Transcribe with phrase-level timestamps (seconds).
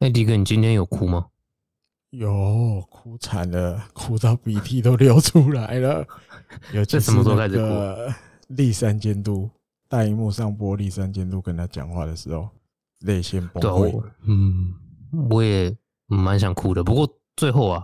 [0.00, 1.26] 哎，迪哥，你今天有哭吗？
[2.10, 6.06] 有，哭惨了，哭到鼻涕都流出来了。
[6.72, 8.14] 有这什么时候开始哭？
[8.54, 9.50] 立山监督
[9.88, 12.48] 大荧幕上播立山监督跟他讲话的时候，
[13.00, 14.02] 泪腺崩溃。
[14.22, 14.72] 嗯，
[15.28, 15.76] 我也
[16.06, 17.82] 蛮想哭的，不过最后啊，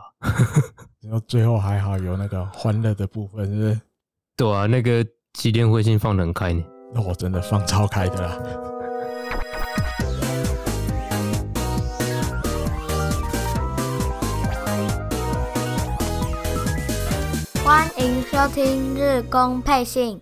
[1.03, 3.81] 然后最后还好有那个欢乐的部分，是不是？
[4.37, 6.65] 对啊，那个纪念会信放得很开呢。
[6.95, 8.41] 那我真的放超开的啦。
[18.34, 20.20] 收听日工配信。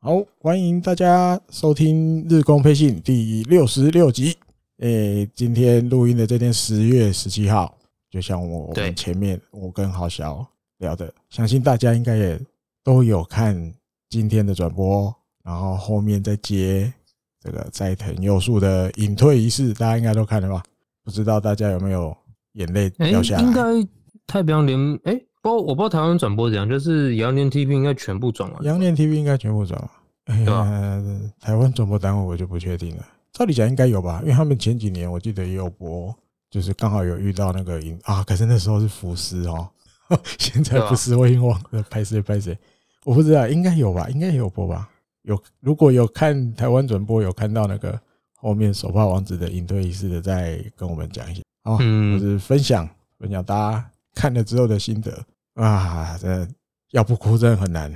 [0.00, 4.36] 好，欢迎大家收听日工配信第六十六集。
[4.78, 7.78] 诶，今天录音的这天十月十七号，
[8.10, 10.44] 就像我们前面我跟郝小
[10.78, 12.40] 聊的，相信大家应该也
[12.82, 13.72] 都有看
[14.10, 15.14] 今天的转播，
[15.44, 16.92] 然后后面再接
[17.38, 20.60] 这个斋藤佑树的隐退仪式，大家应该都看了吧？
[21.04, 22.12] 不知道大家有没有
[22.54, 23.42] 眼泪掉下来？
[23.44, 23.88] 应该
[24.26, 25.24] 太平洋联诶。
[25.42, 28.64] 不，我不知道台湾转播怎样，就是羊年 TV 应该全部转完。
[28.64, 29.90] 羊年 TV 应该全部转完。
[30.26, 31.02] 哎对吧、啊？
[31.40, 33.04] 台湾转播单位我就不确定了。
[33.32, 36.14] 照理讲应该有吧，因为他们前几年我记得也有播，
[36.48, 39.68] 就是刚好有遇到那个影啊，可是那时候是福斯哦，
[40.38, 42.56] 现在不是，我已经忘了拍谁拍谁，
[43.04, 44.88] 我不知道，应该有吧，应该有播吧。
[45.22, 47.98] 有，如果有看台湾转播，有看到那个
[48.36, 55.12] 后面手帕王子的隐退仪式的，再跟我们讲一下啊，嗯，就是分享分享大家看了之后的心得。
[55.54, 56.48] 啊，这
[56.90, 57.94] 要不哭真的很难。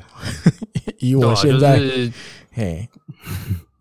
[0.98, 2.12] 以我现在是，
[2.52, 2.88] 嘿，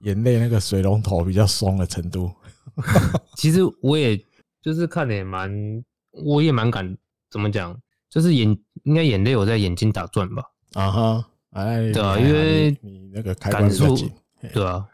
[0.01, 2.31] 眼泪那个水龙头比较松的程度。
[3.35, 4.17] 其实我也
[4.61, 6.97] 就是看的也蛮，我也蛮感，
[7.29, 7.77] 怎么讲？
[8.09, 10.43] 就是眼应该眼泪有在眼睛打转吧？
[10.73, 14.11] 啊哈，哎，对啊，因为你那个开关比较紧，
[14.53, 14.85] 对啊，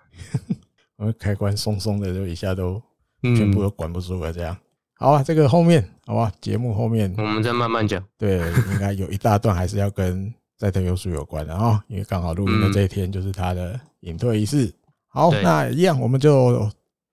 [0.97, 2.81] 我开关松松的，就一下都
[3.21, 4.55] 全部都管不住了，这样。
[5.01, 8.03] 好啊，这个后面好吧，节目后面我们再慢慢讲。
[8.19, 8.37] 对，
[8.71, 14.71] 应该有一大段还是要跟在藤优树有关的啊，因为刚好录音的这一天就是他的隐退仪式。
[15.07, 16.69] 好，那一样我们就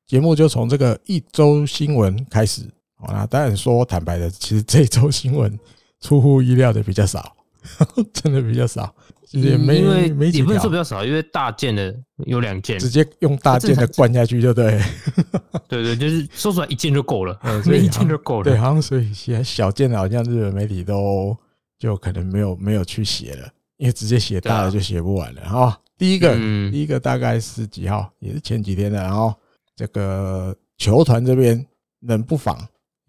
[0.06, 2.60] 节目就从这个一周新闻开始。
[2.94, 5.58] 好，那当然说坦白的，其实这周新闻
[6.02, 7.34] 出乎意料的比较少，
[8.12, 8.94] 真的比较少。
[9.31, 11.95] 也没因为没几条，比较少，因为大件的
[12.25, 14.79] 有两件，直接用大件的灌下去就对。
[15.67, 18.43] 对对，就是说出来一件就够了， 所以一件就够了。
[18.43, 21.35] 对，好像所以写小件的，好像日本媒体都
[21.79, 25.41] 就可能没有没有去写了，因为直接写大的就写不完了。
[25.49, 26.35] 哈，第一个，
[26.71, 28.07] 第一个大概是几号？
[28.19, 29.01] 也是前几天的。
[29.01, 29.33] 然后
[29.75, 31.65] 这个球团这边
[32.01, 32.55] 冷不防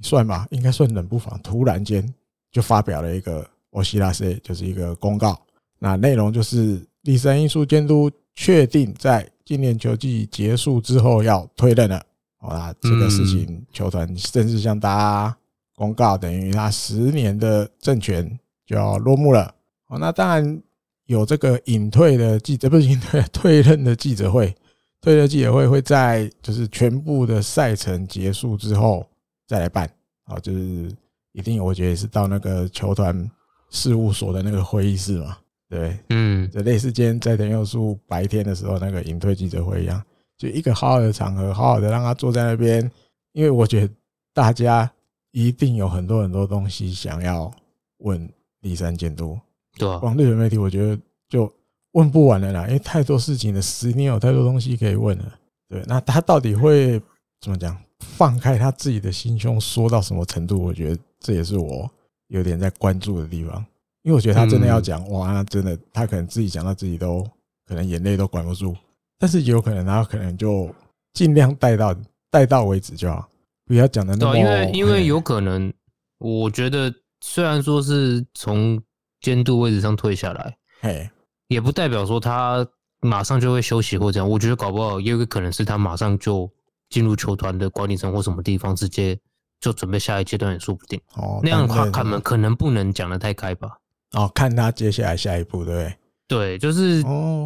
[0.01, 2.03] 算吧，应该算冷不防，突然间
[2.51, 5.39] 就发表了一个お知らせ，就是一个公告。
[5.80, 12.04] 那内容就是立三因素监督确定在今年球季结束之后要退任了。
[12.38, 15.38] 好啦，这个事情球团正式向大家
[15.76, 19.54] 公告，等于他十年的政权就要落幕了。
[19.86, 20.62] 好，那当然
[21.06, 24.56] 有这个隐退的记者，不是隐退， 退任的记者会。
[25.02, 29.06] 退任记者会会在就是全部的赛程结束之后
[29.48, 29.90] 再来办。
[30.26, 30.94] 好，就是
[31.32, 33.30] 一定我觉得是到那个球团
[33.70, 35.38] 事务所的那个会议室嘛。
[35.70, 40.04] 对，嗯，就类似今天斋藤佑树白天的时候那个隐退记者会一样，
[40.38, 42.90] 就一个好好的场合，好好的让他坐在那边，
[43.34, 43.94] 因为我觉得
[44.34, 44.92] 大家
[45.32, 47.52] 一定有很多很多东西想要
[48.00, 48.28] 问
[48.62, 49.40] 立山监督。
[49.78, 51.00] 对啊，光日本媒体我觉得
[51.30, 51.52] 就
[51.92, 55.40] 问不完了啦，因为太多事情了，十年有太多东西可以问了。
[55.68, 57.00] 对，那他到底会
[57.42, 57.78] 怎么讲？
[58.00, 60.58] 放开他自己的心胸，说到什么程度？
[60.58, 61.90] 我觉得这也是我
[62.28, 63.64] 有点在关注的地方。
[64.10, 67.24] 因为我觉得他真的要讲哇，那真的他可能自己讲到自己都
[67.68, 68.76] 可能眼泪都管不住，
[69.20, 70.68] 但是有可能他可能就
[71.14, 71.96] 尽量带到
[72.32, 73.30] 带到为止就好，
[73.68, 74.36] 不要讲的那么。
[74.36, 75.72] 因为因为有可能，
[76.18, 78.82] 我觉得虽然说是从
[79.22, 81.08] 监督位置上退下来，嘿，
[81.48, 82.68] 也不代表说他
[83.02, 84.28] 马上就会休息或这样。
[84.28, 86.52] 我觉得搞不好也有个可能是他马上就
[86.90, 89.16] 进入球团的管理层或什么地方，直接
[89.60, 91.00] 就准备下一阶段也说不定。
[91.14, 93.78] 哦，那样的话，他们可能不能讲的太开吧。
[94.14, 95.96] 哦，看他接下来下一步，对不对？
[96.28, 97.02] 对，就是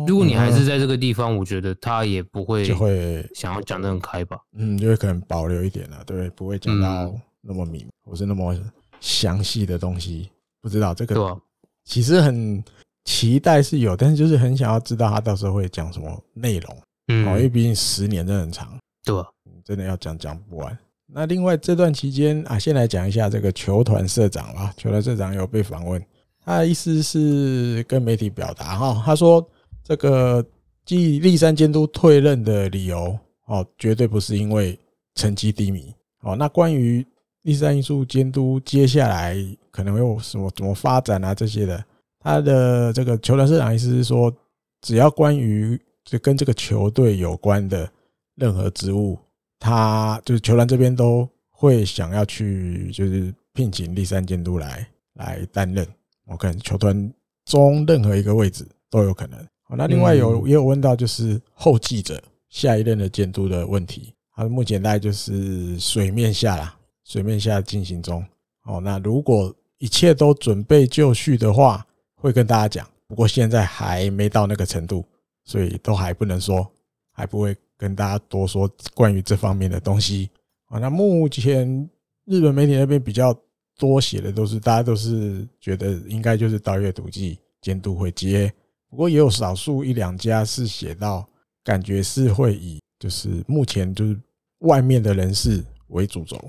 [0.06, 4.38] 如果你还是在这个地方，我觉得他也不会就会想要讲得很开吧。
[4.58, 8.54] 嗯，就会可能保留一点了，对，不会讲到那么明，或是那么
[9.00, 10.30] 详细的东西。
[10.62, 11.38] 不知道这个，
[11.86, 12.62] 其实很
[13.06, 16.78] 期待是有，但是就是很想要知道他到时候会讲什么内容。
[17.08, 19.16] 嗯，因为毕竟十年真的很长，对，
[19.64, 20.78] 真的要讲讲不完。
[21.06, 24.74] 那另外这段期间啊，先来讲一下这个球团社长吧。
[24.76, 26.06] 球团社长有被访问。
[26.46, 29.46] 他的意思是跟媒体表达哈，他说
[29.84, 30.46] 这个
[30.86, 34.78] 继立山监督退任的理由哦，绝对不是因为
[35.16, 37.06] 成绩低迷哦，那关于
[37.44, 39.38] 第三因素监督接下来
[39.72, 41.84] 可能会有什么怎么发展啊这些的，
[42.20, 44.34] 他的这个球团社长意思是说，
[44.82, 47.90] 只要关于就跟这个球队有关的
[48.36, 49.18] 任何职务，
[49.60, 55.88] 他就是球团这边都会想要去就是聘请第三监督来来担任。
[56.26, 57.14] 我看球团
[57.46, 59.40] 中任何一个位置都有可能。
[59.64, 64.14] 好，那另外有也有问到就是后继者下一任的监督的问题。
[64.36, 68.26] 他目前大概就是水面下啦，水面下进行中。
[68.66, 71.86] 哦，那如果一切都准备就绪的话，
[72.16, 72.88] 会跟大家讲。
[73.06, 75.06] 不过现在还没到那个程度，
[75.44, 76.66] 所以都还不能说，
[77.12, 80.30] 还不会跟大家多说关于这方面的东西。
[80.66, 81.88] 啊，那目前
[82.26, 83.38] 日本媒体那边比较
[83.78, 88.54] 多写的都是，大家都是觉得应该就是稻叶笃纪监督会接。
[88.90, 91.28] 不过也有少数一两家是写到，
[91.64, 92.80] 感觉是会以。
[93.00, 94.18] 就是目前就是
[94.60, 96.40] 外面的人士为主轴，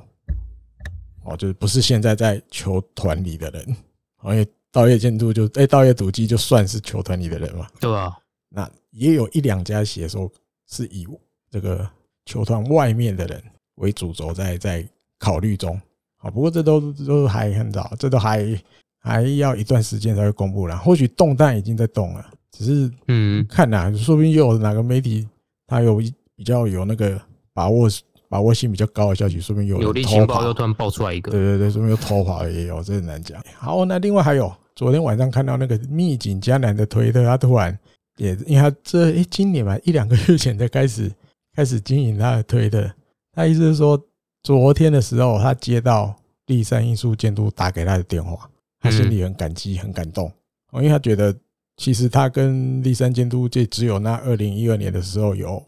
[1.25, 3.77] 哦，就是不是现在在球团里的人，
[4.23, 8.17] 因为稻叶监督就哎，稻叶笃纪就算是球团里的人嘛，对啊，
[8.49, 10.31] 那也有一两家写说
[10.69, 11.09] 是以
[11.51, 11.91] 这个
[12.25, 13.43] 球团外面的人
[13.77, 14.89] 为主轴在在
[15.19, 15.81] 考虑中，
[16.25, 18.61] 啊，不过这都都还很早，这都还
[19.01, 25.29] 还要一段时间才会公布了，或许动弹已经在动了，只是嗯，看呐，说不定又有哪个媒体
[25.69, 26.13] 他有一。
[26.37, 27.17] 比较有那个
[27.53, 27.89] 把握
[28.29, 33.41] 把握性比较高的消息，说不定有有力情报又突然爆出来一个，对对对，说不定又偷跑也有，这很难讲。
[33.57, 37.79] 好，那另外还有昨天晚上看到那个秘境迦南的推特，他突然
[38.17, 41.09] 也因为他这诶今年嘛一两个月前才开始
[41.55, 42.91] 开始经营他的推特，
[43.33, 43.97] 他意思是说
[44.45, 46.15] 昨天的时候他接到
[46.47, 48.49] 第三因素监督打给他的电话，
[48.79, 50.33] 他心里很感激很感动，
[50.75, 51.37] 因为他觉得
[51.77, 55.61] 其实他跟第三监督就只有那二零一二年的时候有。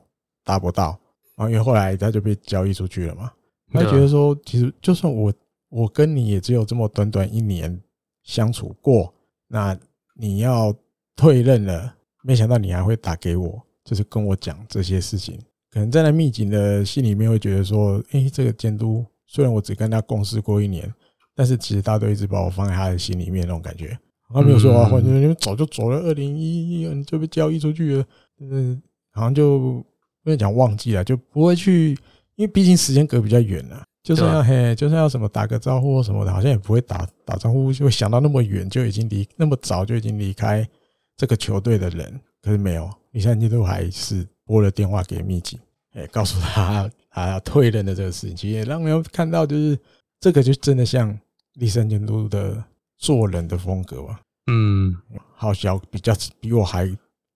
[0.46, 0.96] 达不到，
[1.34, 3.32] 然后因为后来他就被交易出去了嘛。
[3.72, 5.34] 他觉得说，其实就算我
[5.70, 7.76] 我跟你也只有这么短短一年
[8.22, 9.12] 相处过，
[9.48, 9.76] 那
[10.14, 10.72] 你要
[11.16, 15.36] 退任了，没想到你还会打给我，就是跟我讲这些事情。
[15.76, 20.90] 可能站在那秘境的心里面会觉得说，诶，这个监督虽然我只跟他共事过一年，
[21.34, 23.94] 但是其实他都一直把我放在他的心里面那种感觉。
[24.32, 28.04] 他没有说啊，或者你们早就走了，二零一一年就被交易出去了，
[28.40, 28.82] 嗯，
[29.12, 29.84] 好像就。
[30.24, 31.90] 不能讲忘记了，就不会去，
[32.34, 33.80] 因为毕竟时间隔比较远了。
[34.02, 40.68] 就算要嘿，就算要什么打个招呼或什么的，好像也不会打打招呼，就会想到那么远就已经离那么早就已经离开
[41.16, 42.20] 这个球队的人。
[42.42, 45.60] 可是没有，第三监督还是拨了电话给密集，
[45.96, 49.76] 哎，告诉他他要退任的这个事情，其实也让人看到，就是
[50.20, 51.18] 这个就真的像
[51.58, 52.62] 第三监督的
[52.98, 54.20] 做人的风格吧。
[54.50, 54.96] 嗯，
[55.34, 56.86] 好小比较比我还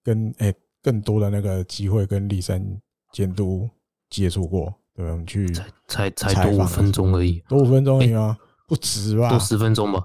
[0.05, 0.55] 跟哎。
[0.83, 2.59] 更多的那个机会跟立三
[3.13, 3.69] 监督
[4.09, 8.35] 接触过，对，我们去才才才多五分钟而已，多五分钟而已吗？
[8.67, 9.29] 不止吧？
[9.29, 10.03] 多十分钟吧。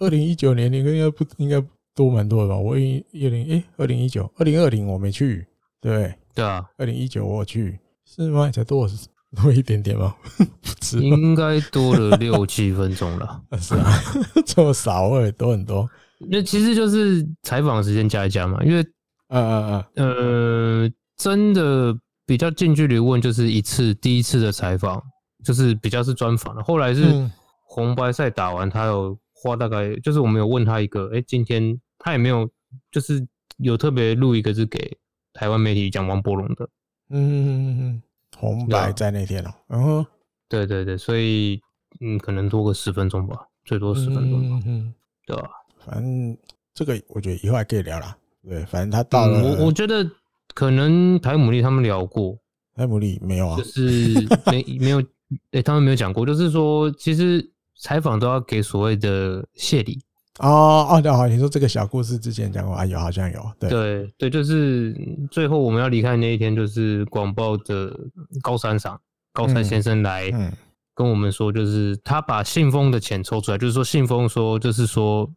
[0.00, 1.58] 二零一九年应该应该不应该
[1.94, 2.58] 多蛮多的吧？
[2.58, 5.46] 我一一零哎，二零一九二零二零我没去，
[5.80, 8.48] 对对啊，二零一九我去是吗？
[8.50, 8.88] 才多
[9.34, 10.14] 多一点点吗？
[11.02, 13.42] 应该多了六七分钟了。
[13.60, 13.90] 是啊，
[14.46, 15.88] 这么少会多很多。
[16.30, 18.86] 那其实就是采访时间加一加嘛，因为。
[19.30, 21.94] 嗯嗯嗯，呃，真的
[22.24, 25.02] 比较近距离问，就是一次第一次的采访，
[25.44, 26.62] 就是比较是专访的。
[26.62, 27.30] 后来是
[27.66, 32.48] 红白赛打完，他有花大概，就是我们有问他一个，哎，今天他也没有，
[32.90, 33.22] 就是
[33.58, 34.96] 有特别录一个是给
[35.38, 36.68] 台湾媒体讲王柏融的。
[37.10, 38.02] 嗯嗯嗯嗯，
[38.36, 40.04] 红白在那天哦，然后
[40.48, 41.60] 对对对，所以
[42.00, 44.92] 嗯，可能多个十分钟吧，最多十分钟吧，嗯，
[45.26, 45.48] 对吧？
[45.86, 46.36] 反正
[46.74, 48.18] 这个我觉得以后还可以聊啦。
[48.42, 49.40] 对，反正他到了。
[49.40, 50.04] 我我觉得
[50.54, 52.36] 可能台姆利他们聊过，
[52.74, 54.12] 台姆利没有啊，就是
[54.50, 55.00] 没 没有，
[55.52, 57.48] 哎，他们没有讲过，就是说其实
[57.80, 60.02] 采访都要给所谓的谢礼。
[60.38, 64.94] 哦哦，对，好，你说这个小故事之前讲过啊，有好像有，对对对，就是
[65.30, 67.94] 最后我们要离开那一天，就是广报的
[68.42, 69.00] 高山上
[69.32, 70.30] 高山先生来
[70.94, 75.30] 跟我们说，就是他把信封的钱抽出来，就是说信封说就是说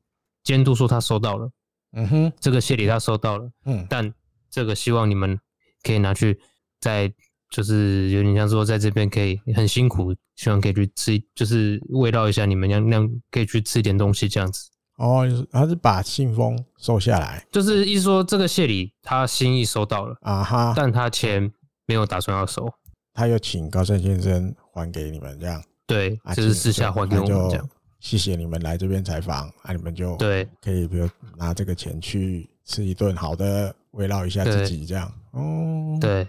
[0.44, 1.50] 监督说他收到了。
[1.94, 4.14] 嗯哼，这个谢礼他收到了，嗯，但
[4.50, 5.38] 这个希望你们
[5.84, 6.40] 可以拿去，
[6.80, 7.12] 在
[7.50, 14.70] 就是有点像说在这边可以很辛苦，希望可以去吃，就是慰劳一下你们，让让可以去吃一点东西这样子。
[14.98, 21.52] 哦，他是把信封收下来，就是意思说这个谢礼他心意收到了啊哈，但他钱
[21.88, 22.72] 没有打算要收，
[23.14, 27.70] 他又请高盛先生还给你们这样，对，就是私下还给我们这样。
[28.00, 31.08] 谢谢你们来这边采访，啊，你们就对，可以比如
[31.38, 35.12] 拿这个钱去吃一顿好的，慰劳一下自己，这样。
[35.32, 36.28] 哦，对，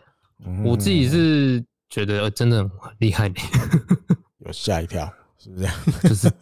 [0.64, 3.32] 我自己是觉得真的很厉害，
[4.44, 5.10] 有吓一跳，
[5.42, 5.74] 是不是这样？
[6.04, 6.32] 就是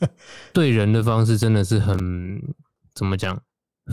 [0.53, 1.99] 对人的方式真的是很
[2.95, 3.41] 怎么讲，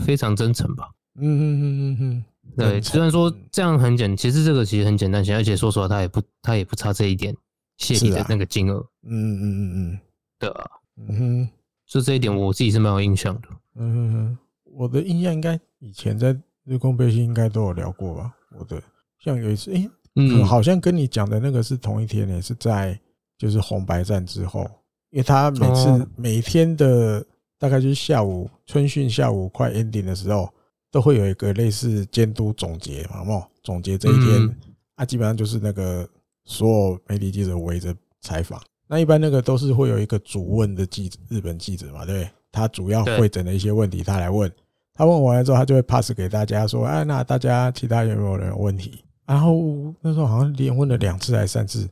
[0.04, 0.90] 非常真诚吧？
[1.14, 2.24] 嗯嗯嗯嗯嗯。
[2.56, 7.34] 对，虽然说这样很简，其实这个其实很简单，而且说实话，他也不他也不差这一点
[7.76, 8.76] 谢礼的那个金额。
[9.02, 9.98] 嗯嗯嗯嗯，
[10.38, 11.48] 对啊，嗯哼，
[11.86, 13.48] 就这一点我自己是蛮有印象的。
[13.76, 18.34] 嗯哼哼，我的印象应该以前在日空背心应该都有聊过吧？
[18.58, 18.82] 我的
[19.18, 22.98] 像有一次，哎，嗯，好像跟你讲的那个是同一天呢，是在
[23.36, 24.66] 就是红白战之后，
[25.10, 27.24] 因为他每次每天的
[27.58, 30.48] 大概就是下午春训下午快 ending 的时候。
[30.90, 33.50] 都会有一个类似监督总结嘛，好不好？
[33.62, 34.56] 总结这一天
[34.94, 36.08] 啊，基本上就是那个
[36.46, 38.58] 所有媒体记者围着采访。
[38.86, 42.26] 那一般那个都是会有一个主问的记者，日本记者嘛，对？
[42.50, 44.50] 他主要会诊的一些问题，他来问。
[44.94, 51.86] 他问完了之后，他就会 pass 给大家说：“哎，那大家其他有没有人有问题？”然后那时候好像连问了两次还是三次。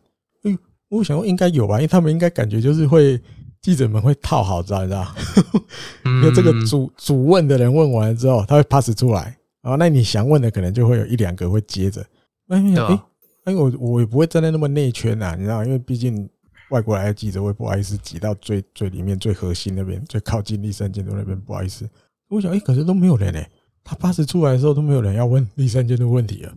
[0.90, 3.20] 哎，我想说应该有吧，因为他们应该感觉就是会。
[3.62, 5.12] 记者们会套好，知道你知道？
[6.04, 12.00] 因为这个主主问的人问完了之后，他会 pass 出来，然后那你想问的可能就会有一两个会接着。
[12.46, 13.02] 哎哎，
[13.44, 15.64] 哎我我也不会站在那么内圈呐，你知道？
[15.64, 16.28] 因为毕竟
[16.70, 21.88] 外国来的记者，我也不好意思挤到最最里面最核心那边，最靠近立三监督那边，不好意思。
[22.28, 23.50] 我想，哎，可是都没有人哎，
[23.82, 26.54] 他 pass 出来的时候都没有人要问立三监督问题了。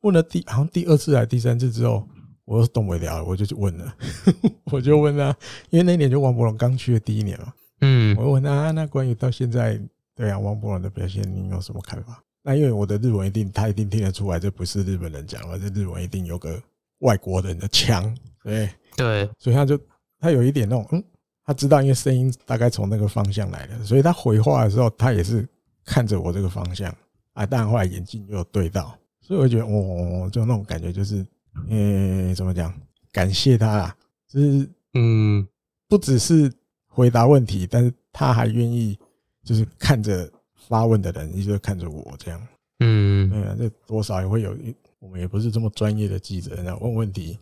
[0.00, 2.08] 问了第好像第二次还是第三次之后。
[2.46, 3.96] 我是动不了了，我就去问了，
[4.70, 5.34] 我就问他，
[5.70, 9.80] 因为那年就王伯龙刚去的第一年嘛，嗯，我问他，那关于到现在，
[10.14, 12.22] 对啊，王伯龙的表现，你有什么看法？
[12.42, 16.62] 那因为我的日文一定，他一定听得出来，这不是日本人讲的，这日文一定有个
[16.98, 19.80] 外国人的腔，对对，所以他就
[20.20, 21.02] 他有一点那种，嗯，
[21.46, 25.48] 他知道，因为声音大概从那个方向来的，所以他回话的时候，他也是
[25.82, 26.94] 看着我这个方向
[27.32, 31.24] 啊，但后来眼睛又对到，所以我觉得，哦，就那种感觉就是。
[31.68, 32.72] 呃，怎么讲？
[33.12, 33.96] 感谢他啦，
[34.28, 35.46] 就是嗯，
[35.88, 36.52] 不只是
[36.86, 38.98] 回答问题，但是他还愿意
[39.44, 40.30] 就是看着
[40.68, 42.48] 发问的人，一直看着我这样。
[42.80, 44.56] 嗯，对啊，这多少也会有，
[44.98, 47.38] 我们也不是这么专业的记者，然后问问题，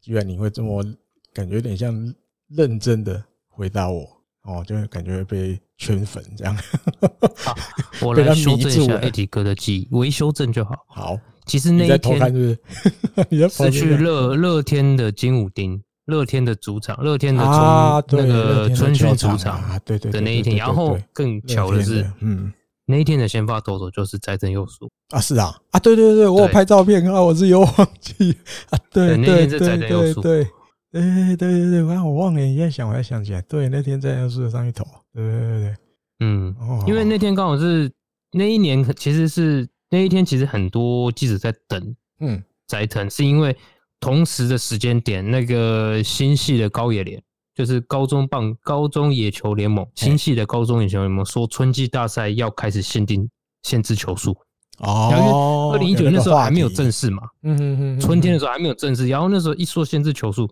[0.00, 0.84] 居然你会这么
[1.32, 2.14] 感觉有点像
[2.48, 4.06] 认真的回答我，
[4.42, 6.56] 哦，就感觉被圈粉这样。
[7.36, 7.54] 好，
[8.02, 10.74] 我来修正一下艾迪哥的记忆，微修正就好。
[10.88, 11.18] 好。
[11.46, 12.58] 其实那一天是
[13.48, 13.70] 是？
[13.70, 17.44] 去乐乐天的金武丁，乐天的主场，乐天的
[18.08, 20.56] 那个春训主场，对对的那一天。
[20.56, 22.52] 然后更巧的是，嗯，
[22.84, 24.90] 那一天的先发投手就是斋藤佑树。
[25.10, 28.36] 啊，是啊，啊，对对对，我有拍照片啊，我是有忘记。
[28.70, 30.48] 啊，对对对对对
[31.00, 35.74] 对，哎对对对，我忘了，你在想我才想起来，对，那天斋藤佑树上一投，对对对对，
[36.20, 36.54] 嗯，
[36.86, 37.90] 因为那天刚好是
[38.32, 39.68] 那一年，其实是。
[39.88, 43.56] 那一天其实很多记者在等，嗯，斋藤是因为
[44.00, 47.22] 同时的时间点，那个新系的高野联，
[47.54, 53.30] 就是高中棒高中野球联盟新系的高中野球联盟说春季大赛要开始限定
[53.62, 54.36] 限制球数。
[54.78, 60.50] 哦，二零一九年那时候还没有正式嘛，嗯嗯嗯，春天的时候还没有正式，然后那时候一说限制球数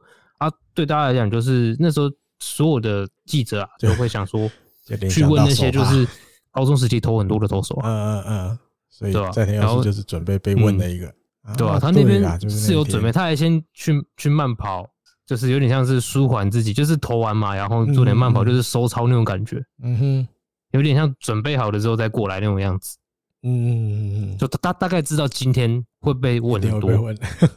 [0.49, 4.51] 啊，对大家来讲就是那时候所有的记者啊就会想说
[5.11, 6.07] 去问那些就是
[6.51, 8.59] 高中时期投很多的投手，啊嗯嗯嗯。
[8.97, 11.13] 所以在田耀就是准备被问的一个，
[11.57, 11.81] 对吧？
[11.81, 14.89] 他那边是有准备，他还先去去慢跑，
[15.27, 19.61] 就是有点像是舒缓自己，就是投完嘛，然后做点慢跑，就是收操那种感觉。
[19.83, 20.29] 嗯哼，
[20.71, 22.97] 有点像准备好了之后再过来那种样子。
[23.43, 27.13] 嗯嗯嗯嗯，就他大概知道今天会被问很多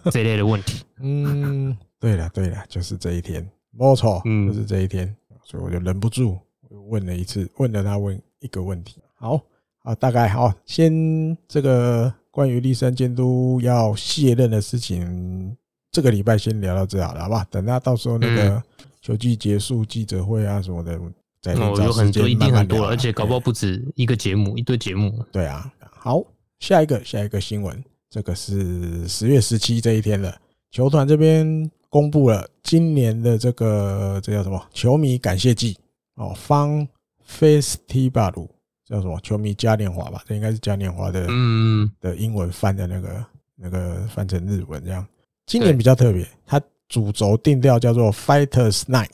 [0.09, 0.83] 这一类的问题。
[1.01, 6.37] 嗯，对了对了，就是这一天，没错，就是这一天，所以我就忍不住
[6.89, 9.01] 问了一次，问了他问一个问题。
[9.15, 9.41] 好。
[9.83, 10.91] 啊，大概好，先
[11.47, 15.55] 这个关于立山监督要卸任的事情，
[15.89, 17.47] 这个礼拜先聊到这好了，好吧？
[17.49, 18.61] 等他到时候那个
[19.01, 20.99] 球季结束记者会啊什么的，
[21.41, 22.83] 再找时间慢慢聊。
[22.83, 25.23] 而且搞不好不止一个节目，一堆节目。
[25.31, 26.21] 对啊，好，
[26.59, 30.37] 下一个下一个新闻，这个是十月十七这一天了，
[30.69, 35.75] 球团这边公布了今年的这个这叫什么球迷感谢季
[36.13, 36.87] 哦，Fan
[37.27, 38.47] Festival。
[38.85, 39.19] 叫什么？
[39.21, 43.25] 球迷嘉年华吧，这应该是嘉年华的，嗯，的英文翻的那个
[43.55, 45.03] 那个翻成日文这样。
[45.47, 49.09] 今年比较特别，它主轴定调叫做 Fighters Night，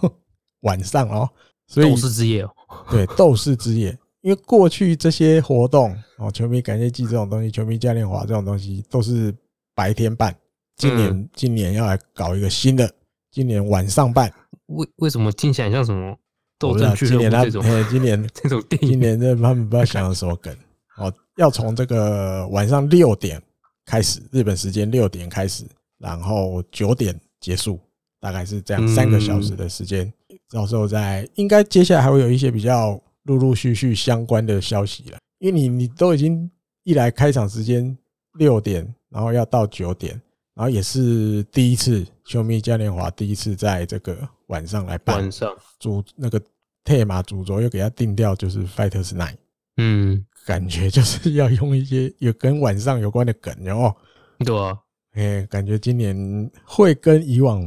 [0.60, 1.28] 晚上哦，
[1.66, 2.50] 所以斗士之夜哦，
[2.90, 3.98] 对，斗士之夜。
[4.20, 9.34] 因为过去这些活动哦，球迷感谢祭这种东西，球迷嘉年华这种东西都是
[9.74, 10.36] 白天办。
[10.78, 12.90] 今年今年要来搞一个新的，
[13.30, 14.32] 今年晚上办。
[14.66, 16.16] 为为什么听起来像什么？
[16.58, 20.52] 斗争俱乐部这种，今年 这种电影，今年这他们不知道想了什么梗
[20.96, 23.40] 哦，要从这个晚上六点
[23.84, 25.64] 开始，日本时间六点开始，
[25.98, 27.78] 然后九点结束，
[28.20, 30.12] 大概是这样三个小时的时间。
[30.50, 36.50] 到时候在应该接下来还会有一些比较陆陆续续相关的消息了，因为你你都已经
[36.82, 37.96] 一来开场时间
[38.32, 40.20] 六点，然后要到九点，
[40.58, 45.56] 然后也是第一次球迷嘉年华第一次在这个晚上来办，晚上。
[45.78, 46.42] 主那个
[46.84, 49.36] theme 主轴又给他定掉就是 Fighters Night，
[49.76, 53.96] 嗯，感觉就是要用一些有跟晚上有关的梗，然后
[54.44, 54.76] 对啊，
[55.12, 57.62] 哎，感觉今年会跟以往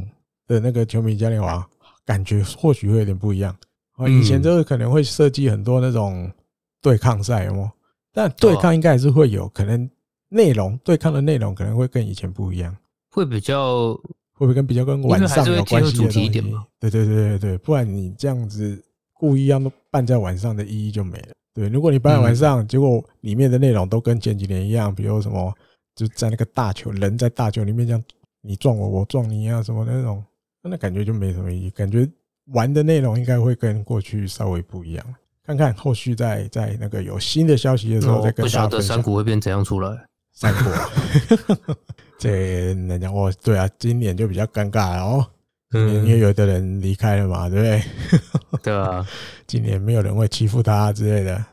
[0.46, 1.66] 的那个球迷嘉年华。
[2.04, 3.56] 感觉或许会有点不一样。
[3.92, 6.28] 啊以前就是可能会设计很多那种
[6.80, 7.70] 对抗赛哦，
[8.12, 9.88] 但对抗应该还是会有可能
[10.28, 12.76] 内容对抗的内容可能会跟以前不一样，
[13.12, 13.92] 会比较
[14.32, 16.30] 会不会跟比较跟晚上有关系的东西？
[16.80, 21.28] 对对对对对，不然你这样子故意要办在晚上的意义就没了。
[21.54, 25.54] 对，如果你办在晚上，结果里面的内容都跟前几年一样，比如什么
[25.94, 28.02] 就在那个大球人在大球里面这样
[28.40, 30.24] 你撞我我撞你啊什么的那种。
[30.64, 32.08] 那感觉就没什么意义，感觉
[32.52, 35.04] 玩的内容应该会跟过去稍微不一样。
[35.44, 38.70] 看看后续在在那个有新的消息的时候再跟大家分享。
[38.70, 40.06] 不晓得山谷会变怎样出来？
[40.32, 40.70] 山谷，
[42.22, 45.26] 这人家哦，对啊，今年就比较尴尬了哦，
[45.72, 47.82] 因为有的人离开了嘛，对不对？
[48.62, 49.06] 对啊，
[49.46, 51.44] 今年没有人会欺负他之类的。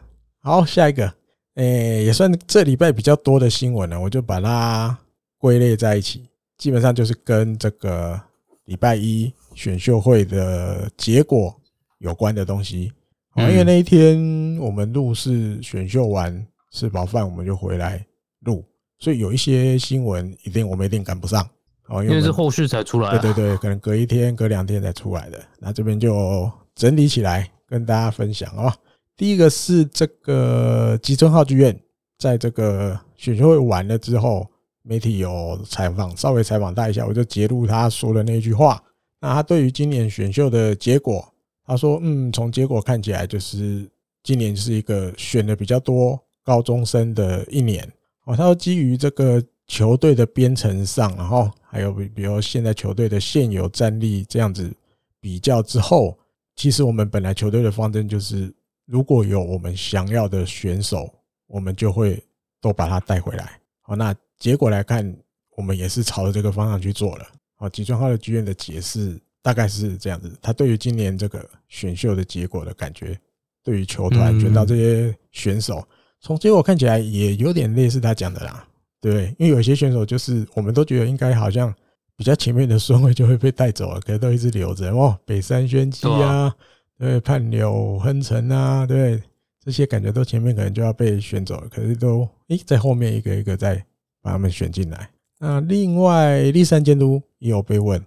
[0.41, 1.11] 好，下一个，
[1.55, 4.97] 诶，也算这礼拜比较多的新闻了，我就把它
[5.37, 8.19] 归类在一起，基本上就是跟这个。
[8.65, 11.59] 礼拜一选秀会的结果
[11.97, 12.93] 有关的东西，
[13.35, 18.05] 因为那一天我们录是选秀完吃饱饭，我们就回来
[18.41, 18.63] 录，
[18.99, 21.47] 所以有一些新闻一定我们一定赶不上
[21.87, 25.41] 哦，因为是后续才出来，对对对，可能隔一天、隔两天才出来的。
[25.57, 28.71] 那这边就整理起来跟大家分享哦。
[29.17, 31.77] 第一个是这个吉村浩剧院，
[32.17, 34.47] 在这个选秀会完了之后。
[34.81, 38.81] 媒体有采访，稍微采访他一下，我就截录他说的那句话。
[39.19, 41.23] 那他对于今年选秀的结果，
[41.67, 43.87] 他说：“嗯，从结果看起来，就是
[44.23, 47.87] 今年是一个选的比较多高中生的一年。”
[48.29, 54.71] 哦，他说基于这个球队的编程上，然后还有比比如现在球队的现有战力这样子
[55.19, 56.15] 比较之后，
[56.55, 58.53] 其实我们本来球队的方针就是，
[58.85, 61.11] 如果有我们想要的选手，
[61.47, 62.23] 我们就会
[62.61, 63.59] 都把他带回来。
[63.81, 64.15] 好，那。
[64.37, 65.13] 结果来看，
[65.57, 67.27] 我们也是朝着这个方向去做了。
[67.55, 70.33] 好，吉川浩的剧院的解释大概是这样子。
[70.41, 73.19] 他对于今年这个选秀的结果的感觉，
[73.65, 75.85] 对于球团选到这些选手，
[76.21, 78.65] 从结果看起来也有点类似他讲的啦，
[78.99, 81.73] 对，因为有些选手就是我们都觉得应该好像
[82.15, 85.17] 比较前面的顺位就会被带走了，可是都一直留着哦。
[85.25, 86.53] 北山宣基啊，
[86.97, 89.21] 对，畔柳亨成啊，对，
[89.63, 93.83] 这些感觉都前面可能就要被选走了，可是都诶在后面一个一个在。
[94.21, 95.09] 把他们选进来。
[95.39, 97.97] 那另外，立山监督也有被问，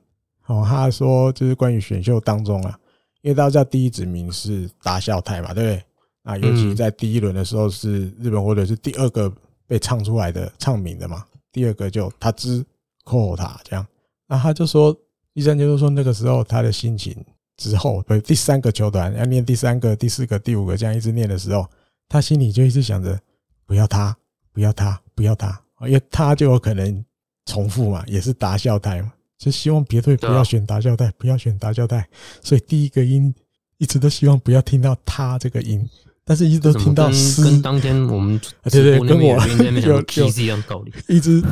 [0.46, 2.78] 哦，他说就是关于选秀当中啊，
[3.22, 5.82] 因为大家第一指名是大孝太嘛，对不对？
[6.22, 9.32] 那尤其在第一轮的时候是日本或者是第二个
[9.66, 12.64] 被唱出来的唱名的嘛，第二个就他之
[13.04, 13.86] 扣他这样。
[14.26, 14.96] 那他就说，
[15.34, 17.16] 医生就是说那个时候他的心情
[17.56, 21.68] 之后，对第三个球团要念第三个、第四个、第五个这样一直念的时候，
[22.08, 23.18] 他心里就一直想着
[23.66, 24.16] 不要他，
[24.52, 25.60] 不要他，不要他。
[25.80, 27.04] 因为他就有可能
[27.46, 32.08] 重复嘛，也是达孝太嘛，就希望别队不要选达孝太，不要选达孝太，
[32.40, 33.34] 所以第一个音
[33.78, 35.84] 一直都希望不要听到他这个音，
[36.24, 37.42] 但是一直都听到诗。
[37.42, 39.36] 跟当天我们对对，跟我
[39.80, 40.92] 有 有是一样道理。
[41.08, 41.42] 一直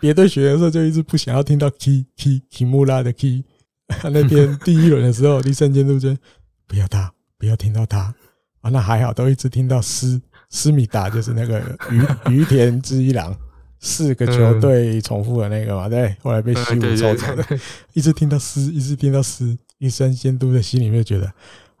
[0.00, 3.44] 别队选的时候就一直不想要听到 key key Kimura 的 key，
[4.04, 6.16] 那边第一轮的时候第三监督就
[6.66, 8.14] 不要他，不要听到他
[8.60, 11.60] 啊，那还好都一直听到诗思密达，就是那个
[11.90, 12.02] 于
[12.40, 13.36] 于田之一郎。
[13.80, 17.44] 四个球队重复的那个嘛，对，后来被西武抽走的，
[17.92, 21.30] 一直听到嘶，一直听到嘶，栗山监督的心里面觉得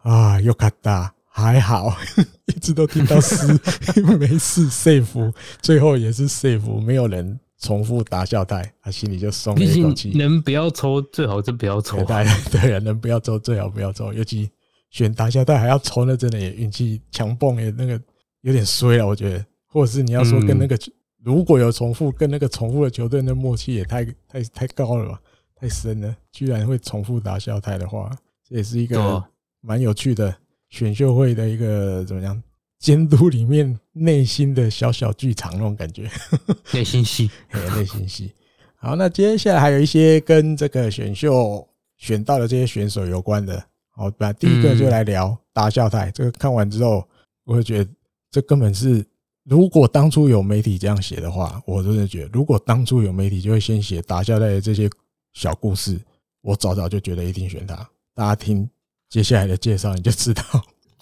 [0.02, 1.92] 啊，又卡大还好，
[2.46, 3.48] 一直都听到嘶，
[4.16, 10.10] 没事，safe，最后也是 safe，没有人重复达孝太，他心里就松了一口气。
[10.16, 14.48] 能不要抽最好就不要抽，对对，能不要抽最好不要抽，尤其
[14.90, 18.00] 选达孝太还要抽，那真的也运气强蹦也那个
[18.42, 20.78] 有点衰了，我觉得，或者是你要说跟那个。
[21.24, 25.18] 如果有重复，跟那个重复的球队那默契也太太太高了吧，
[25.56, 28.08] 太深了，居然会重复达孝太的话，
[28.46, 29.24] 这也是一个
[29.62, 30.36] 蛮有趣的
[30.74, 32.42] 选秀会的一个怎么样
[32.80, 36.10] 监督里面内心的小小剧场那种感觉，
[36.74, 38.32] 内心戏，内心戏。
[38.74, 41.64] 好，那接下来还有一些跟这个选秀
[41.96, 46.10] 选到的这些选手有关的，好，那第一个就来聊达孝太。
[46.10, 47.06] 这个看完之后，
[47.44, 47.90] 我会觉得
[48.32, 49.06] 这根本是。
[49.44, 54.88] 如果当初有媒体这样写的话，我真的觉得，如果当初有媒体就会先写打校队的这些
[55.34, 56.00] 小故事，
[56.40, 57.76] 我早早就觉得一定选他。
[58.14, 58.66] 大家听
[59.14, 60.42] 接下来的介绍，你就知道。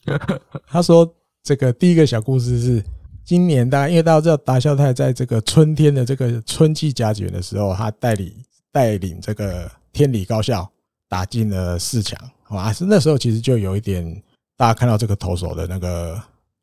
[0.68, 1.10] 他说
[1.42, 2.84] 这个第一个小故事是
[3.24, 8.30] 今年大家因为大家知道达孝泰在这个春天的这个春季甲子园的时候，他带领
[8.70, 10.70] 带领这个天理高校
[11.08, 14.22] 打进了四强，啊，是那时候其实就有一点
[14.58, 16.22] 大家看到这个投手的那个。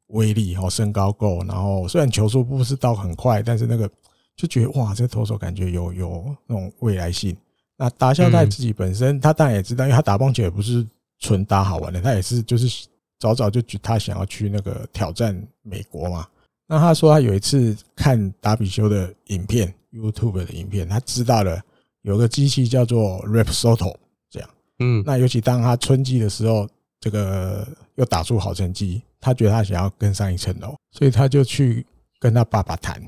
[0.09, 3.87] 威力哦身高够，然后虽然球速不是到很快，但是那个
[4.35, 7.37] 就觉得哇，这个投手感觉有有那种未来性。
[7.77, 10.83] 那达孝泰自己本身，他当然也知道，因为他打棒球也不是
[11.19, 12.87] 纯打好玩的，他也是就是
[13.19, 16.27] 早早就他想要去那个挑战美国嘛。
[16.67, 21.61] 那他说他有一次看达比修的影片，YouTube 的影片，他知道了
[22.03, 23.95] 有个机器叫做 Rapsoto
[24.29, 24.49] 这样。
[24.79, 26.67] 嗯，那尤其当他春季的时候，
[26.99, 29.01] 这个又打出好成绩。
[29.21, 31.85] 他觉得他想要更上一层楼，所以他就去
[32.19, 33.03] 跟他爸爸谈，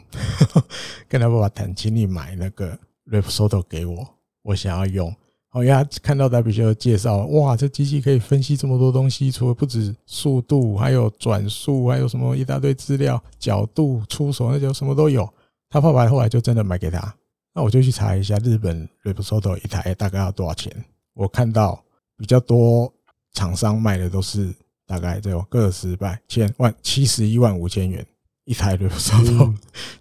[1.07, 2.77] 跟他爸爸谈，请你买那个
[3.09, 4.05] Rapsoto 给我，
[4.41, 5.15] 我想要用。
[5.51, 15.27] 哦，因为他看到达比修的介绍，哇，这机器可以分析这么多东西，除了不止速度，还有转速，还有什么一大堆资料，角度、出手那就什么都有。
[15.69, 17.13] 他爸爸后来就真的买给他。
[17.53, 20.73] 那我就去查一下日本 r e p s o t o 一台大概要多少钱。
[21.13, 21.83] 我看到
[22.17, 22.91] 比较多
[23.33, 24.53] 厂商卖的都是。
[24.87, 28.05] 大概这种个十百千万七十一万五千元
[28.43, 29.53] 一台 r e p s o t o，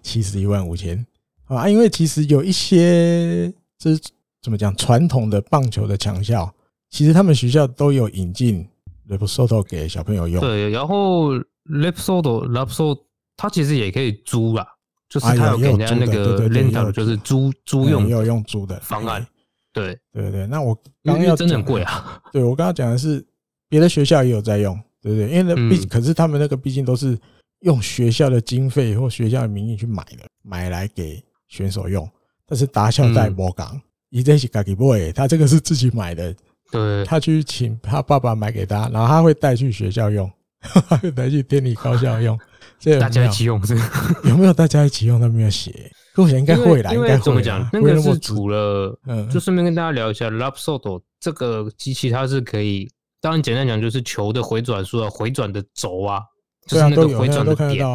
[0.03, 1.05] 七十一万五千
[1.45, 1.69] 啊！
[1.69, 4.01] 因为其实有一些这是
[4.41, 6.51] 怎么讲传统的棒球的强校，
[6.89, 8.67] 其实他们学校都有引进
[9.09, 10.41] Lipsoto 给小朋友用。
[10.41, 12.99] 对，然后 Lipsoto、Lipsoto，
[13.37, 14.67] 它其实也可以租啦，
[15.09, 19.25] 就是他有给人家那个 rental，就是租租用，有用租的方案。
[19.73, 22.21] 对对对，那我刚刚要真的很贵啊！
[22.33, 23.25] 对我刚刚讲的是。
[23.71, 25.29] 别的学校也有在用，对不对？
[25.29, 27.17] 因为那毕可是他们那个毕竟都是
[27.61, 32.05] 用学校的经费或学校的名义去买的，买来给选手用。
[32.45, 36.35] 但是打校队没讲，伊这是自己买，他这个是自己买的。
[36.71, 40.31] 对，他去请他爸爸买给他，然后他会带去学校用，
[40.87, 42.39] 他会带去店里高校用。
[42.79, 43.75] 这大家一起用是？
[44.23, 45.19] 有没有大家一起用？
[45.19, 45.91] 他没有写。
[46.15, 47.23] 我想应该会啦，应该会。
[47.23, 47.67] 怎么讲？
[47.73, 52.89] 那个是除了，嗯，就顺便跟大家聊一下 l a p s o d o 这个机器它是可以。
[53.21, 56.21] 当然，简单讲就是球的回转数啊，回转的轴啊，
[56.67, 57.85] 就是那个回转的点，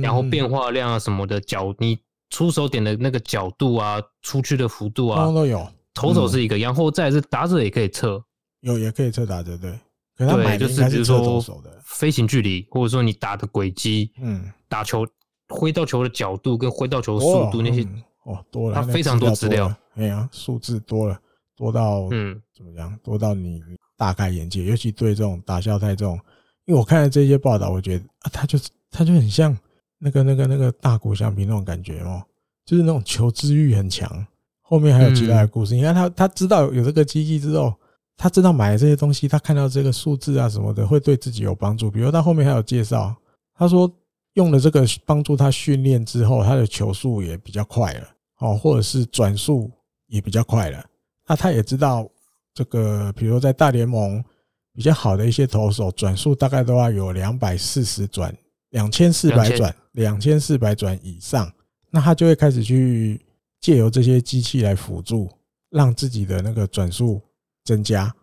[0.00, 1.98] 然后变化量啊什么的角，你
[2.30, 5.66] 出手点的那个角度啊，出去的幅度啊，都有。
[5.94, 8.22] 投手是一个，然后再是打者也可以测，
[8.60, 9.78] 有也可以测打者，对。
[10.18, 11.42] 对，就是比如说
[11.84, 15.06] 飞行距离，或者说你打的轨迹，嗯，打球
[15.48, 17.82] 挥到球的角度跟挥到球的速度那些，
[18.24, 21.18] 哦，多了，它非常多资料，哎呀，数字多了，
[21.54, 22.98] 多到嗯，怎么样？
[23.02, 23.62] 多到你。
[23.98, 26.20] 大开眼界，尤其对这种打校队这种，
[26.66, 29.56] 因为我看了这些报道，我觉得啊，他就是他就很像
[29.98, 32.22] 那个那个那个大谷翔平那种感觉哦，
[32.64, 34.26] 就是那种求知欲很强。
[34.62, 37.74] 后面还有其他的故事，你看他他知道有这个机器之后，
[38.16, 41.90] 他知道买了这些东西，他看到这个数字啊什么的会对自己有帮助。
[41.90, 43.14] 比如他后面还有介绍，
[43.54, 43.90] 他说
[44.34, 48.08] 用了这个帮助他训练之后，他的球速也比较快了
[48.40, 49.70] 哦，或者是转速
[50.08, 50.84] 也比较快了。
[51.26, 52.08] 那他也知道。
[52.56, 54.24] 这个，比如在大联盟
[54.72, 58.34] 比较好的一些投手，转速大概都要有两百四十转，
[58.70, 61.52] 两千四百转，两千四百转以上，
[61.90, 63.20] 那他就会开始去
[63.60, 65.28] 借由这些机器来辅助，
[65.70, 67.20] 让自己的那个转速
[67.64, 68.14] 增加。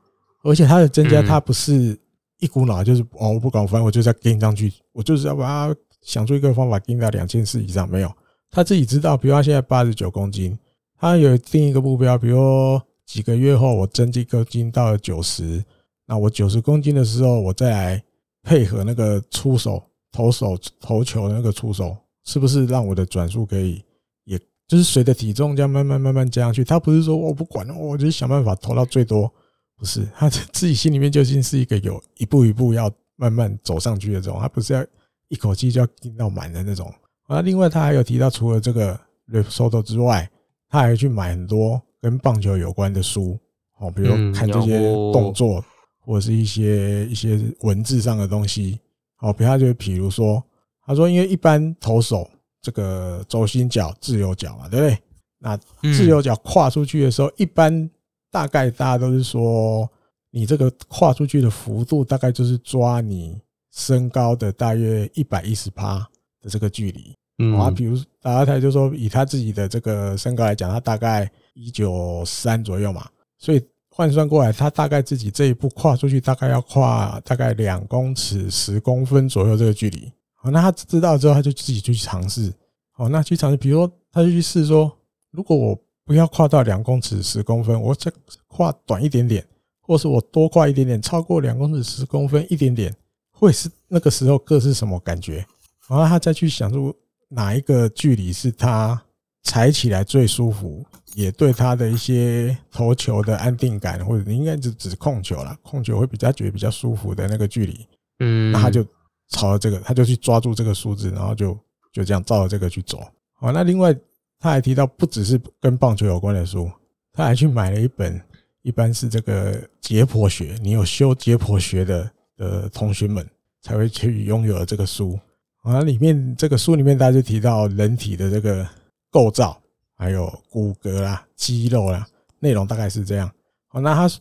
[0.44, 1.98] 而且它的增加，它不是
[2.40, 7.90] 一股脑就是哦，我不搞，反正我就是要跟上去，我就是要把它想出一个方法跟到两千四以上。
[7.90, 8.14] 没有，
[8.50, 10.58] 他自己知道，比如他现在八十九公斤，
[11.00, 12.82] 他有定一个目标，比如。
[13.06, 15.64] 几个月后，我增肌公斤到了九十，
[16.08, 18.04] 那我九十公斤的时候，我再来
[18.42, 23.84] 配合那个出手、投手、投球的那个出手，是不是让我的转速可以，
[24.24, 26.64] 也就是随着体重这样慢慢慢慢加上去？
[26.64, 29.30] 他不是说我不管了，我就想办法投到最多，
[29.76, 34.86] 不是，他自己心里面究竟是一个有一步一步要慢慢走上去的这种，他不是要
[35.28, 36.90] 一口气就要进到满的那种。
[37.28, 38.98] 啊，另外他还有提到，除了这个
[39.30, 40.30] Rapsodo 之外，
[40.70, 41.82] 他还去买很多。
[42.04, 43.40] 跟棒球有关的书，
[43.80, 44.78] 哦，比如看这些
[45.14, 45.64] 动作，
[46.02, 48.78] 或者是一些一些文字上的东西，
[49.24, 50.44] 哦，比他就比如说，
[50.86, 52.30] 他说，因为一般投手
[52.62, 54.98] 这个轴心脚、自由脚嘛，对不对？
[55.40, 57.90] 那自由脚跨出去的时候，一般
[58.30, 59.90] 大概大家都是说，
[60.30, 66.00] 你这个跨出去的幅度大概就是抓你身高的大约一百一十趴
[66.42, 67.16] 的这个距离。
[67.40, 71.32] 嗯啊，比如打阿台就说，以他自己的这个身高来讲，他大概。
[71.56, 73.08] 一九三左右嘛，
[73.38, 73.64] 所以
[73.96, 82.52] 换算过来，他大概自己这一步跨出去，大概要跨大概两公尺十公分左右这个距离好，那他知道之后，他就自己就去尝试。
[82.92, 84.92] 好，那去尝试，比如说，他就去试说，
[85.30, 88.12] 如果我不要跨到两公尺十公分，我再
[88.48, 89.46] 跨短一点点，
[89.80, 92.92] 或是我多跨一点点，超过两公尺十公分一点点，
[93.32, 95.46] 会是那个时候各是什么感觉？
[95.88, 96.92] 然后他再去想出
[97.30, 99.00] 哪一个距离是他
[99.44, 100.84] 踩起来最舒服，
[101.16, 107.88] 也对他的一些投球的安定感，或者你应该只指控球了，控球会比较觉得比较舒服的那个距离，
[108.20, 108.86] 嗯，那他就
[109.30, 111.58] 朝着这个，他就去抓住这个数字，然后就
[111.92, 113.04] 就这样照着这个去走。
[113.34, 113.94] 好，那另外
[114.40, 116.70] 他还提到，不只是跟棒球有关的书，
[117.12, 118.20] 他还去买了一本，
[118.62, 123.28] 一般是这个解剖学，你有修解剖学的的同学们
[123.62, 125.20] 才会去拥有的这个书。
[125.62, 128.68] 啊，里面这个书里面，大家就提到人体的这个
[129.10, 129.58] 构造，
[129.96, 132.08] 还有骨骼啦、肌肉啦，
[132.40, 133.32] 内容大概是这样。
[133.68, 134.14] 好，那他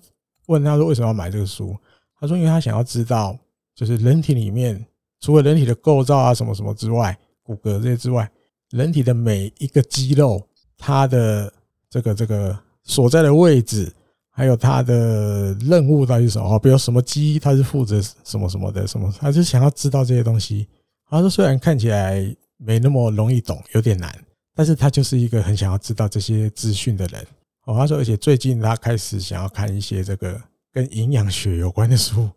[0.46, 1.76] 问他说为什么要买这个书？
[2.18, 3.36] 他说因为他想要知道，
[3.74, 4.84] 就是人体里面
[5.20, 8.30] 除了人体的构造啊什么什么之外，骨骼这些之外，
[8.70, 10.40] 人体的每一个肌肉，
[10.78, 11.52] 它的
[11.90, 13.92] 这个这个所在的位置，
[14.30, 16.58] 还有它的任务到底是什么？
[16.58, 19.12] 比如什么肌，它是负责什么什么的什么？
[19.18, 20.68] 他就想要知道这些东西。
[21.08, 24.10] 他说：“虽然看起来没那么容易懂，有点难，
[24.54, 27.26] 但是他就是一个很想要知道这些资讯的人。”
[27.64, 30.40] 哦，他说：“而且最近他开始想要看一些这个
[30.72, 32.28] 跟营养学有关的书。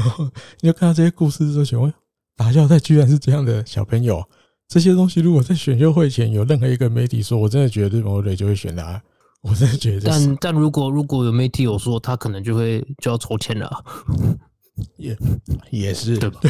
[0.60, 1.94] 你就看到这些故事之后，想问：
[2.36, 4.24] 打校队居然是这样的小朋友？
[4.66, 9.00] 这些东西如果在选秀会前有任何一个媒体说，我真的觉得日本队就会选他。
[9.42, 13.84] 我真的觉得，但但如果如果有媒体有说他可能就会就要抽签了。
[14.98, 15.16] ”也
[15.70, 16.40] 也是对吧？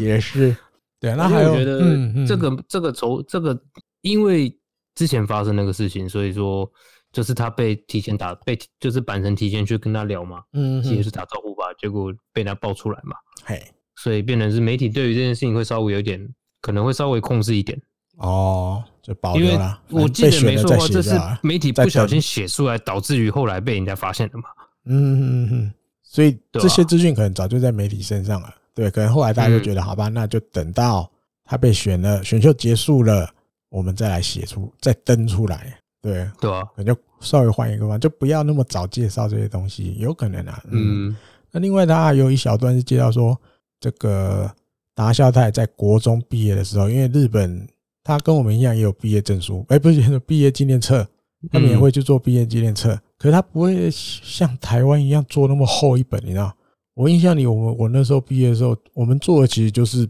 [0.00, 0.56] 也是
[1.00, 1.14] 对。
[1.14, 3.58] 那还有，我觉得这个这个从这个，
[4.02, 4.56] 因为
[4.94, 6.70] 之前发生那个事情，所以说
[7.12, 13.62] 就是他被提前打，被就是板神提前去跟他聊嘛，嗯，其实是打招呼吧，结果被他爆出来嘛，嘿，
[13.96, 16.28] 所以变成是媒体对于这件事情会稍微有点，
[16.60, 17.80] 可能会稍微控制一点。
[18.16, 19.80] 哦，就保留了。
[19.90, 24.44] 我记得没错的话，这是媒体不小心写出来，导致于后来被人家发现的嘛。
[24.86, 25.72] 嗯嗯嗯。
[26.02, 31.10] 所以这些资讯可能早就在媒体身上了，对，可能后来大家就觉得好吧，那就等到
[31.44, 33.28] 他被选了，选秀结束了，
[33.70, 41.16] 我们再来写出，再登出来，对，对啊，可能就稍微换一个方，就不要那么早介绍这些东西，有可能啊，嗯，
[41.50, 43.36] 那另外他还有一小段是介绍说，
[43.80, 44.48] 这个
[44.94, 47.66] 达孝太在国中毕业的时候，因为日本
[48.04, 51.04] 他跟我们一样也有毕业证书，哎，不是 毕业纪念册，
[51.50, 52.96] 他们也会去做毕业纪念册。
[53.18, 56.54] 可是他不会像台湾一样做那么厚一本，你知道？
[56.98, 60.04] 我印象里，我们我那时候毕业的时候，我们做的其实就是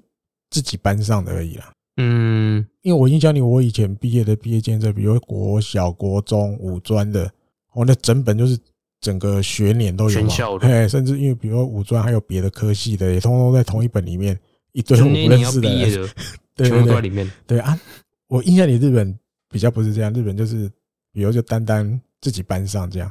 [0.48, 1.70] 自己班上的而已啦。
[1.98, 7.30] 嗯，因为我印象里，我以前毕业的毕业见证，比如国小、国中、五专的，
[7.74, 8.58] 我那整本就是
[9.02, 14.38] 整个学年都有，全校的，甚至因为比如说五专还有别的科系的，也通通在同一本里面，
[14.72, 15.68] 一堆我不认识的，
[16.56, 17.30] 对对对，里面。
[17.46, 17.78] 对啊，
[18.28, 19.14] 我印象里日本
[19.50, 20.72] 比较不是这样，日本就是
[21.12, 22.00] 比如就单单。
[22.20, 23.08] 自己班上这样，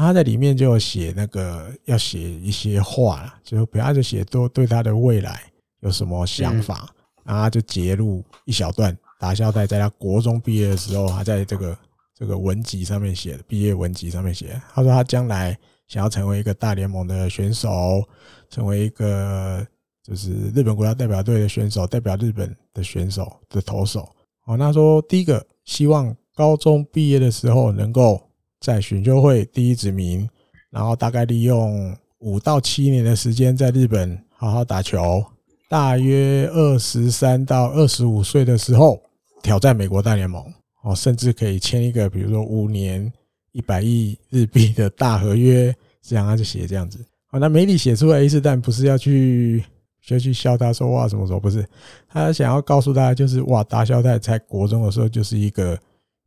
[0.00, 5.42] 他在里面就写那个要写一些话，就不要就写多对他的未来
[5.80, 6.88] 有什么想法，
[7.22, 8.96] 然后他就截录一小段。
[9.18, 11.78] 打孝太在他国中毕业的时候，他在这个
[12.14, 15.54] 这个文集上面写的毕业文集上面写，他说他将来
[15.86, 18.02] 想要成为一个大联盟的选手，
[18.48, 19.66] 成为一个
[20.02, 24.08] 就是日本国家代表队的选手，代表日本的选手的投手。
[24.46, 28.29] 哦，那说第一个希望高中毕业的时候能够。
[28.60, 30.28] 在选秀会第一指名，
[30.70, 35.24] 然后大概利用五到七年的时间在日本好好打球，
[35.68, 39.00] 大约二十三到二十五岁的时候
[39.42, 40.44] 挑战美国大联盟，
[40.82, 43.10] 哦，甚至可以签一个比如说五年
[43.52, 47.02] 一百亿日币的大合约，这样他就写这样子。
[47.28, 49.64] 好，那媒体写出来意思，但不是要去
[50.04, 51.66] 就去笑他说哇什么什么，不是，
[52.08, 55.78] 他想要告诉大家就是哇，达孝太在国中的时候就是一个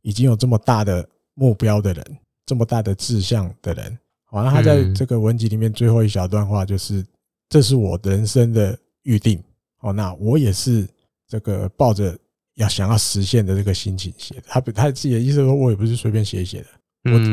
[0.02, 2.04] 已经有这么大的目标的人。
[2.46, 7.04] 这么大的志向的人，好，那他在这个文集里面最后一小段话就是
[7.48, 9.42] ：“这是我人生的预定。”
[9.80, 10.86] 哦，那我也是
[11.26, 12.18] 这个抱着
[12.54, 14.42] 要想要实现的这个心情写的。
[14.46, 16.68] 他他自己的意思说，我也不是随便写写的，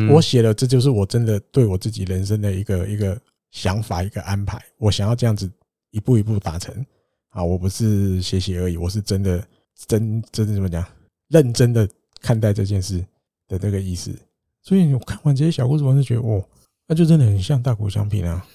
[0.10, 3.19] 我我写了，这就是我真的对我自己人生的一个一个
[3.52, 4.62] 想法，一个安排。
[4.78, 5.50] 我想要这样子
[5.91, 6.86] 一步一步达成。
[7.30, 9.47] 啊，我不是写写而已，我是真的
[9.88, 10.86] 真真的怎么讲，
[11.30, 11.88] 认真的
[12.19, 13.02] 看待这件事
[13.47, 14.13] 的这个意思。
[14.63, 16.43] 所以我看完这些小故事，我就觉得，哦，
[16.88, 18.45] 那就真的很像大谷翔平啊。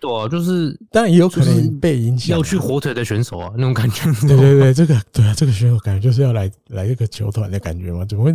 [0.00, 4.04] 对啊，就是， 当然也有可能被影响，要去火腿的选手啊，那种感觉。
[4.26, 8.04] 对对对，这个对啊，这个选手感觉就是要来来一个球团的感觉嘛？
[8.04, 8.34] 怎么会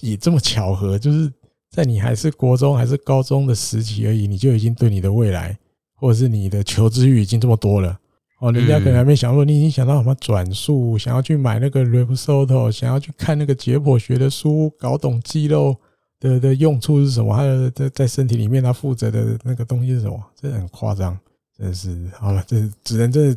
[0.00, 1.30] 以这么巧合，就是
[1.70, 5.56] 在你还是国中还是高中的时期而已，你就已经对你的未来
[5.94, 7.98] 或者是你的求知欲已经这么多了？
[8.40, 15.76] 哦，人家可能还没想说，你已经想到什么转述，想要去买那个 r e p s o t o 想要去看那个解剖学的书，搞懂肌肉
[16.30, 21.18] 的的用处是什么，还有在在身体里面它负责的那个东西是什么，真的很夸张，
[21.58, 23.36] 真的是好了，这只能这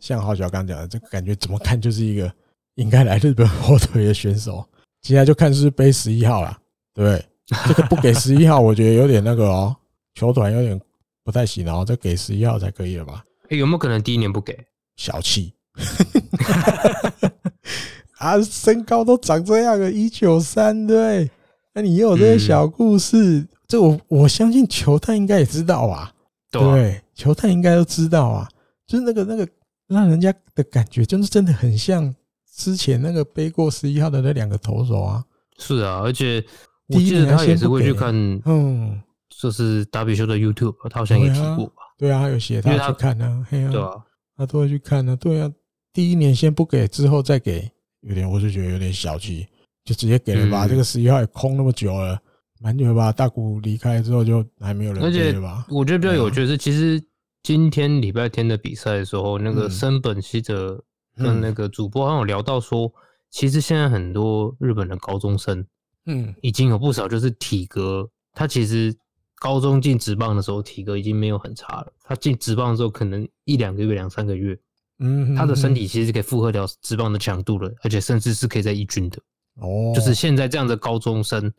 [0.00, 2.30] 像浩小刚讲的，这个感觉怎么看就是一个
[2.74, 4.66] 应该来日本火腿的选手。
[5.00, 6.58] 接下来就看是背十一号了，
[6.92, 7.24] 对不对？
[7.68, 9.76] 这个不给十一号，我觉得有点那个哦，
[10.14, 10.80] 球团有点
[11.22, 13.22] 不太行哦，这给十一号才可以了吧？
[13.50, 14.58] 欸、有没有可能第一年不给？
[14.96, 15.52] 小气，
[18.16, 21.30] 啊，身高都长这样了，一九三对，
[21.74, 26.12] 那你也有这些小故事，嗯、这我我相信球探应该也知道啊，
[26.50, 28.48] 对，对，球探应该都知道啊，
[28.86, 29.46] 就是那个那个
[29.88, 32.14] 让人家的感觉，就是真的很像
[32.50, 35.24] 之前那个背过十一号的那两个投手啊。
[35.58, 36.44] 是啊，而且
[36.88, 41.82] 我记得他也是会去看，嗯，就是达比修的 YouTube，他好像也提过吧。
[41.98, 43.90] 对啊，他有写他去看啊，对啊，
[44.36, 45.16] 他都会去看啊。
[45.16, 45.50] 对啊，
[45.92, 49.46] 第一年先不给，之后再给，有点我是觉得有点小气，
[49.84, 50.66] 就直接给了吧。
[50.66, 52.18] 这个十一号也空那么久了，
[52.60, 53.12] 蛮久了吧？
[53.12, 55.66] 大谷离开之后就还没有人给了吧？
[55.68, 57.02] 我觉得比较有趣的是，其实
[57.42, 60.82] 今天礼拜天的比赛的时候，那个森本希哲
[61.16, 62.92] 跟那个主播好像有聊到说，
[63.30, 65.64] 其实现在很多日本的高中生，
[66.06, 68.94] 嗯，已经有不少就是体格，他其实。
[69.40, 71.92] 高中进职棒的时候，体格已经没有很差了。
[72.02, 74.58] 他进职棒的时候，可能一两个月、两三个月，
[75.00, 79.18] 嗯，他的身体其实是可以负荷掉职棒的强度了，而且甚至是可以在一军的。
[79.60, 81.52] 哦，就是现在这样的高中生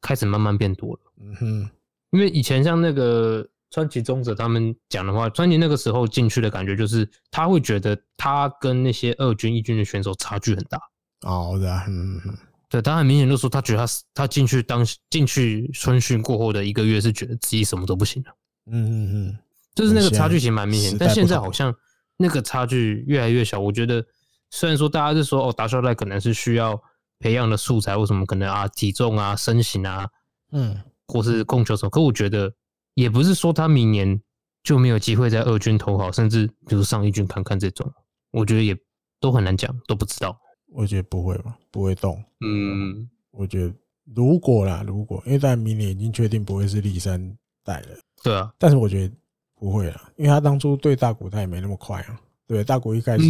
[0.00, 1.00] 开始慢慢变多了。
[1.20, 1.70] 嗯哼，
[2.10, 10.80] 因为以前像那个川崎宗者他们讲的话，川崎那个时候进去的感觉就是他会觉得他跟那些二军、一军的选手差距很大。
[11.22, 12.36] 哦，对啊，嗯哼。
[12.68, 18.30] 对，他很明显就说，他觉得他他进去当进去春训过后的一个月，是觉得自己什么都不行了。
[18.70, 19.38] 嗯嗯嗯，
[19.74, 21.74] 就是那个差距其实蛮明显，但现在好像
[22.16, 23.60] 那个差距越来越小。
[23.60, 24.02] 我觉得
[24.48, 26.82] 虽然说大家是说哦，打小带可能是需要
[27.22, 30.08] 培养的素材，为什么可能啊体重啊身形啊，
[30.50, 32.52] 嗯，或是控球手，可我觉得
[32.94, 34.20] 也不是说他明年
[34.64, 37.88] 就没有机会在二军投好，甚至比如上一军看看这种，
[38.32, 38.76] 我觉得也
[39.20, 40.36] 都很难讲，都不知道。
[40.74, 42.20] 我觉得不会吧，不会动。
[42.40, 43.74] 嗯，我觉得
[44.14, 47.20] 如果啦，如果因为在明年已经确定不会是立山
[47.62, 47.88] 带了，
[48.22, 48.52] 对啊。
[48.58, 49.14] 但是我觉得
[49.54, 52.20] 不会啦，因为他当初对大谷他也没那么快啊。
[52.46, 53.24] 对，大谷一开始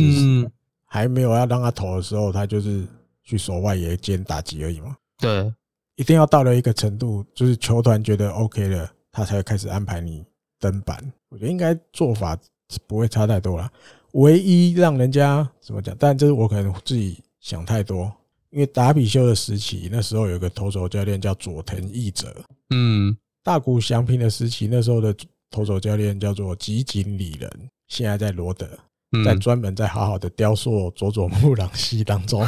[0.84, 2.86] 还没有要让他投的时候，他就是
[3.22, 4.96] 去守外野兼打击而已嘛。
[5.18, 5.52] 对，
[5.96, 10.24] 一定要到了一个程度，就是球团觉得 OK 了，他才会开始安排你
[10.58, 10.98] 登板。
[11.28, 12.38] 我觉得应该做法
[12.86, 13.70] 不会差太多啦。
[14.12, 15.96] 唯一让人家怎么讲？
[15.98, 17.22] 但这是我可能自己。
[17.42, 18.04] 想太多，
[18.50, 22.32] 因为达比修的时期，那时候有个投手教练叫佐藤义哲。
[22.70, 25.12] 嗯，大谷翔平的时期，那时候的
[25.50, 27.50] 投手教练叫做吉井理人，
[27.88, 28.68] 现在在罗德，
[29.24, 32.44] 在专门在好好的雕塑佐佐木朗希当中。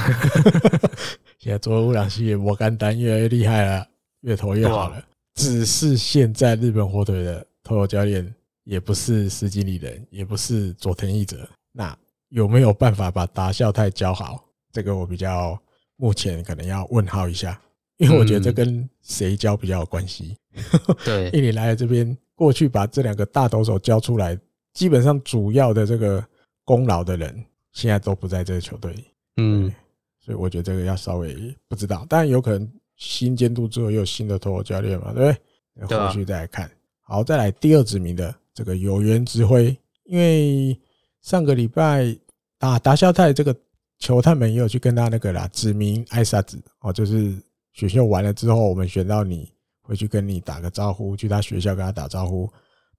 [1.38, 3.86] 现在佐佐木朗希也摩甘丹越来越厉害了，
[4.22, 5.04] 越投越好了。
[5.34, 11.96] 只是现在日本火腿的投手教练也不是吉井里人，也不是佐藤义泽，那
[12.28, 14.44] 有没有办法把达孝太教好？
[14.72, 15.58] 这个我比较
[15.96, 17.60] 目前可能要问号一下，
[17.98, 20.36] 因为我觉得这跟谁教比较有关系。
[21.04, 24.38] 对，因为你来了这边，过去把这两个大投手教出来，
[24.72, 26.24] 基本上主要的这个
[26.64, 29.04] 功劳的人，现在都不在这个球队里。
[29.36, 29.72] 嗯，
[30.20, 35.32] 所以我觉得这个要稍微不知道，当然有可能新监督之后又有新的投手教练嘛，对
[35.76, 35.98] 不对？
[35.98, 36.70] 后续再来看。
[37.02, 40.78] 好，再来第二指名的这个有缘指挥，因为
[41.20, 42.16] 上个礼拜
[42.58, 43.54] 打达肖泰这个。
[44.00, 47.32] 球探们也有去跟他那个啦，指名艾萨子哦，就是
[47.72, 49.50] 选秀完了之后，我们选到你，
[49.80, 52.50] 回去跟你打个招呼，去他学校跟他打招呼。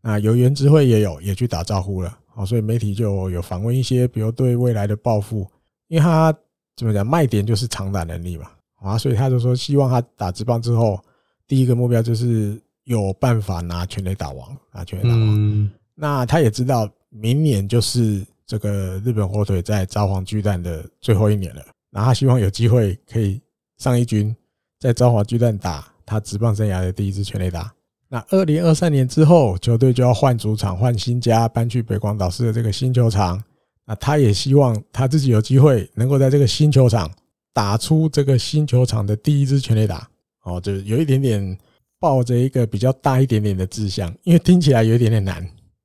[0.06, 5.48] 那有缘之会也有也去打招呼了，哦，所以媒体就有访问一些，比如对未来的抱负，
[5.88, 6.32] 因为他
[6.76, 11.00] 怎么讲，卖点就是长打能力嘛，啊，所以他就说希望他打职棒之后，
[11.48, 15.70] 第一个目标就是有办法拿全垒打王，拿全垒打王。
[15.96, 18.26] 那他也知道明年就是。
[18.48, 23.42] 这个日本火腿在札幌巨蛋的最后一年了，然后他希望有机会可以
[23.80, 24.36] 上一军，
[24.80, 27.74] 在札幌巨蛋打他职棒生涯的第一支全垒打。
[28.08, 33.44] 那二零二三年之后，球队就要换主场、换新家，搬去北广岛市的这个新球场。
[33.88, 37.12] 那他也希望他自己有机会能够在这个新球场
[37.54, 40.08] 打出这个新球场的第一支全垒打。
[40.44, 41.58] 哦，就有一点点
[42.00, 45.44] 抱着一个比较大一点点的志向，因为听起来有一点点难，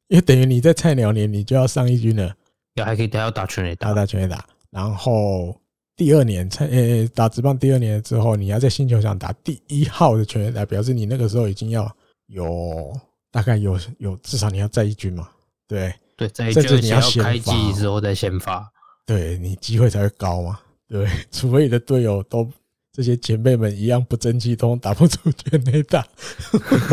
[0.08, 2.34] 因为等于你在菜鸟年你就要上一军了。
[2.74, 4.44] 也还可以，还要打全垒打，打全垒打。
[4.70, 5.58] 然后
[5.96, 11.90] 第二年，才呃打职棒第二年之后，你要在新球场打第一号的全垒打，表示你那个时候已经要
[12.31, 12.97] 有
[13.31, 15.28] 大概有有至少你要在一军嘛，
[15.66, 18.70] 对对，在甚至你要开机之后再先发，
[19.05, 20.59] 对你机会才会高嘛。
[20.89, 22.49] 对， 除非你的队友都
[22.93, 26.07] 这些前辈们一样不争气，都打不出全垒打。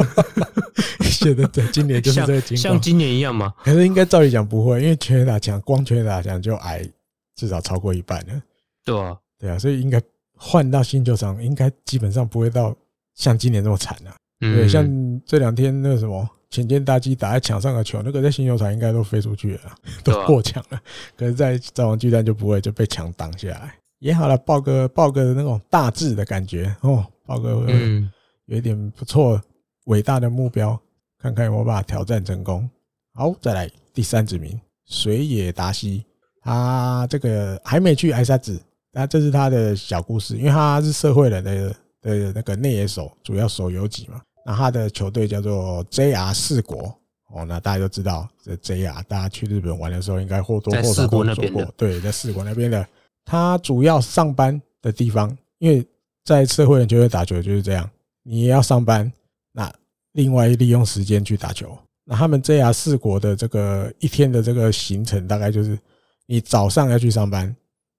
[1.01, 3.53] 现在在今年就是这个情况，像今年一样吗？
[3.63, 6.87] 可是应该照理讲不会，因为全垒打墙光全垒打墙就矮
[7.35, 8.41] 至少超过一半了。
[8.85, 10.01] 对啊，对啊，所以应该
[10.35, 12.75] 换到新球场，应该基本上不会到
[13.15, 14.15] 像今年这么惨啊。
[14.39, 14.85] 对，像
[15.25, 20.79] 这两天那个什么浅见大鸡打在墙上的球，那个在新球场应该都飞出去了， 都过墙了。
[21.15, 23.73] 可是，在造王巨蛋就不会，就被墙挡下来。
[23.99, 27.49] 也好了，报个报个那种大志的感觉哦，报个
[28.45, 29.41] 有一点不错
[29.85, 30.79] 伟大的目标，
[31.19, 32.69] 看看有没有办法挑战成功。
[33.15, 36.05] 好，再来第三指名水野达希，
[36.41, 38.61] 他这个还没去挨沙子，
[38.91, 44.21] 那这是他的小故事，因为他是社会人的的那个内野手，主要手游击嘛。
[44.47, 46.97] 那他的球队叫做 JR 四国
[47.31, 52.87] 哦，那大家都知道这 JR，大家去日本玩的时候应该或多或少都走过，对，在四国那边的。
[53.25, 55.85] 他主要上班的地方，因为
[56.23, 57.89] 在社会人球队打球就是这样，
[58.23, 59.11] 你也要上班，
[59.51, 59.69] 那
[60.13, 61.77] 另外利用时间去打球。
[62.05, 65.77] 那他们 JR 四国的这个一天的这个行程，大概就是
[66.25, 67.53] 你早上要去上班，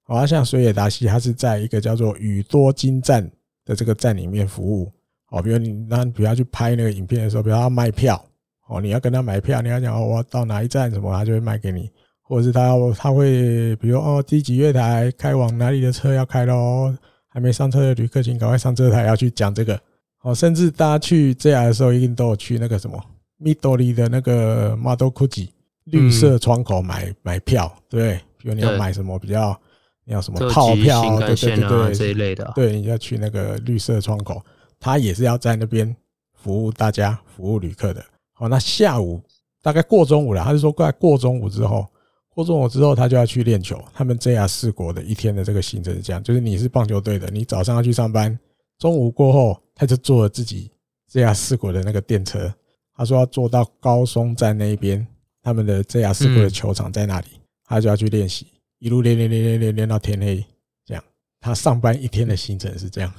[0.05, 3.31] 好像水野达希，他是在一个叫做宇多津站
[3.67, 4.91] 的这个站里面服务。
[5.31, 8.23] 哦，比如你那，比如要去拍那个影片的时候，比如要卖票，
[8.69, 11.91] 哦，你要跟他买票，你要讲哦，我要到哪一站什么，他就会卖给你。
[12.23, 16.95] 或者是他要他会，比如哦，第几月台开往哪里的车要开喽，
[17.27, 19.81] 还没上车的旅客请赶快上车台，要去讲这个。
[20.21, 23.03] 哦，甚至大家去 JR 的时候，一定都有去那个什么
[23.41, 25.49] Midori 的那个 Madoguchi
[25.85, 29.59] 绿色窗口买买票，对，比如你要买什么比较，
[30.05, 34.43] 你要什么套票，对对对对这一类的，对，你要去那个绿色窗口，
[34.79, 35.95] 他也是要在那边
[36.33, 38.05] 服务大家，服务旅客的。
[38.33, 39.21] 好，那下午
[39.63, 41.87] 大概过中午了，他是说快过中午之后。
[42.31, 43.83] 过中午之后，他就要去练球。
[43.93, 48.39] 他们 JR 四国的一天的这个行程是这样：就是你是棒球队的，你早上要去上班，
[48.79, 50.71] 中午过后他就坐了自己
[51.11, 52.55] JR 四国的那个电车。
[52.95, 55.05] 他说要坐到高松站那边，
[55.43, 57.27] 他们的 JR 四国的球场在那里，
[57.65, 58.47] 他就要去练习，
[58.79, 60.45] 一路练练练练练练到天黑。
[60.87, 61.03] 这样，
[61.41, 63.13] 他上班一天的行程是这样。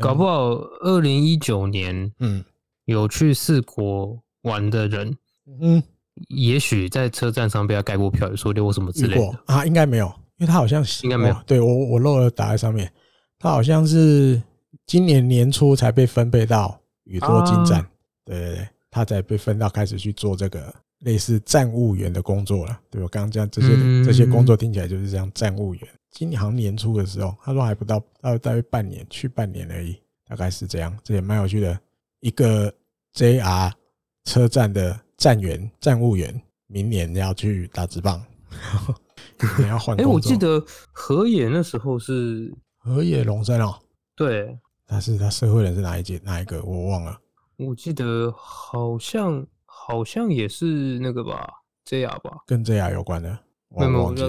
[0.00, 2.44] 搞不好二零一九年，嗯，
[2.84, 5.16] 有去四国玩的人，
[5.60, 5.82] 嗯。
[6.30, 10.06] 也许在车站上被他盖过票，有说溜什么之类的啊，应该没有，
[10.38, 11.36] 因为他好像应该没有。
[11.46, 12.92] 对我，我漏了打在上面。
[13.38, 14.42] 他好像是
[14.84, 17.86] 今年年初才被分配到宇多津站，
[18.24, 20.74] 对对对，他才被分到开始去做这个
[21.04, 22.76] 类似站务员的工作了。
[22.90, 23.68] 对我刚刚讲这些
[24.04, 25.88] 这些工作听起来就是这样，站务员。
[26.10, 28.02] 今年好像年初的时候，他说还不到，
[28.42, 30.96] 大约半年，去半年而已，大概是这样。
[31.02, 31.78] 这也蛮有趣的，
[32.20, 32.72] 一个
[33.14, 33.72] JR
[34.24, 35.00] 车站的。
[35.18, 38.24] 站员、站务员，明年要去打直棒，
[39.58, 40.00] 你要换。
[40.00, 43.76] 哎，我记得河野那时候是河野龙生哦。
[44.14, 44.56] 对，
[44.86, 46.20] 他是他社会人是哪一届？
[46.22, 46.62] 哪一个？
[46.62, 47.20] 我忘了。
[47.56, 51.50] 我记得好像好像也是那个吧
[51.84, 53.36] ，JR 吧，跟 JR 有关的。
[53.70, 54.28] 没有，我要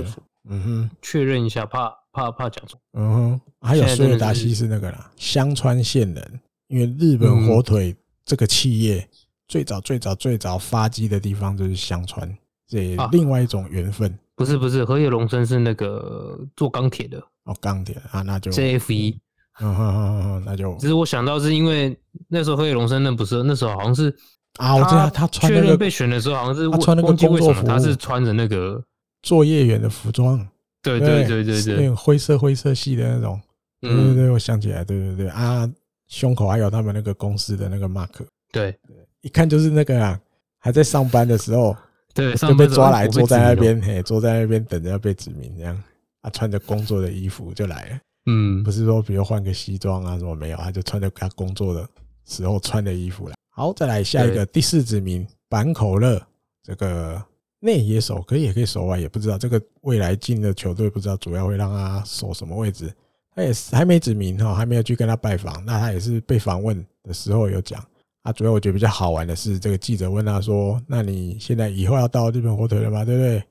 [0.49, 2.79] 嗯哼，确认一下，怕怕怕讲错。
[2.93, 7.95] 嗯哼，还有苏尔达西是那个啦，香川县人，因为日本火腿
[8.25, 9.07] 这个企业。
[9.47, 12.31] 最早最早最早发迹的地方就是香川，
[12.67, 14.15] 这另外一种缘分。
[14.35, 19.19] 不是不是，河野龙生是那个做钢铁的哦，钢铁啊，那就 JF 一
[19.59, 20.77] 嗯哼哼哼，那就。
[20.77, 21.97] 其实我想到是因为
[22.27, 24.15] 那时候河野龙生那不是那时候好像是
[24.59, 28.79] 啊，我知道他穿确认被选的时候好像是他穿那个工作服，他是穿着那个
[29.21, 30.37] 作业员的服装，
[30.81, 33.39] 对对对对对，那种灰色灰色系的那种，
[33.81, 35.69] 对对对，我想起来，对对对啊，
[36.07, 38.09] 胸口还有他们那个公司的那个 mark，
[38.51, 38.77] 对。
[39.21, 40.17] 一看就是那个啊，
[40.59, 41.75] 还在上班的时候，
[42.13, 45.83] 对，就被抓来坐在那边，嘿，坐在那边等着要被指名，这样。
[46.21, 51.87] 啊，穿着工作的衣服就来了，嗯，不是说比如换个西装啊什么没有，他就穿着他工作的
[52.25, 53.35] 时候穿的衣服来。
[53.49, 56.21] 好，再来下一个第四指名坂口乐，
[56.63, 57.21] 这个
[57.59, 62.93] 内野手可以也可以守外，也不知道这个未来进的球队不知道主要会让他守什么位置，
[63.35, 67.83] 他也是还没指明哈，还没有去跟他拜访，那他也是被访问的时候有讲。
[68.23, 73.05] 啊，主要我觉得比较好玩的是，这个记者问他说：“那你现在以后要到日本火腿了吗？
[73.05, 73.41] 对不对？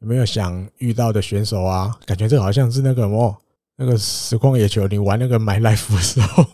[0.00, 1.98] 有没有想遇到的选手啊？
[2.04, 3.34] 感觉这好像是那个什么，
[3.74, 6.44] 那个实况野球，你玩那个 My Life 的时候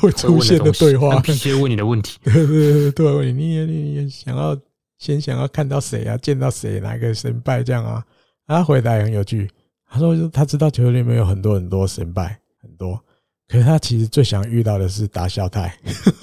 [0.00, 1.20] 会出现的对话。
[1.20, 4.56] 必须问你的问题，对对对对，问你，你也你也想要
[5.00, 6.16] 先想要看到谁啊？
[6.18, 6.78] 见到谁？
[6.78, 8.04] 哪个神拜这样啊？
[8.46, 9.50] 他回答也很有趣，
[9.88, 13.02] 他说他知道球里面有很多很多神拜，很多。”
[13.48, 15.76] 可是他其实最想遇到的是达孝太，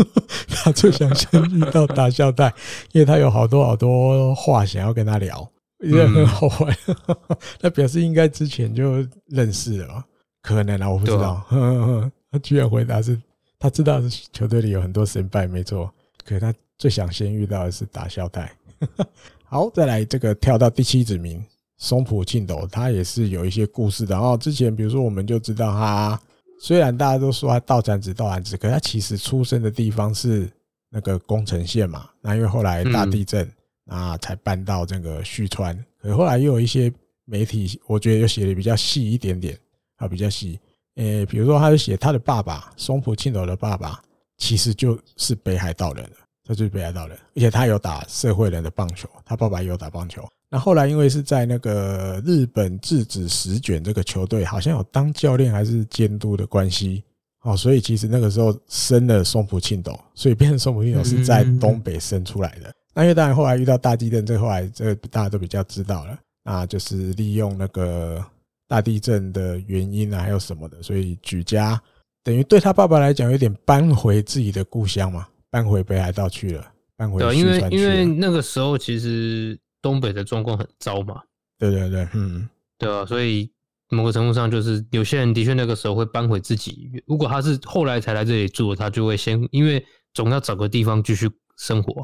[0.47, 2.47] 他最想先遇到达孝太，
[2.93, 6.77] 因为他有好多好多话想要跟他聊，也很好玩。
[7.59, 10.05] 他表示应该之前就认识了，
[10.41, 11.45] 可能啊，我不知道。
[12.31, 13.21] 他居然回答是，
[13.59, 14.01] 他知道
[14.31, 15.93] 球队里有很多神败，没错。
[16.23, 18.49] 可是他最想先遇到的是达孝太。
[19.45, 21.43] 好，再来这个跳到第七子名
[21.77, 24.15] 松浦庆斗，他也是有一些故事的。
[24.15, 26.19] 然后之前比如说，我们就知道他。
[26.59, 30.49] 虽然大家都说他道产子道产子，可他其实出生的地方是
[30.89, 32.09] 那个宫城县嘛。
[32.19, 33.47] 那因为后来大地震，
[33.85, 35.77] 啊，才搬到这个旭川。
[36.01, 36.91] 可是后来又有一些
[37.25, 39.55] 媒体，我觉得又写的比较细一点点，
[39.97, 40.59] 啊，比较细。
[40.95, 44.01] 诶，比如说他就写他的爸爸松浦庆斗的爸爸，
[44.37, 46.09] 其实就是北海道人，
[46.47, 50.23] 他就是北海道人，而且他有打社会人的棒球，他爸爸也有打棒球。
[50.49, 57.03] 那后来因为是在那个日本制纸十卷这个球队，好像有当教练还是监督的关系，
[57.41, 62.73] 哦，所以其实那个时候生了松浦庆斗，所以变成松浦庆斗是在东北生出来的。
[62.93, 68.25] 那因为当然后来遇到大地震，这后来这大家都比较知道了，那就是利用那个
[68.69, 71.79] 大地震的原因啊，还有什么的，所以举家
[72.23, 75.27] 等于对他爸爸来讲有点搬回自己的故乡嘛，
[75.63, 77.19] 搬回北海道去了，搬回。
[77.21, 79.59] 对，因为因为那个时候其实。
[79.79, 81.21] 东北的状况很糟嘛？
[81.57, 82.49] 对对对，嗯，
[82.79, 83.49] 对啊，所以
[83.89, 86.91] 某个程度上，就是有些人的确那个时候会搬回自己。
[87.05, 92.03] 如果他是后来才来这里住，他就会先，因为总要找个地方继续生活。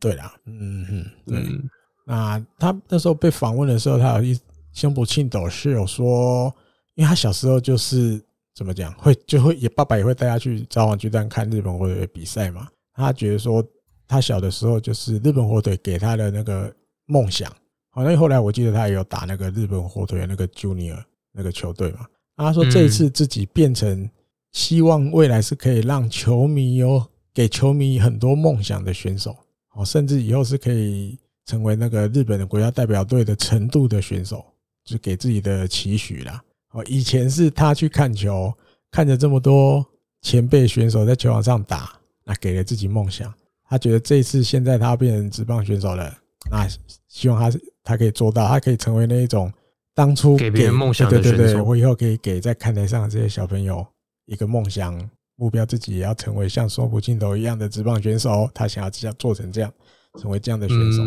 [0.00, 1.70] 对啦，嗯嗯嗯。
[2.06, 4.36] 那他那时候被访问的时候，他有一
[4.72, 6.52] 松浦庆斗是有说，
[6.94, 8.20] 因为他小时候就是
[8.54, 12.66] 怎么讲，会就会也爸爸也会带他去札幌巨蛋看日本或者比赛嘛。
[13.00, 13.64] 他觉得说，
[14.06, 16.72] 他小的时候就是日本火腿给他的那个。
[17.12, 17.50] 梦想，
[17.90, 22.06] 好，那后来我记得他也有打那个日本火腿那个 Junior 那个球队嘛。
[22.36, 24.08] 他说这一次自己变成
[24.52, 29.36] 希望未来是可以让球迷有给球迷很多梦想的选手，
[29.74, 34.44] 哦，甚至以后是可以成为那个日本的国家代表队的程度的选手，
[34.84, 36.40] 就给自己的期许啦。
[36.70, 38.54] 哦，以前是他去看球，
[38.88, 39.84] 看着这么多
[40.22, 41.92] 前辈选手在球场上打，
[42.30, 43.32] 那给了自己梦想。
[43.68, 46.16] 他觉得这一次现在他变成职棒选手了。
[46.48, 46.64] 那
[47.08, 49.52] 希望他他可以做到，他可以成为那一种
[49.96, 51.36] 当初给别人梦想的选手。
[51.36, 53.84] 对对对，我以后可以给在看台上的这些小朋友
[54.26, 54.96] 一个梦想
[55.34, 58.48] 目标，自己也要成为像松浦庆斗一样的职棒选手。
[58.54, 59.72] 他想要这样做成这样，
[60.20, 61.02] 成为这样的选手。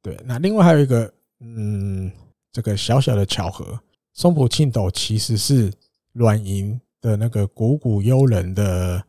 [0.00, 2.10] 对，那另外还有一个，嗯，
[2.50, 3.78] 这个小小的巧合，
[4.14, 5.70] 松浦庆斗其实是
[6.12, 9.02] 软银的那个谷谷悠人的，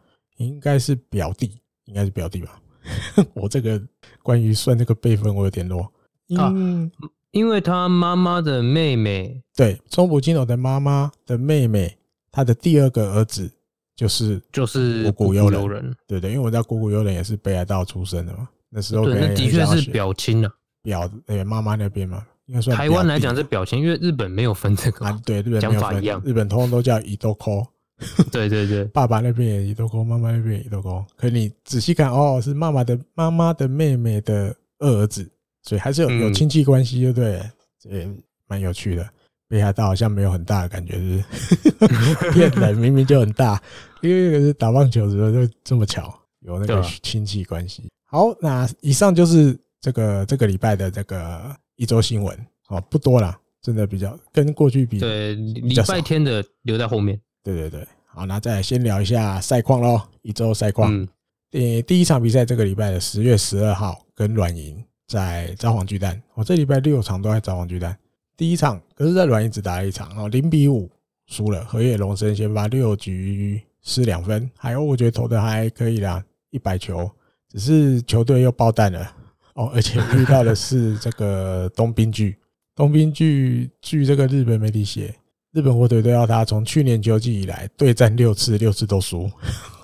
[0.46, 2.60] 应该是表弟，应该是表弟吧。
[3.34, 3.82] 我这个
[4.22, 5.90] 关于算这个辈分，我有点弱。
[6.30, 6.92] 嗯，
[7.32, 11.98] 因为他妈妈的妹妹，对，中浦金斗的妈妈的妹妹，
[12.32, 13.50] 他的第二个儿子
[13.96, 27.66] 就是就是谷谷悠人，对对，因为我知道谷谷悠人也是北海道出生的嘛，那时候对，那的确是表亲啊，表对妈妈那边嘛，应该算台湾来讲是表亲，因为日本没有分这个，啊对，日本讲法一样，日本通通都叫伊豆科。
[28.32, 31.04] 对对对，爸爸那边也伊豆沟，妈妈那边也伊豆沟。
[31.16, 35.30] 可你仔细看哦，是妈妈的妈妈的妹妹的二儿子，
[35.62, 37.42] 所以还是有有亲戚关系，对不对？
[37.86, 38.10] 也
[38.48, 39.08] 蛮有趣的。
[39.48, 42.32] 北海道好像没有很大的感觉，是不是？
[42.34, 43.62] 骗人，明明就很大，
[44.02, 47.84] 因为是打棒球的时候就这么巧有那个亲戚关系。
[48.06, 52.36] 好，那以上就是这个这个礼拜的这个一周新闻
[52.70, 57.20] 哦，不多了，真的比较跟过去比，对，礼拜天的留在后面。
[57.44, 60.02] 对对对，好，那再来先聊一下赛况喽。
[60.22, 61.06] 一周赛况，
[61.52, 66.22] 第第一场比赛这个礼拜的十月十二号跟软银在札幌巨蛋。
[66.36, 67.98] 我这礼拜六场都在札幌巨蛋。
[68.38, 70.90] 第一场可是，在软银只打了一场哦，零比五
[71.28, 71.66] 输了。
[71.66, 77.12] 河野龙生先发六局失两分，海鸥我觉得投的还可以啦，一百球，
[77.50, 79.12] 只是球队又爆弹了
[79.56, 82.38] 哦，而且遇到的是这个东滨巨。
[82.74, 85.14] 东滨巨据这个日本媒体写。
[85.54, 89.30] 日本火腿队要他从去年秋季以来对战六次，六次都输，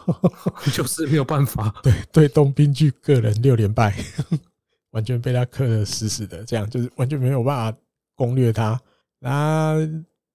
[0.73, 1.71] 就是没有办法。
[1.83, 3.95] 对对，东滨巨个人六连败，
[4.91, 7.77] 完全被他克的死死的，这样就是完全没有办法
[8.15, 8.81] 攻略他。
[9.19, 9.75] 那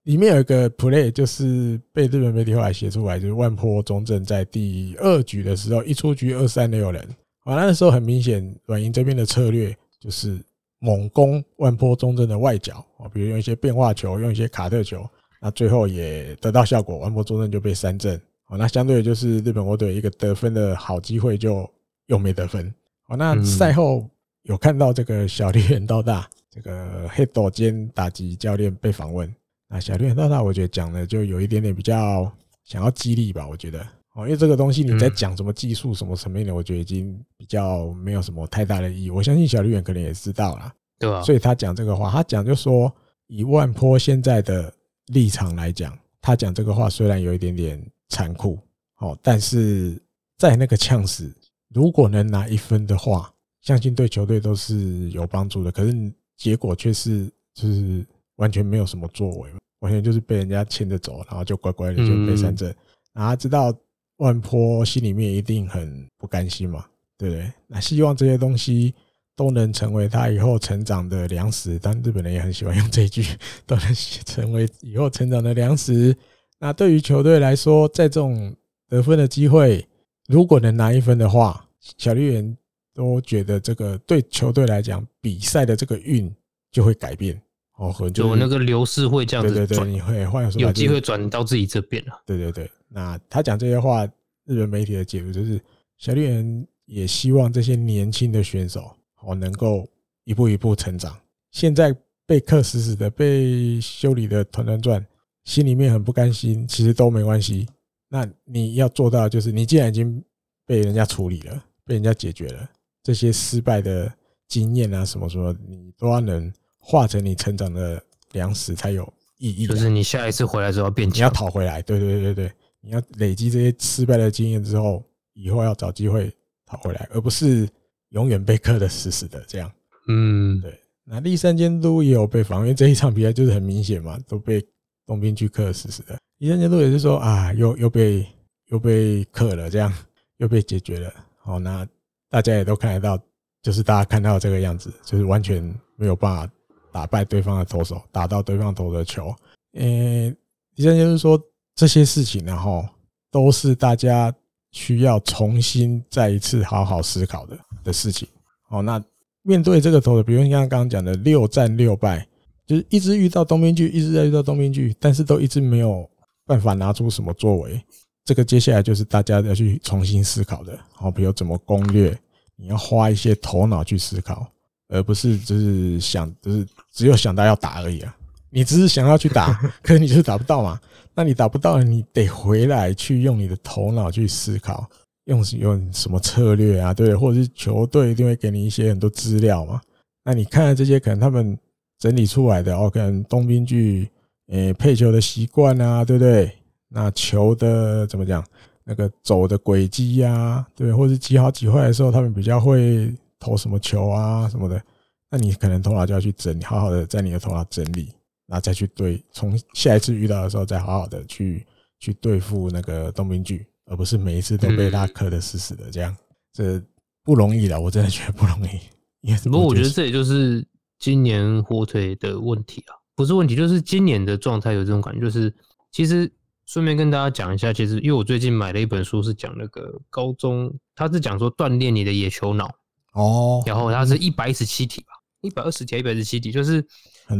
[0.04, 7.04] 里面有一个 play，就是被日本媒体后来写出来，就是万坡中正在第二局的时候一出局二三六人，
[7.46, 10.40] 完了的时候很明显软银这边的策略就是
[10.78, 15.04] 猛攻万坡中正的外角啊，比如用一些变化球，用一些卡特球。
[15.44, 18.18] 那最后也得到效果，万波中正就被三振。
[18.46, 21.70] 哦，那相对的就是日本国队一个得分的好机会，就
[22.06, 22.66] 又没得分。
[23.08, 24.08] 哦，那赛后
[24.44, 29.30] 有看到这个小笠原道大这个黑斗兼打击教练被访问。
[29.68, 32.32] 那小笠原道大，我觉得讲的就有一点点比较
[32.64, 33.80] 想要激励吧，我觉得
[34.14, 39.10] 哦，因为这个东西你在讲什么技术什么层面的，我觉得已经比较没有什么太大的意义。
[39.10, 41.20] 我相信小绿原可能也知道啦，对吧？
[41.20, 42.90] 所以他讲这个话，他讲就说，
[43.26, 44.72] 以万坡现在的
[45.06, 48.58] 立场来讲，他讲这个话虽然有一点点残酷，
[48.98, 50.00] 哦，但是
[50.38, 51.34] 在那个呛死，
[51.68, 53.32] 如果能拿一分的话，
[53.62, 55.70] 相信对球队都是有帮助的。
[55.70, 59.50] 可是结果却是就是完全没有什么作为。
[59.80, 62.74] 完全就是被人家牵着走，然后就乖乖的就被三振。
[63.12, 63.70] 然后知道
[64.16, 66.86] 万坡心里面一定很不甘心嘛，
[67.18, 67.52] 对不对？
[67.66, 68.94] 那希望这些东西
[69.36, 71.78] 都能成为他以后成长的粮食。
[71.82, 73.24] 但日本人也很喜欢用这一句，
[73.66, 76.16] 都能成为以后成长的粮食。
[76.58, 78.54] 那对于球队来说，在这种
[78.88, 79.86] 得分的机会，
[80.28, 81.66] 如果能拿一分的话，
[81.98, 82.56] 小绿人
[82.94, 86.32] 都觉得这个对球队来讲，比赛的这个运
[86.70, 87.40] 就会改变。
[87.76, 92.12] 哦，可能就那个流势会这样子，对对对，你会换有机会转到自己这边了。
[92.24, 94.06] 对对对，那他讲这些话，
[94.46, 95.60] 日本媒体的解读就是，
[95.98, 98.96] 小绿人也希望这些年轻的选手
[99.26, 99.88] 哦能够
[100.24, 101.16] 一步一步成长。
[101.50, 101.94] 现在
[102.26, 105.04] 被克死死的，被修理的团团转，
[105.44, 107.66] 心里面很不甘心，其实都没关系。
[108.08, 110.22] 那你要做到就是，你既然已经
[110.66, 112.68] 被人家处理了，被人家解决了
[113.02, 114.12] 这些失败的
[114.48, 116.52] 经验啊什么什么，你都要能。
[116.86, 117.98] 化成你成长的
[118.32, 121.80] 粮食才有意义，就是你下一次回来之后变强，你要讨回来。
[121.80, 122.52] 对对对对，
[122.82, 125.02] 你要累积这些失败的经验之后，
[125.32, 126.30] 以后要找机会
[126.66, 127.66] 讨回来，而不是
[128.14, 129.70] 永远被克得死死的这样。
[130.08, 130.80] 嗯，对。
[131.04, 134.66] 那立山监督也有被访问，因为这一场比赛就是很明显嘛，都被
[135.06, 136.18] 东兵去克得死死的。
[136.38, 138.26] 立山监督也是说啊，又又被
[138.68, 139.92] 又被克了，这样
[140.38, 141.12] 又被解决了。
[141.42, 141.86] 好，那
[142.30, 143.22] 大家也都看得到，
[143.62, 145.62] 就是大家看到这个样子，就是完全
[145.96, 146.52] 没有办法。
[146.94, 149.34] 打败对方的投手，打到对方投的球。
[149.72, 150.32] 呃，
[150.76, 151.36] 第三就是说
[151.74, 152.88] 这些事情，然后
[153.32, 154.32] 都是大家
[154.70, 158.26] 需要重新再一次好好思考的的事情。
[158.68, 159.00] 哦，那
[159.42, 162.26] 面对这个投手，比如像刚刚讲的六战六败，
[162.66, 166.10] 就是一直遇到东边巨，一直在遇到东边巨，但是都一直没有
[166.44, 167.80] 办法拿出什么作为。
[168.24, 170.76] 这个接下来就是大家要去重新思考的。
[170.92, 172.18] 好，比如怎么攻略，
[172.56, 174.44] 你要花一些头脑去思考。
[174.88, 178.14] 而不是就是想，就是只有想到要打而已啊！
[178.50, 180.78] 你只是想要去打， 可是你就是打不到嘛？
[181.14, 184.88] 那你打不到，你得回来去用你的头脑去思考，
[185.24, 186.92] 用用什么策略啊？
[186.94, 189.80] 对，或者是球队一定会给你一些很多资料嘛？
[190.24, 191.58] 那你看看这些可能他们
[191.98, 194.08] 整理出来的哦，可能东滨巨
[194.48, 196.50] 诶配球的习惯啊，对不对？
[196.88, 198.44] 那球的怎么讲？
[198.84, 203.12] 那个走的轨迹呀，对，或者是几好几坏的时候，他们比较会。
[203.40, 204.82] 投什么球啊什么的，
[205.30, 208.08] 那你可能头脑就要去整，好好的在你的头脑整理，
[208.46, 211.66] 然后再去对，从下一次遇到的时候再好好的去
[211.98, 216.16] 去对付那个东滨巨，而不是每一次都被他磕的死死的这样，
[216.52, 216.82] 这
[217.22, 219.38] 不容易的，我真的觉得不容易。
[219.44, 220.66] 不过我觉得这也就是
[220.98, 225.54] 今年火腿的问题啊，不是问题，就是今年的状态有这种感觉，就是
[225.90, 226.30] 其实
[226.66, 232.74] 顺便跟大家讲一下，其实因为我最近买了一本书，是讲那个高中，他是讲说锻炼你的野球脑。
[233.12, 236.84] 哦，然后他是一百一十七题吧，一百二十题，一百一十七题，就是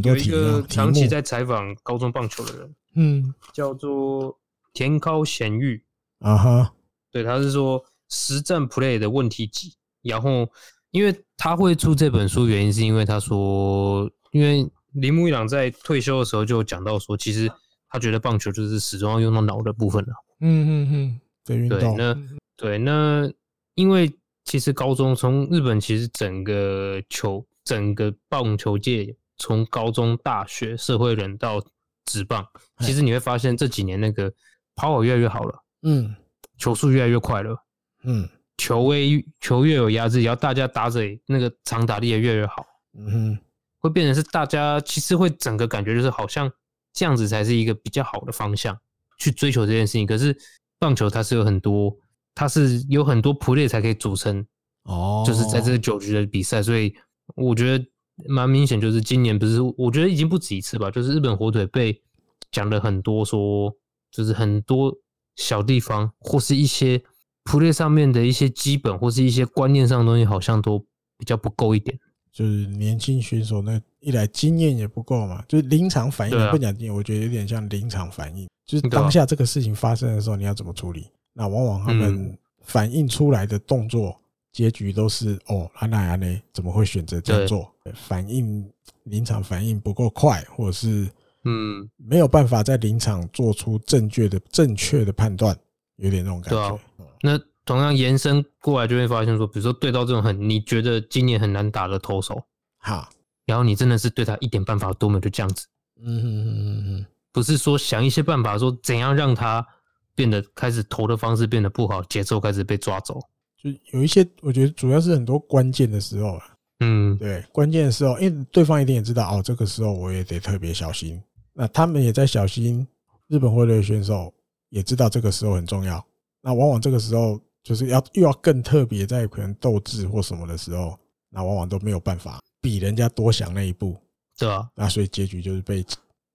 [0.05, 4.39] 有一个长期在采访高中棒球的人，嗯，叫做
[4.73, 5.83] 田尻贤裕
[6.21, 6.75] 啊哈，
[7.11, 10.49] 对，他是说实战 play 的问题集，然后
[10.91, 17.51] 因为他会出这本书，原因是因为他说，因为铃木一朗在退休的时候就讲到说，其实
[17.89, 22.17] 他觉得棒球就是始终要用到脑的部分了，嗯嗯嗯，对，对，那
[22.57, 23.31] 对那
[23.75, 24.13] 因为。
[24.47, 31.59] 其实高中从日本，其实整个球、整个棒球界，从高中、大学、社会人到
[32.05, 32.47] 职棒，
[32.81, 34.31] 其实你会发现这几年那个
[34.75, 36.15] 跑跑越来越好了，嗯，
[36.59, 37.57] 球速越来越快了，
[38.03, 42.67] 嗯，球威球越有压制，然后大家打者那个长打力也越来越好，
[42.99, 43.39] 嗯哼，
[43.79, 46.51] 会变成是大家其实会整个感觉就是好像
[46.93, 48.77] 这样子才是一个比较好的方向
[49.19, 50.05] 去追求这件事情。
[50.05, 50.37] 可是
[50.81, 51.97] 棒球它是有很多。
[52.37, 54.45] 它是有很多 play 才可以组成
[54.83, 56.93] 哦，就是在这个九局的比赛，所以
[57.37, 57.87] 我觉得
[58.27, 62.03] 蛮明显，就是今年不是，我觉得已经不止一次吧，就是日本火腿被
[62.51, 63.73] 讲了很多，说
[64.11, 64.93] 就是很多
[65.37, 67.03] 小地方或是一些
[67.45, 70.79] play 上面的一些基本或是一些观念上的东西，好像都
[71.19, 71.99] 比较不够一点。
[72.33, 81.07] 就是年轻选手那一来经验也不够嘛，就是临场反应不讲经验，我觉得有点像临场反应，就是当下这个事情发生的时候，你要怎么处理？
[81.33, 84.21] 那往往他们反应出来的动作
[84.53, 87.73] 结局都是哦，安奈安内怎么会选择这样做？
[87.95, 88.69] 反应
[89.05, 91.09] 临场反应不够快，或者是
[91.45, 95.57] 嗯，没有办法在临场做出正确的正确的判断，
[95.97, 96.75] 有点那种感觉。
[96.75, 96.79] 啊、
[97.23, 102.43] 那同样延伸过来，就会发现说，比如说对到这种很你觉得今年很难打的投手，
[102.79, 103.09] 哈，
[103.47, 105.67] 然后你真的是对他一点办法都没有，就这样子。
[106.03, 109.67] 嗯嗯嗯嗯，不是说想一些办法说怎样让他
[110.15, 113.21] 变得开始投的方式变得不好，节奏开始被抓走。
[113.63, 116.39] 就有一些，我觉得主要是很多关键的时候
[116.81, 121.23] 嗯，对，关键的时候，因为对方一定也知道哦，这个时候我也得特别小心。
[121.55, 122.87] 那他们也在小心，
[123.29, 124.35] 日本火腿的选手
[124.69, 126.05] 也知道这个时候很重要。
[126.43, 130.99] 那往往这个时候就是要又要更特别，在可能斗志或什么的时候，
[131.31, 133.97] 那往往都没有办法比人家多想那一步。
[134.37, 135.87] 对啊，那所以结局就是被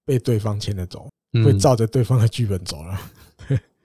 [0.05, 1.09] 被对方牵着走，
[1.43, 2.99] 会照着对方的剧本走了。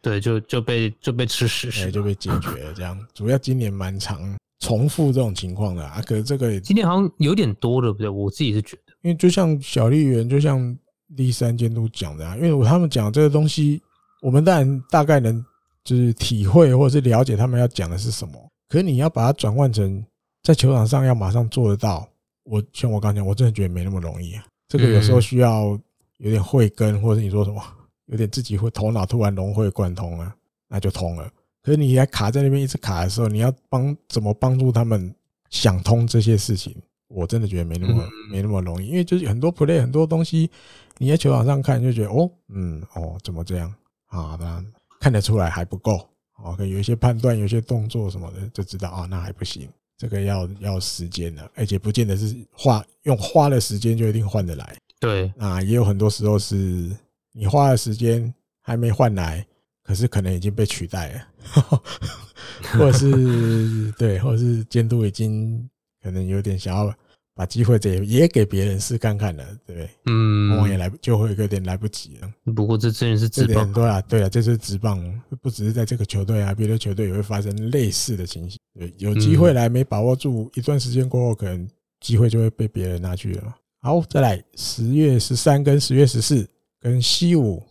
[0.00, 2.72] 对，就就被就被吃屎屎，就被解决了。
[2.74, 6.00] 这样，主要今年蛮常重复这种情况的啊。
[6.02, 8.08] 可是这个今年好像有点多了，不对？
[8.08, 10.78] 我自己是觉得，因为就像小笠原，就像
[11.16, 13.82] 第三监督讲的啊，因为我他们讲这个东西，
[14.22, 15.44] 我们当然大概能
[15.82, 18.34] 就是体会或者是了解他们要讲的是什么。
[18.68, 20.04] 可是你要把它转换成
[20.42, 22.08] 在球场上要马上做得到，
[22.44, 24.44] 我像我刚讲，我真的觉得没那么容易啊。
[24.68, 25.78] 这个有时候需要
[26.18, 27.62] 有点慧根，或者你说什么。
[28.08, 30.34] 有点自己会头脑突然融会贯通了，
[30.68, 31.26] 那就通了。
[31.62, 35.10] 可是你还卡在那边一直卡的时候，你要帮怎么帮助他们
[35.48, 36.76] 想通这些事情？
[37.14, 40.50] 我真的觉得没那么没那么容易，因为就是很多 play 很多东西，
[40.98, 43.72] 你在球场上看就觉得哦，嗯，哦，怎么这样
[44.06, 44.36] 啊？
[44.36, 44.66] 当然
[45.00, 46.08] 看得出来还不够
[46.42, 54.76] 哦，可有一些判断，有些动作什么的就知道啊，那还不行，这个要要时间的，而且不见得是花用花的时间就一定换得来。
[55.00, 56.90] 对，啊，也有很多时候是。
[57.36, 59.44] 你花的时间还没换来，
[59.82, 61.82] 可是可能已经被取代了，
[62.78, 65.68] 或者是对，或者是监督已经
[66.00, 66.94] 可能有点想要
[67.34, 69.90] 把机会也也给别人试看看了，对不对？
[70.06, 72.32] 嗯，往往也来就会有点来不及了。
[72.54, 78.58] 不过这真的是职棒，很多啦，对啊，这是直棒，不只是在这个球队啊，别的球队也会发生类似的情形。
[78.78, 81.68] 对，有机会来没把握住，一段时间过后，可能
[82.00, 83.54] 机会就会被别人拿去了。
[83.80, 86.48] 好，再来十月十三跟十月十四。
[86.80, 87.62] 跟西武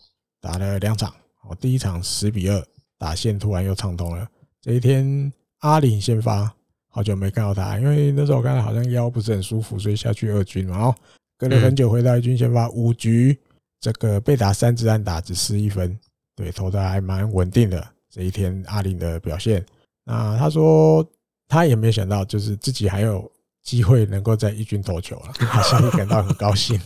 [0.42, 2.66] 打了两场，哦，第一场十比二，
[2.98, 4.28] 打线突然又畅通了。
[4.60, 6.52] 这一天阿林先发，
[6.96, 10.78] 好久没看到他，因为那时候我看他好像腰不是很舒服，所以下去二军嘛。
[10.78, 10.96] 然后
[11.40, 13.36] 隔了很久回到一军先发，五局
[13.80, 16.00] 这个被打三支安打，只失一分，
[16.36, 17.84] 对，投的还蛮稳定的。
[18.12, 19.66] 这一天阿林的表现，
[20.04, 21.04] 那他说
[21.48, 23.30] 他也没想到，就是自己还有
[23.64, 26.80] 机会能够在一军投球了， 他心里感到很高兴，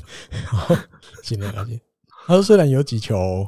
[1.22, 1.78] 新的高兴。
[2.26, 3.45] 他说：“虽然有几球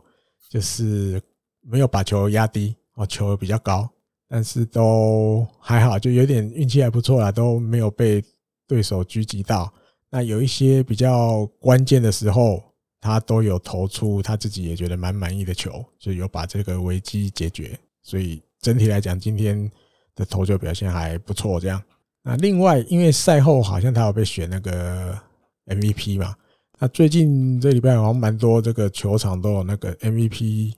[0.50, 1.22] 就是
[1.62, 3.90] 没有把球压低，哦，球比较高，
[4.30, 8.24] 但是都还好，就有点运气还不错啦，都没有被
[8.68, 9.74] 对手狙击到。
[10.12, 12.64] 那有一些比较关键的时候，
[13.02, 17.78] 他都有投出他自己也觉得蛮满意的球，就有把这个危机解决。
[18.04, 19.70] 所以整体来讲，今天
[20.16, 21.60] 的投球表现还不错。
[21.60, 21.82] 这样，
[22.24, 25.20] 那另外因为赛后好像他有被选那个
[25.66, 26.36] MVP 嘛。”
[26.82, 30.74] 那最近这礼拜好像蛮多，这个球场都有那个 MVP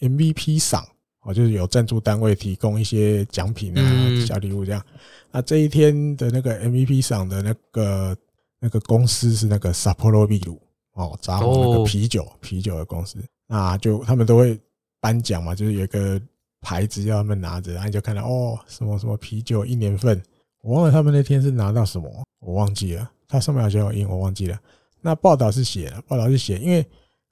[0.00, 0.86] MVP 赏
[1.26, 4.80] 哦，就是有赞助单位提供一些奖品啊、小礼物这样。
[5.32, 8.16] 那这一天的那个 MVP 赏的那个
[8.60, 10.60] 那个公司是那个 Sapporo 秘鲁
[10.92, 13.18] 哦，札幌那个啤酒啤酒的公司。
[13.48, 14.58] 那就他们都会
[15.00, 16.20] 颁奖嘛，就是有一个
[16.60, 20.22] 牌子要他们拿着，然后你就看到哦，什么什么啤酒一年份。
[20.62, 24.58] 我忘了他们那天是拿到什么，我忘记了，它上面好像有印，我忘记了。
[25.00, 26.84] 那报道是写了，报道是写，因为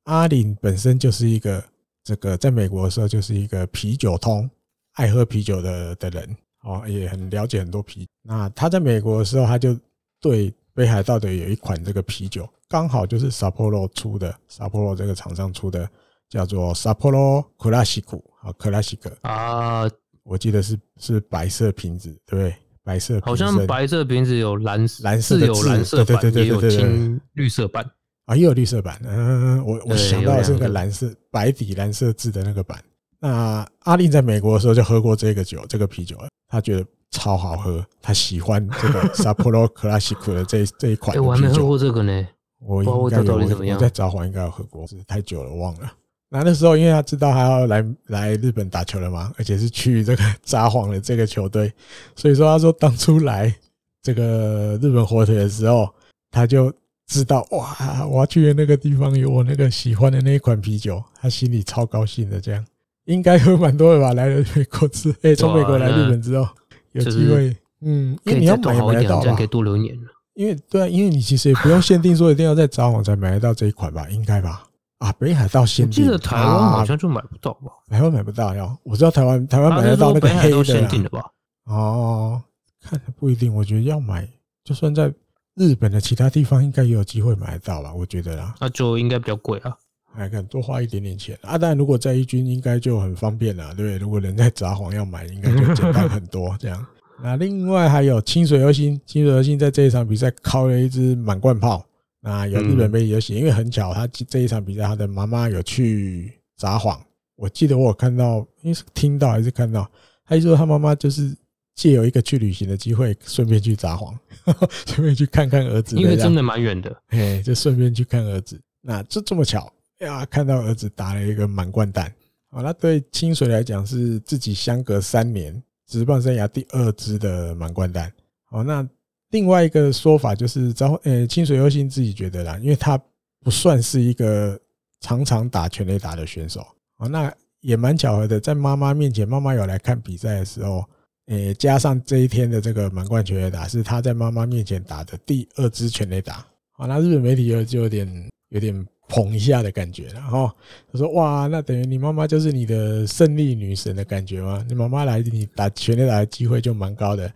[0.04, 1.64] 阿林本身就是一个
[2.04, 4.48] 这个在美国的时候就是一个啤酒通，
[4.92, 8.06] 爱喝啤酒的的人哦，也很了解很多啤。
[8.22, 9.76] 那他在美国的时候，他就
[10.20, 15.88] 对北海道的有一款这个啤酒，刚好就是 Sapporo 出的，Sapporo 这个厂商出的，
[16.28, 19.90] 叫做 Sapporo Classic 啊，Classic 啊，
[20.22, 22.54] 我记得是是白色瓶子，对不对？
[22.82, 27.82] 白色好像白色瓶子有蓝蓝色有蓝色对对对有青绿色版
[28.26, 29.00] 啊，也有绿色版。
[29.04, 32.82] 嗯，我我想到的是那个蓝色白底蓝色字的那个版。
[33.20, 36.18] 那阿令在美国的时候就喝过这个酒，这个啤酒，
[36.48, 41.16] 他觉得超好喝，他喜欢这个 Sapporo Classic 的这这一款。
[41.22, 42.26] 我还没喝过这个呢，
[42.60, 45.92] 我应该有，我在札幌应该有喝过，是太久了忘了。
[46.30, 51.72] 那那时候，因为他知道他要来来日本打球了嘛，而且是去这个 札幌的这个球队，
[52.16, 53.54] 所以说他说当初来
[54.02, 55.88] 这个日本火腿的时候，
[56.30, 56.72] 他就
[57.18, 62.40] 知道哇，我要去的那个地方有我那个喜欢的那一款啤酒，他心里超高兴的。
[62.40, 62.64] 这样
[63.04, 64.12] 应该喝蛮多的吧？
[64.14, 66.46] 来了美国之，哎，从美国来日本之后
[66.92, 69.34] 有机会，嗯，因为你要买买得到吧？
[69.34, 70.10] 可以多留年了。
[70.34, 74.64] 因为对啊，因为你其实也不用限定说一定要在札幌才买得到这一款吧， 应该吧？
[74.98, 77.70] 啊，北海道限定，我记得台湾好像就买不到吧？
[77.88, 81.24] 台湾买不到，要我知道台湾台湾买得到那个黑的限定的吧？
[81.66, 82.42] 哦，
[82.82, 84.26] 看不一定，我觉得要买，
[84.64, 85.12] 就算在
[85.56, 87.94] 日本的其他地方，应该也有机会买得到吧？
[87.94, 89.76] 我觉得啦，那就应该比较贵啊，
[90.12, 91.56] 还可能多花一点点钱啊。
[91.56, 93.98] 当然，如果在一军，应该就很方便了，对不对？
[93.98, 96.86] 如果人在札幌要买，应该就简单很多，这样。
[97.22, 101.86] 那另外还有清水优心，清水优心在这一场比赛靠了一支满贯炮。
[102.20, 106.98] 那有日本媒体有写，因为很巧，他这一场比赛他的妈妈有去札幌。
[107.36, 109.88] 我记得我有看到，因为是听到还是看到，
[110.26, 111.36] 他就说他妈妈就是
[111.74, 114.14] 借有一个去旅行的机会，顺便去札幌，
[114.86, 115.96] 顺便去看看儿子。
[115.96, 118.60] 因为真的蛮远的，哎，就顺便去看儿子。
[118.80, 122.12] 那就这么巧呀，看到儿子打了一个满贯蛋。
[122.50, 125.62] 好，那对清水来讲是自己相隔三年。
[125.86, 128.10] 职棒生涯第二支的满贯蛋。
[128.44, 128.88] 好，那
[129.30, 132.98] 另外一个说法就是，招呃清水优心自己觉得啦，因为他
[133.40, 134.58] 不算是一个
[135.00, 136.66] 常常打全垒打的选手，
[136.96, 140.82] 哦，那也蛮巧合的，在妈妈面前，妈妈有来看比赛的时候，
[141.26, 148.86] 诶，加上这一天的这个满贯全垒打，是他在妈妈面前打的第二支全垒打，好，那日本媒体有就有点有点。
[149.06, 150.50] 捧一下的感觉，然后
[150.90, 154.64] 他说：“哇，那等于你妈妈就是你的胜利女神的感觉吗？
[154.66, 157.30] 你妈妈来，你打全垒打的机会就蛮高的。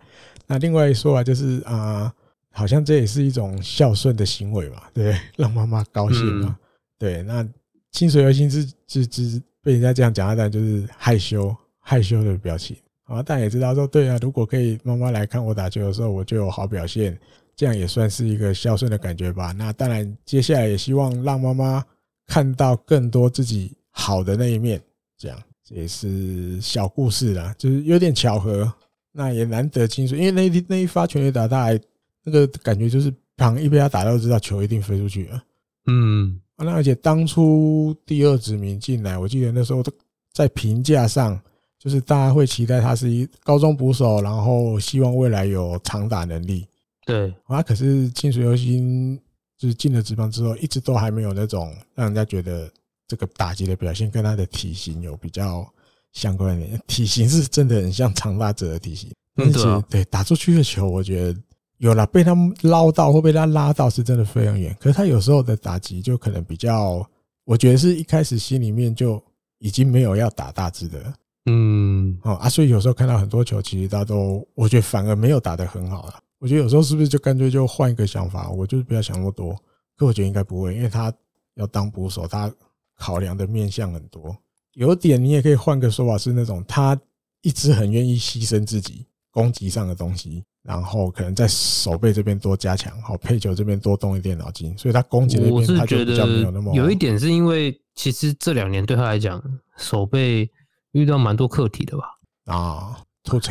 [0.47, 2.11] 那另外一说法就是啊，
[2.51, 6.57] 好像这也是一种孝顺的行为嘛，对，让妈妈高兴嘛。
[6.97, 7.47] 对，那
[7.91, 12.75] 清水和心之之之被人家这样讲，但就是害羞害羞的表情
[13.09, 13.21] 啊。
[13.25, 17.19] 但也知道说，对啊，如果可以妈妈来看我打球的时候，我就有好表现。”
[17.59, 19.51] 这样也算是一个孝顺的感觉吧。
[19.51, 21.83] 那当然，接下来也希望让妈妈
[22.25, 24.81] 看到更多自己好的那一面。
[25.17, 25.37] 这样
[25.67, 28.71] 这也是小故事啦，就是有点巧合。
[29.11, 31.77] 那也难得清楚，因为那一那一发全垒打，他还
[32.23, 35.43] 那个感觉就是，旁一被他打到，知道球一定飞出去了。
[35.87, 39.83] 嗯，那而且当初第二指名进来，我记得那时候
[40.31, 41.37] 在评价上，
[41.79, 46.67] 就是大家会期待他是一高中捕手，然后希望未来有长打能力。
[47.05, 49.19] 对，啊，可是清水优心
[49.57, 52.69] 就是进了职棒之后，一直都还没有那种让人家觉得
[53.07, 55.67] 这个打击的表现跟他的体型有比较
[56.11, 56.67] 相关的。
[56.85, 61.39] 体型是真的很像长打者的体型， 而且对打出去的球，我觉得
[61.77, 64.75] 有了被他捞到或被他拉到是真的非常远。
[64.79, 67.03] 可是他有时候的打击就可能比较，
[67.45, 69.19] 我觉得是一开始心里面就
[69.57, 71.11] 已经没有要打大字的，
[71.45, 76.13] 嗯，哦啊，所以有时候看到很多球，其实他都我觉得反而没有打得很好了。
[76.37, 79.55] 我觉得有时候是不是就干脆就换一个想法，我就是不要想那么多。
[79.97, 81.11] 可我觉得应该不会，因为他
[81.55, 82.51] 要当捕手，他
[82.97, 84.35] 考量的面向很多。
[84.73, 86.97] 有点你也可以换个说法，是那种他
[87.41, 96.73] 一直很愿意牺牲自己攻击上的东西，然后可能在手背这边多加强，好配球这边多动一点脑筋，所以他攻击那边他就比较没有那么。
[96.73, 99.43] 有一点是因为其实这两年对他来讲，
[99.77, 100.49] 守备
[100.93, 102.05] 遇到蛮多课题的吧？
[102.45, 102.99] 啊，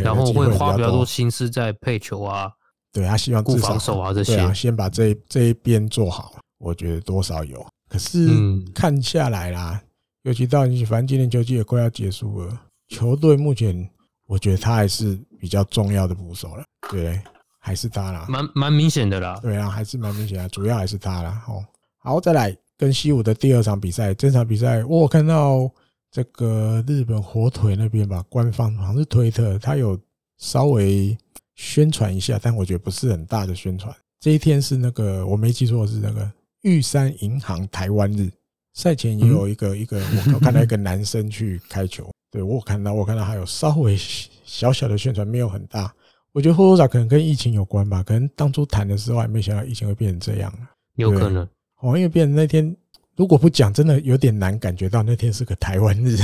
[0.02, 2.50] 然后会花比较多心思在配球啊。
[2.92, 7.64] 对，他希望至少防守啊这些，啊，先把这这一边做好，我觉得多少有。
[7.88, 8.28] 可是
[8.74, 9.80] 看下来啦，
[10.22, 13.88] 尤其到你反正今年球季也快要结束了，球队目前
[14.26, 17.20] 我觉得他还是比较重要的捕手了，对，
[17.60, 21.42] 还是他啦，蛮蛮明显的啦，对啊，还是蛮明显的，主要还是他啦。
[21.46, 21.64] 哦，
[21.98, 25.70] 好，再来跟西武的第二场比赛，这场比赛我看到
[26.10, 29.98] 这个日本火腿那边吧，官方好像是推特，他有
[30.38, 31.16] 稍微。
[31.60, 33.92] 宣传一下，但我觉得不是很大的宣传。
[34.20, 36.30] 这一天是那个我没记错是那个
[36.60, 38.30] 玉山银行台湾日，
[38.74, 40.00] 赛前也有一个一个
[40.32, 43.98] 我看到一个男生去开球，对我看到我看到还有稍微
[44.44, 45.92] 小小的宣传，没有很大。
[46.30, 50.54] 我觉得或多或少可能跟疫情有关吧，可能当初谈的时候还没想到疫情会变成这样，
[50.94, 51.42] 有可能
[51.80, 52.72] 哦，因为变成那天。
[53.18, 56.16] 如果不讲，真的有点难感觉到那天是个台湾日，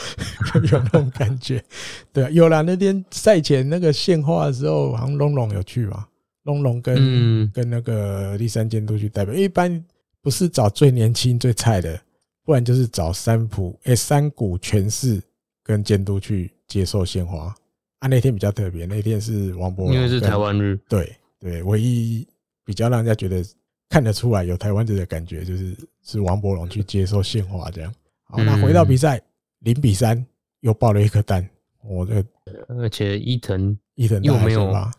[0.70, 1.64] 有那种感觉。
[2.12, 6.06] 对啊，有啦，那天赛前那个献花的时候，好像龙龙有去嘛？
[6.42, 9.82] 龙龙跟跟那个第三监督去代表，一般
[10.20, 11.98] 不是找最年轻最菜的，
[12.44, 15.22] 不然就是找三浦诶三谷全是
[15.62, 17.56] 跟监督去接受献花。
[18.00, 22.28] 啊，那天比较特别，那天是王柏融，因为是台湾日，对对，唯一
[22.66, 23.42] 比较让人家觉得。
[23.88, 27.92] 看得出来有台湾人的感觉，就是是王柏融去接受献花这样。
[28.24, 29.20] 好，那回到比赛，
[29.60, 30.24] 零比三
[30.60, 31.48] 又爆了一颗蛋，
[31.82, 32.24] 我这
[32.68, 34.90] 而且伊藤伊藤又没有吧？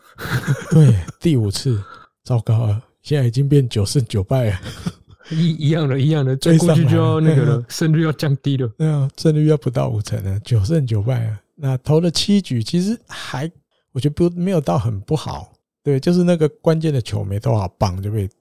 [0.71, 1.83] 对，第五次，
[2.23, 4.59] 糟糕了，现在已经变九胜九败了，
[5.31, 11.41] 一一样的，一样的，追上去就要那个了，胜率要降低了，对啊，胜率要不到五成了，九胜九败啊。
[11.55, 13.49] 那投了七局，其实还
[13.91, 15.51] 我觉得不没有到很不好。
[15.83, 18.33] 对，就是那个关键的球没投好，棒就被被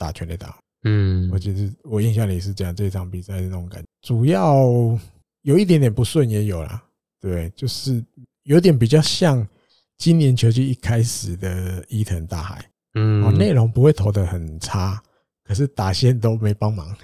[0.00, 0.58] 打全垒打。
[0.84, 4.64] 嗯，我觉得我印象里是这样，这场比赛的那种感觉，主要
[5.42, 6.82] 有一点点不顺也有啦。
[7.20, 8.02] 对，就是
[8.44, 9.46] 有点比较像
[9.98, 12.64] 今年球季一开始的伊藤大海。
[12.94, 14.98] 嗯，哦，内容不会投的很差，
[15.44, 16.96] 可是打线都没帮忙，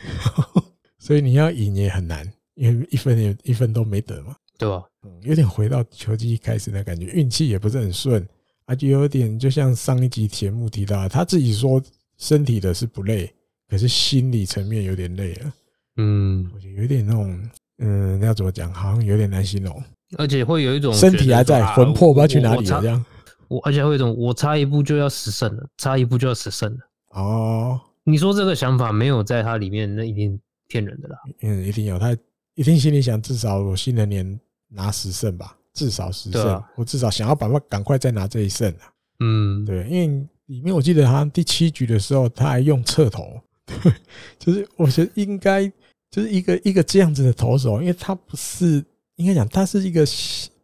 [0.99, 4.34] 所以你要赢也很难，因为一分也一分都没得嘛。
[4.59, 4.82] 对吧？
[5.03, 8.26] 嗯，有点回到球季一开始的感觉，运气也不是很顺。
[8.64, 11.80] 啊，就有点就像上一集节目提到的，他自己说
[12.19, 13.33] 身体的是不累，
[13.69, 15.53] 可是心理层面有点累了。
[15.97, 18.73] 嗯，我觉得有点那种，嗯，那要怎么讲？
[18.73, 19.83] 好像有点难形容。
[20.19, 23.05] 而且会有一种身体还在，魂魄不知道去哪里了这样。
[23.49, 26.79] 我而且会有一种，我差一步就要死胜了，差一步就要死胜了。
[27.11, 30.39] 哦，你说这个想法没有在它里面，那一定
[30.69, 31.19] 骗人的啦。
[31.43, 32.17] 嗯，一定有，他
[32.55, 34.39] 一定心里想，至少我新的年
[34.69, 35.57] 拿十胜吧。
[35.75, 38.89] 至少十胜，啊、我至少想要把它赶快再拿这一胜啊！
[39.21, 43.92] 嗯，对，因为里面我记得他第七局的时候，他还用侧投，对，
[44.38, 45.66] 就是我觉得应该
[46.11, 48.84] 就是一个一个这样子的投手，因为他不是
[49.16, 50.07] 应该讲他是一个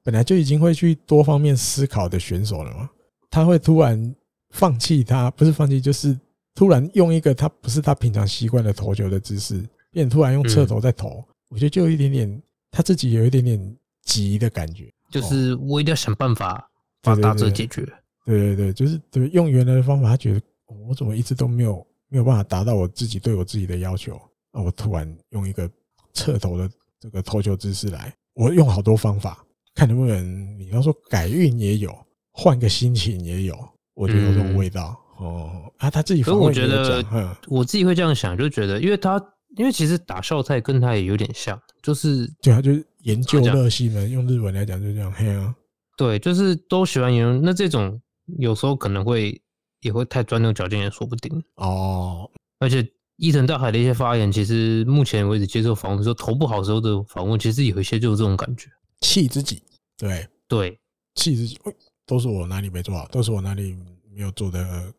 [0.02, 2.88] 本来就已经会去多方面思考的选手了嘛，
[3.30, 4.14] 他会突然
[4.50, 6.18] 放弃他不是放弃，就是
[6.54, 14.92] 突然用一个他不是他平常习惯的投球的姿势，变突然用侧投在投，嗯、我觉得就有一点点他自己有一点点急的感觉。
[15.10, 16.70] 就是我一定要想办法
[17.02, 17.86] 把打者解决。
[18.24, 20.40] 对对对，就是对用原来的方法，他觉得
[20.88, 24.20] 我怎么一直都没有没有办法达到我自己对我自己的要求。
[24.52, 25.68] 那我突然用一个
[26.12, 26.70] 侧头的
[27.00, 29.44] 这个投球姿势来，我用好多方法，
[29.74, 31.92] 看能不能你要说改运也有，
[32.32, 33.56] 换个心情也有，
[33.94, 35.72] 我觉得有这种味道哦。
[35.78, 37.04] 啊，他自己所以我觉得，
[37.48, 39.20] 我自己会这样想，就觉得，因为他
[39.56, 42.86] 因为其实打孝太跟他也有点像，就是对啊，就是。
[43.02, 45.52] 研究热心的，用日文来讲就这样，嘿啊，
[45.96, 47.40] 对，就是都喜欢研究。
[47.44, 48.00] 那这种
[48.38, 49.40] 有时候可能会
[49.80, 52.30] 也会太钻牛角尖，也说不定哦。
[52.58, 58.68] 而且伊藤大海的一些发言，其实目前为止接受访问的时候投不好时候的访问，其实有一些就是这种感觉，
[59.00, 59.62] 气自己，
[59.96, 60.78] 对对，
[61.14, 61.58] 气自己，
[62.06, 63.76] 都是我哪里没做好，都是我哪里
[64.14, 64.92] 没有做的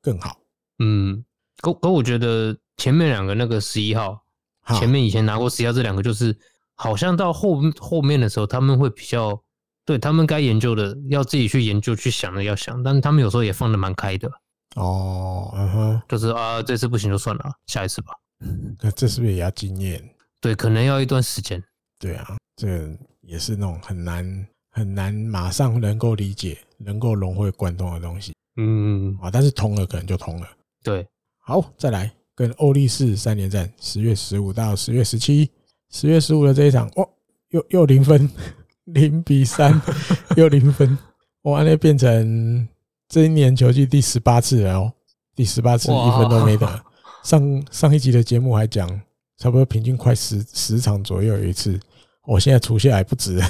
[0.00, 0.38] 更好。
[0.78, 1.24] 嗯，
[1.58, 4.24] 可可我觉得前面两个那个十一号，
[4.78, 6.36] 前面以前拿过十一号这两个就是。
[6.76, 9.40] 好像到后后面的时候，他们会比较
[9.84, 14.30] 对他们该研究的，要自己去研究去想的要想，但是他们有时候也放的蛮开的。
[14.76, 18.12] 哦，嗯哼，就是啊，这次不行就算了，下一次吧。
[18.80, 20.02] 那这是不是也要经验？
[20.40, 21.62] 对，可能要一段时间。
[21.98, 28.34] 对啊，这也是那种很难很难马上能够理解、能够融会贯通的东西。
[28.56, 30.48] 嗯啊，但是通了可能就通了。
[30.82, 31.06] 对，
[31.38, 35.50] 好，再来跟欧力士三连战，十月十五到十月十七。
[35.90, 37.08] 十月十五的这一场，哦，
[37.50, 38.28] 又又零分，
[38.84, 39.80] 零比三，
[40.36, 40.96] 又零分，
[41.42, 42.68] 哇，那变成
[43.08, 44.92] 这一年球季第十八次了哦，
[45.34, 46.84] 第十八次一分都没得。
[47.22, 48.88] 上上一集的节目还讲，
[49.38, 51.78] 差不多平均快十十场左右有一次，
[52.26, 53.40] 我现在除下来不止，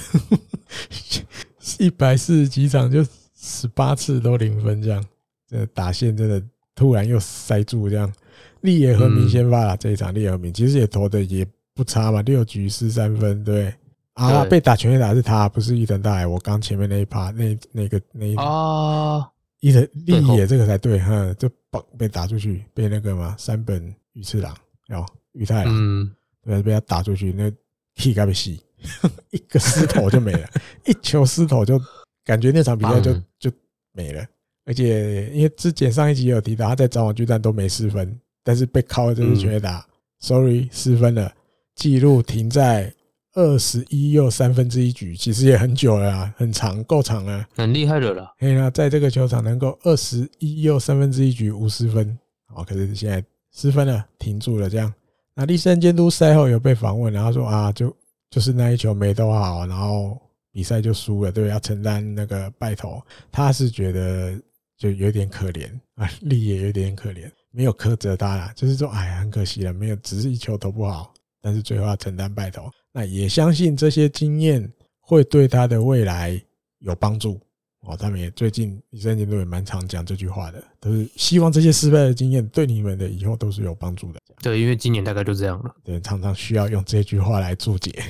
[1.78, 3.04] 一百四十几场就
[3.34, 5.04] 十八次都零分这样，
[5.48, 6.42] 这打线真的
[6.74, 8.12] 突然又塞住这样。
[8.60, 11.46] 利野和明先发了这一场，利野和明其实也投的也。
[11.76, 13.74] 不差嘛，六局失三分，对
[14.14, 16.26] 啊，被打全垒打是他，不是伊藤大海。
[16.26, 19.28] 我刚前面那一趴，那那个那一啊，
[19.60, 24.56] 伊藤立野这个才对，哈，就被被打出去，被那个嘛山本宇次郎，
[24.90, 26.10] 哦，宇太郎，嗯，
[26.44, 27.50] 对，被他打出去，那
[27.96, 28.62] 气该被吸，
[29.30, 30.48] 一个失头就没了，
[30.86, 31.80] 一球失头就
[32.24, 33.52] 感觉那场比赛就就
[33.92, 34.24] 没了。
[34.66, 39.84] 而且因为之前上一集有提到，他在早晚巨蛋都没失分，但是被靠的就是全垒打
[40.20, 41.30] ，sorry 失分了。
[41.74, 42.94] 记录停在
[43.34, 48.32] 二十一又三分之一局，其实也很久了啊，很长，够长了，很厉害的了。
[48.38, 52.16] 哎呀，在这个球场能够二十一又三分之一局无失分，
[52.54, 53.22] 哦，可是现在
[53.52, 54.70] 失分了，停住了。
[54.70, 54.92] 这样，
[55.34, 57.94] 那栗山监督赛后有被访问，然后说啊，就
[58.30, 60.16] 就是那一球没投好，然后
[60.52, 63.02] 比赛就输了，对，要承担那个败投。
[63.32, 64.40] 他是觉得
[64.78, 71.12] 就有点可怜啊， 立也有点可怜，没有苛责他啦，就是说，哎，很可惜了，没有，只是一球投不好。
[71.42, 76.40] 但是最后要承担败投，那也相信这些经验会对他的未来
[76.78, 77.40] 有帮助
[77.80, 77.96] 哦。
[77.96, 84.20] 他们也最近李三杰都也蛮常讲这句话的，都是希望这些失败的经验对你们的以后都是有帮助的。
[84.40, 85.74] 对，因为今年大概就这样了。
[85.82, 88.00] 对，常常需要用这句话来注解。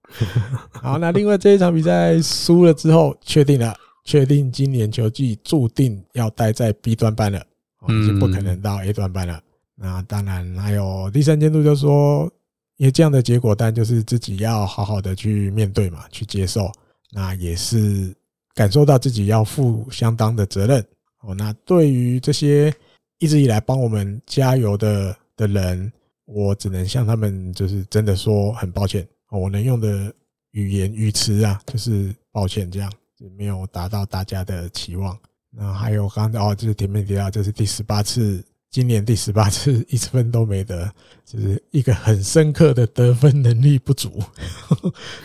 [0.72, 7.44] 好，那另外这一场比赛输了之后，确定了，确定今年球季注定要待在 B 端班了，
[7.86, 9.38] 已经不可能到 A 端班了。
[9.74, 12.32] 那当然还有第三监督就说。
[12.76, 16.70] 因为这样的结果，但就是自己要好好的去面对嘛，去接受。
[17.10, 18.14] 那也是
[18.54, 20.84] 感受到自己要负相当的责任
[21.20, 22.74] 哦，那对于这些
[23.18, 25.90] 一直以来帮我们加油的的人，
[26.26, 29.06] 我只能向他们就是真的说很抱歉。
[29.30, 30.12] 我能用的
[30.50, 32.92] 语言语词啊，就是抱歉，这样
[33.36, 35.16] 没有达到大家的期望。
[35.50, 38.44] 那还有刚才哦，就是前面提到，这是第十八次。
[38.76, 40.92] 今年第十八次一次分都没得，
[41.24, 44.22] 就是一个很深刻的得分能力不足，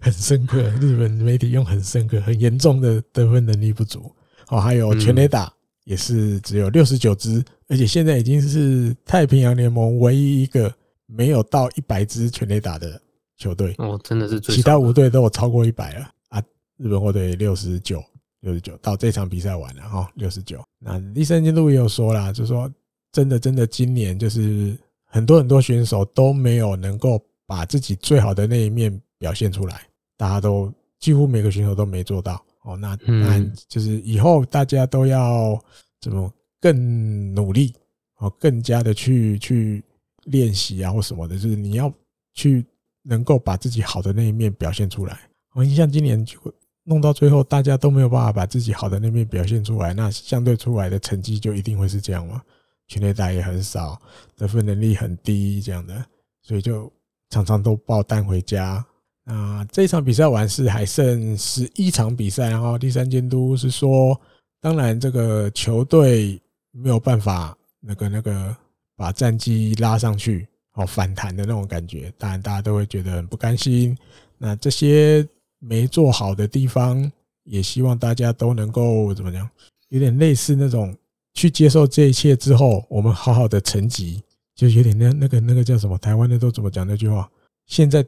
[0.00, 0.60] 很深刻。
[0.80, 4.12] 日本媒体用很深刻、很严重的得分能力不足。
[4.48, 5.52] 哦，还有全垒打
[5.84, 10.74] 也是只有六十九支，而且现在已经是太平洋联盟唯一一个
[11.06, 13.00] 没有到一百支全垒打的
[13.36, 13.72] 球队。
[13.78, 16.42] 哦，真的是最，其他五队都有超过一百了啊！
[16.76, 18.02] 日本火腿六十九。
[18.42, 20.62] 六十九到这场比赛完了哈，六十九。
[20.78, 22.70] 那第三监督也有说啦，就是说
[23.12, 29.86] 真的真的，今年就是很多很多选手都没有能够把自己最好的那一面表现出来，
[30.16, 32.76] 大家都几乎每个选手都没做到哦。
[32.76, 33.38] 那那
[33.68, 35.56] 就是以后大家都要
[36.00, 36.28] 怎么
[36.60, 37.72] 更努力
[38.18, 39.84] 哦，更加的去去
[40.24, 41.92] 练习啊或什么的，就是你要
[42.34, 42.66] 去
[43.02, 45.20] 能够把自己好的那一面表现出来。
[45.54, 46.38] 我印象今年就。
[46.84, 52.42] 弄到最后，大家都没有办法把自己好的那面表现出来，那相对出来的成绩就一定会是这样吗？
[52.88, 54.00] 全垒打也很少，
[54.36, 56.04] 得分能力很低，这样的，
[56.42, 56.92] 所以就
[57.30, 58.84] 常常都爆弹回家。
[59.24, 64.20] 啊，这场比赛完是还剩十一场比赛，然后第三监督是说，
[64.60, 68.54] 当然这个球队没有办法那个那个
[68.96, 73.96] 把战绩拉上去，好反弹的那种感觉，当然大家都会觉得很不甘心。
[74.36, 75.24] 那这些。
[75.64, 77.10] 没做好的地方，
[77.44, 79.48] 也希望大家都能够怎么讲，
[79.90, 80.92] 有点类似那种
[81.34, 84.20] 去接受这一切之后，我们好好的成绩，
[84.56, 85.96] 就有点那那个那个叫什么？
[85.98, 87.30] 台湾的都怎么讲那句话？
[87.66, 88.04] 现在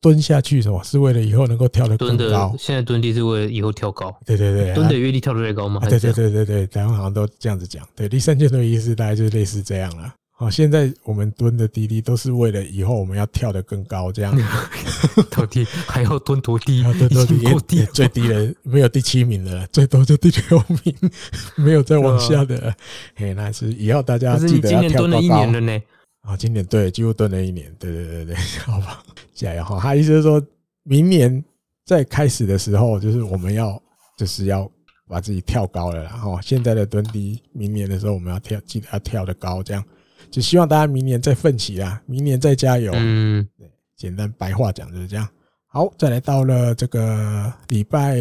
[0.00, 0.82] 蹲下去什么？
[0.82, 2.54] 是为了以后能够跳得更高？
[2.58, 4.14] 现在蹲地是为了以后跳高？
[4.26, 5.80] 对对对，蹲的越低跳得越高吗？
[5.88, 7.86] 对对对对对，台湾好像都这样子讲。
[7.94, 10.12] 对，第三件的意思大概就是类似这样了。
[10.38, 14.36] 好，现在我们蹲的低低都是为了以后我们要跳得更高，这样。
[15.32, 16.82] 多低还要蹲多低？
[16.82, 17.24] 要蹲多
[17.60, 17.82] 低？
[17.86, 21.10] 最低的没有第七名了， 最多就第六名，
[21.56, 22.74] 没有再往下的。
[23.14, 25.10] 嘿，那是以后大家记得要跳高高。
[25.10, 25.82] 今年蹲了一年了呢。
[26.20, 27.74] 啊，今年对，几乎蹲了一年。
[27.78, 29.78] 对对对对，好吧，加油哈！
[29.80, 30.44] 他意思是说
[30.82, 31.42] 明年
[31.86, 33.80] 在开始的时候，就是我们要
[34.18, 34.70] 就是要
[35.08, 39.82] 把自己跳高了，然后现在的蹲低，明年的时候我们要跳，记得要跳得高，这样。
[40.30, 42.92] 就希望大家明年再奋起啦，明年再加油。
[42.94, 45.26] 嗯，对，简单白话讲就是这样。
[45.66, 48.16] 好，再来到了这个礼拜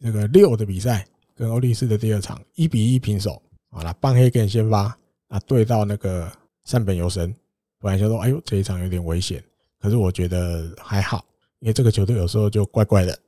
[0.00, 3.40] 这个六的比赛，跟欧力士的第二场一比一平手。
[3.70, 4.96] 好了，半黑跟先发
[5.28, 6.30] 啊，对到那个
[6.64, 7.34] 山本由伸，
[7.80, 9.42] 本来就说哎呦这一场有点危险，
[9.80, 11.24] 可是我觉得还好，
[11.60, 13.18] 因为这个球队有时候就怪怪的，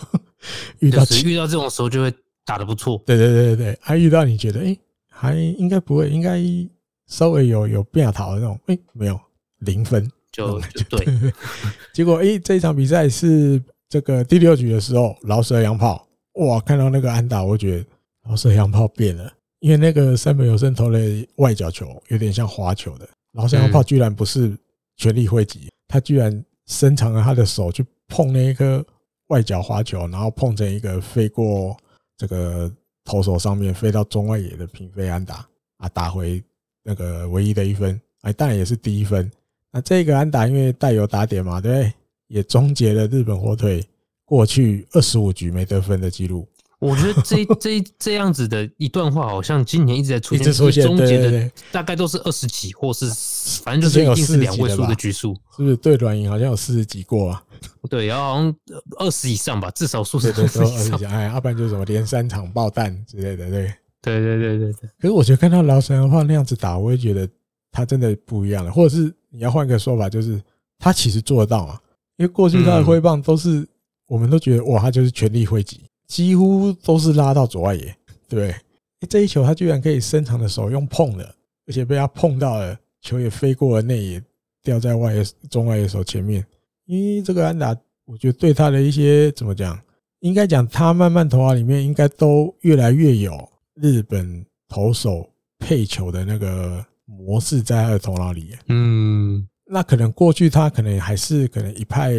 [0.80, 2.14] 遇到遇到这种时候就会
[2.44, 3.02] 打得不错。
[3.04, 4.76] 对对对对对，还遇到你觉得哎
[5.08, 6.40] 还应该不会应该。
[7.12, 9.20] 稍微有有变好的那种，哎，没有
[9.58, 11.06] 零分就就对。
[11.92, 17.86] 结果哎，这一场比赛是这个第六局的时候，老舍洋炮哇，看到那个安打，我觉得
[18.26, 20.98] 饶舌洋炮变了，因为那个三本有生投的
[21.36, 23.06] 外角球，有点像滑球的。
[23.32, 24.56] 老舍洋炮居然不是
[24.96, 28.82] 全力挥击，他居然伸长了他的手去碰那一颗
[29.28, 31.76] 外角滑球，然后碰成一个飞过
[32.16, 32.72] 这个
[33.04, 35.46] 投手上面，飞到中外野的平飞安打
[35.76, 36.42] 啊，打回。
[36.82, 39.30] 那个唯一的一分，哎，当然也是第一分。
[39.70, 41.92] 那这个安打因为带有打点嘛，对不对？
[42.28, 43.84] 也终结了日本火腿
[44.24, 46.48] 过去二十五局没得分的记录。
[46.78, 53.06] 我觉得这 这这样子的一段话，好像今年一直在出现，一直出现，终结的大概都是二十几，或是
[53.62, 55.76] 反正就是一定是两位数的局数，是不是？
[55.76, 57.44] 对软银好像有四十几过啊？
[57.88, 58.54] 对，然后好像
[58.98, 60.98] 二十以上吧，至少数是二十以上。
[61.12, 63.72] 哎，要不然就是什么连三场爆弹之类的，对。
[64.02, 67.28] 对对对对对，可是我觉得看到饶舌洋炮那样子打，我也觉得
[67.70, 68.70] 他真的不一样了。
[68.70, 70.42] 或者是你要换个说法，就是
[70.78, 71.80] 他其实做得到啊。
[72.16, 73.66] 因为过去他的挥棒都是，
[74.06, 77.96] 我们都觉得哇，他就是全力挥击，几乎都是拉到左外野，
[78.28, 78.54] 对。
[79.08, 81.24] 这一球他居然可以伸长的手用碰的，
[81.66, 84.22] 而且被他碰到了，球也飞过了内野，
[84.62, 86.44] 掉在外野中外野手前面。
[86.86, 89.76] 因为这个安打，我觉得对他的一些怎么讲，
[90.20, 93.48] 应该讲他慢慢投啊里面应该都越来越有。
[93.74, 95.28] 日本投手
[95.58, 102.12] 配球的那个模式在他的头脑里，嗯，那可能过去他可能还是可能一派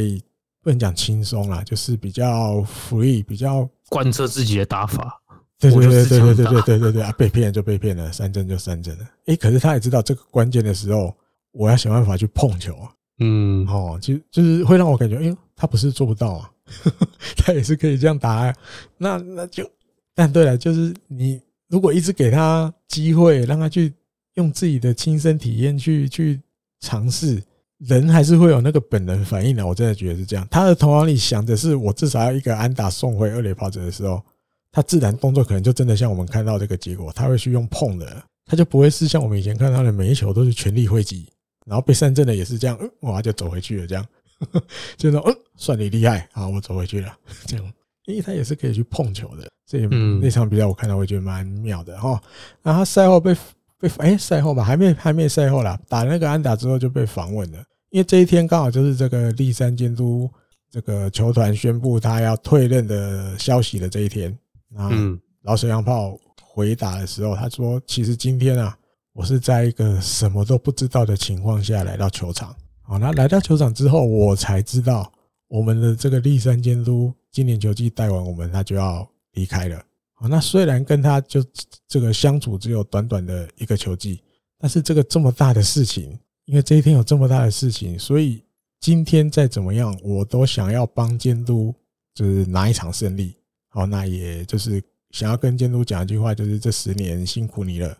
[0.61, 5.19] 不能讲轻松啦，就是比较 free，比较贯彻自己的打法。
[5.59, 7.11] 对对对对对对对对对对啊！
[7.13, 9.05] 被骗就被骗了，三针就三针了。
[9.27, 11.15] 诶，可是他也知道这个关键的时候，
[11.53, 12.91] 我要想办法去碰球啊。
[13.19, 16.51] 嗯，哦，就就是会让我感觉，哎呦，他不是做不到啊，
[17.37, 18.53] 他也是可以这样打啊。
[18.97, 19.69] 那那就。
[20.15, 23.93] 但对了，就是你如果一直给他机会，让他去
[24.35, 26.39] 用自己的亲身体验去去
[26.79, 27.41] 尝试，
[27.79, 29.65] 人还是会有那个本能反应的。
[29.65, 30.47] 我真的觉得是这样。
[30.51, 34.23] 他的头脑里想的是，我至少要一个安打送回二垒跑者的时候，
[34.71, 41.27] 他自然动作可能就真的像我们看到这个结果，他会去用碰的，他就不会是像我们以前看到的每一球都是全力挥击，
[41.65, 44.05] 然后被三振的也是这样，哇，就走回去了，这样，
[44.97, 47.15] 就说嗯，算你厉害，好，我走回去了，
[47.45, 47.73] 这样，
[48.05, 49.87] 因为他也是可以去碰球的，所以
[50.21, 52.21] 那场比赛我看到我觉得蛮妙的哈。
[52.61, 53.35] 然后他赛后被
[53.79, 57.57] 被哎赛后吧，还没还没赛后啦，打那个安打之后就被访问了，
[57.89, 60.29] 因为这一天刚好就是这个立山监督
[60.69, 64.35] 这个球团宣布他要退任的消息的这一天。
[64.75, 68.75] 嗯，老水洋炮回答的时候，他说：“其实今天啊，
[69.13, 72.55] 我是在一个什么都不知道的情况下来到球场。
[72.81, 75.11] 好，那来到球场之后，我才知道
[75.47, 79.83] 我们的这个立山监督今年球季带完我们，他就要离开了。
[80.13, 81.43] 好，那虽然跟他就
[81.87, 84.21] 这个相处只有短短的一个球季，
[84.59, 88.43] 但是这个这么大的事情，因为这一天有这么大的事情，所以
[88.79, 91.73] 今天再怎么样，我都想要帮监督
[92.13, 93.35] 就是拿一场胜利。”
[93.69, 94.79] 好，那也就是
[95.09, 97.97] 想要跟监督讲一句话，就是这十年辛苦你了。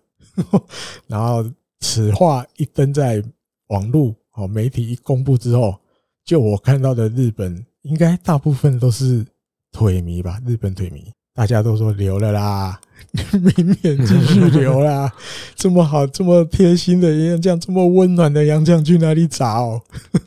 [1.08, 1.44] 然后
[1.80, 3.24] 此话一登在
[3.70, 5.76] 网络，好媒体一公布之后，
[6.24, 9.26] 就我看到的日本，应该大部分都是
[9.72, 10.40] 腿迷吧？
[10.46, 12.80] 日本腿迷，大家都说留了啦，
[13.32, 15.12] 明年继续留啦。
[15.56, 19.82] 这么好，这么贴心的杨将，这么温暖的杨将去哪里找？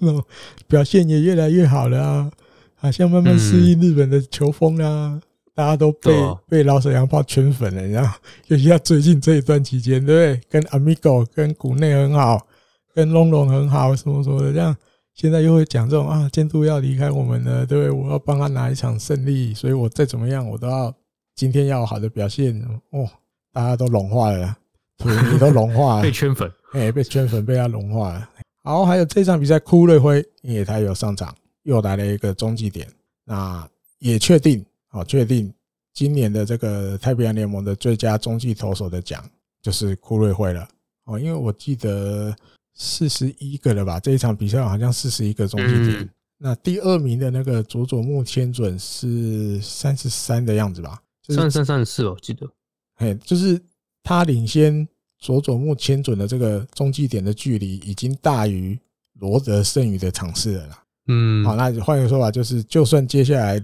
[0.68, 2.30] 表现也越来越好了啊，
[2.74, 5.20] 好像慢慢适应日本的球风啦。
[5.54, 6.12] 大家都被
[6.46, 8.14] 被老水洋炮圈粉了，然后
[8.48, 10.40] 尤其他最近这一段期间，对不对？
[10.50, 12.46] 跟 Amigo、跟谷内很好，
[12.94, 14.76] 跟龙龙很好，什么什么的，这样
[15.16, 17.90] 现在又会讲这种啊，监督要离开我们了，对不对？
[17.90, 20.94] 我要帮他拿一场胜利，所以我再怎么样，我都要
[21.34, 22.54] 今天要有好的表现
[22.90, 23.08] 哦。
[23.50, 24.54] 大家都融化了，
[24.98, 28.28] 土你都融化了，被圈粉，哎，被圈粉，被他融化了。
[28.62, 32.86] 好，还有这场比赛，库瑞辉，因为他有上场，又来了一个中继点，
[33.24, 33.66] 那
[33.98, 34.62] 也确定。
[34.88, 35.50] 好，确定
[35.94, 39.24] 今年的这个太平洋联盟的最佳中继投手的奖
[39.62, 40.68] 就是库瑞辉了。
[41.04, 42.36] 哦，因为我记得
[42.76, 46.08] 四十一个了吧，这一场比赛好像四十一个中继点。
[46.38, 51.02] 那第二名的那个佐佐木千准是三十三的样子吧？
[51.26, 52.46] 三十三、三十四我，记得。
[52.94, 53.60] 嘿，就是
[54.02, 54.86] 他领先
[55.18, 58.78] 佐佐木千准的这个中继点的距离已经大于
[59.14, 60.84] 罗德剩余的场次了啦。
[61.08, 63.60] 嗯，好，那换一个说法就是，就算接下来。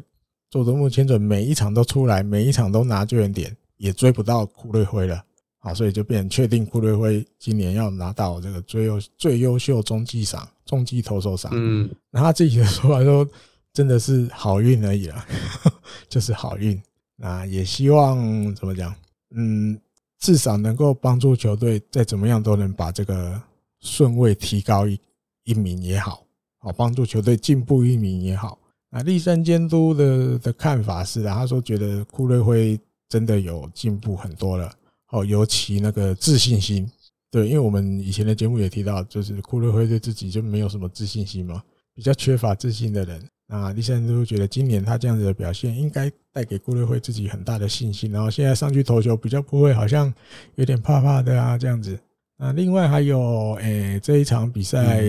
[0.51, 5.25] 佐佐木千准每一场都出来，每一场都拿救援点，也追不到库瑞辉了。
[5.65, 11.53] 好，所以就变确定库瑞辉今年要拿到这个最优最优秀中继赏、中继投手赏。
[11.55, 13.25] 嗯，那他自己的说法说，
[13.73, 15.25] 真的是好运而已啦，
[16.09, 16.83] 就是好运。
[17.15, 18.93] 那也希望怎么讲？
[19.37, 19.79] 嗯，
[20.19, 23.41] 至少能够帮助球队再怎么样都能把这个
[23.83, 24.99] 顺位提高一
[25.45, 26.27] 一名也好，
[26.59, 28.59] 好帮助球队进步一名也好。
[28.91, 32.77] 啊，立山监督的的看法是啊，他说觉得库瑞辉
[33.09, 34.75] 真的有进步很多了，
[35.13, 36.91] 哦，尤其那个自信心，
[37.31, 41.63] 对，因为我们以前的节目也提到，就是库瑞辉对自己就没有什么自信心嘛，
[41.95, 43.23] 比较缺乏自信的人。
[43.47, 50.13] 那栗山监督觉得今年他这样子的表现，应该带给库瑞辉自己很大的信心，然后现在上去投球比较不会好像
[50.57, 51.99] 有点怕怕的啊这样子。
[52.37, 55.05] 那另外还有，诶，这一场比赛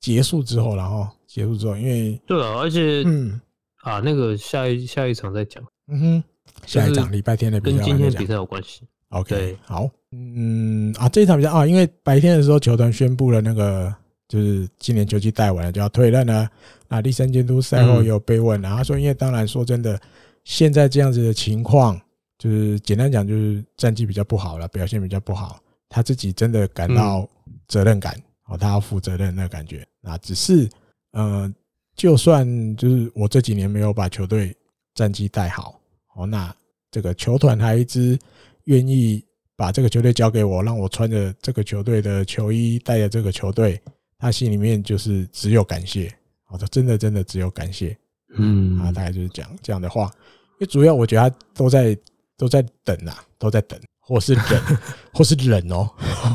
[0.00, 1.08] 结束之后，然后。
[1.32, 3.40] 结束之后，因为对啊，而且嗯
[3.84, 6.24] 啊，那个下一下一场再讲，嗯哼，
[6.66, 8.82] 下一场礼拜天的比赛跟今天比赛有关系。
[9.12, 13.94] OK，好，嗯啊，这一场比赛啊，因为白天的时候球团宣布了那个
[14.26, 16.48] 就是今年球季带完了就要退任了。
[16.88, 20.00] 那立三监督赛后也有被问了，他说，因为当然说真的，
[20.44, 22.00] 现在这样子的情况，
[22.38, 27.28] 就是简单讲就是战绩比较不好了，表现比较不好，他自己真的感到
[27.68, 28.14] 责任感，
[28.46, 30.68] 哦，他要负责任那感觉，啊只是。
[31.12, 31.52] 呃，
[31.94, 34.56] 就算就是我这几年没有把球队
[34.94, 35.78] 战绩带好，
[36.14, 36.50] 哦，那
[36.90, 38.18] 这个球团还一直
[38.64, 39.24] 愿意
[39.56, 43.80] 把这个球队交给我，让我穿着这个球队的球衣，带着这个球队，
[44.18, 46.12] 他心里面就是只有感谢，
[46.44, 47.96] 好的，真的真的只有感谢，
[48.36, 51.96] 嗯，啊，大概就是讲这样的话，因为主要我觉得他都在
[52.36, 54.62] 都在等啊，都在等，或是忍，
[55.12, 55.88] 或是忍哦，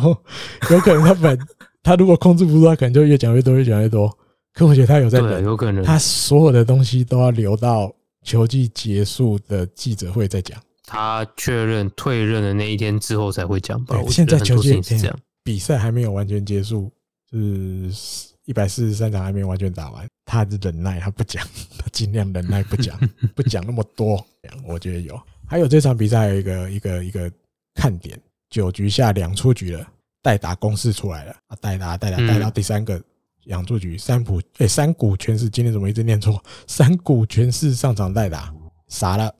[0.71, 1.37] 有可能他本
[1.81, 4.15] 他如果控制不住，他可能就越讲越多，越讲越多。
[4.53, 5.83] 可我觉得他有在等，有可能。
[5.83, 7.93] 他所有的东西都要留到
[8.23, 10.59] 球季结束的记者会再讲。
[10.87, 14.01] 他确认退任的那一天之后才会讲吧？
[14.09, 16.89] 现在球季是这样，比赛还没有完全结束，
[17.29, 21.45] 就是一百四十三场还没有完全打完，他的忍耐他不讲，
[21.77, 22.97] 他尽量忍耐不讲，
[23.35, 24.25] 不讲那么多。
[24.65, 25.19] 我觉得有。
[25.45, 27.29] 还有这场比赛有一个一个一个
[27.75, 28.17] 看点，
[28.49, 29.85] 九局下两出局了，
[30.21, 33.01] 代打攻势出来了啊，代打代打代到第三个
[33.43, 36.41] 两出局，三浦诶三谷全是今天怎么一直念错？
[36.65, 38.53] 三谷全是上场代打，
[38.87, 39.33] 傻了，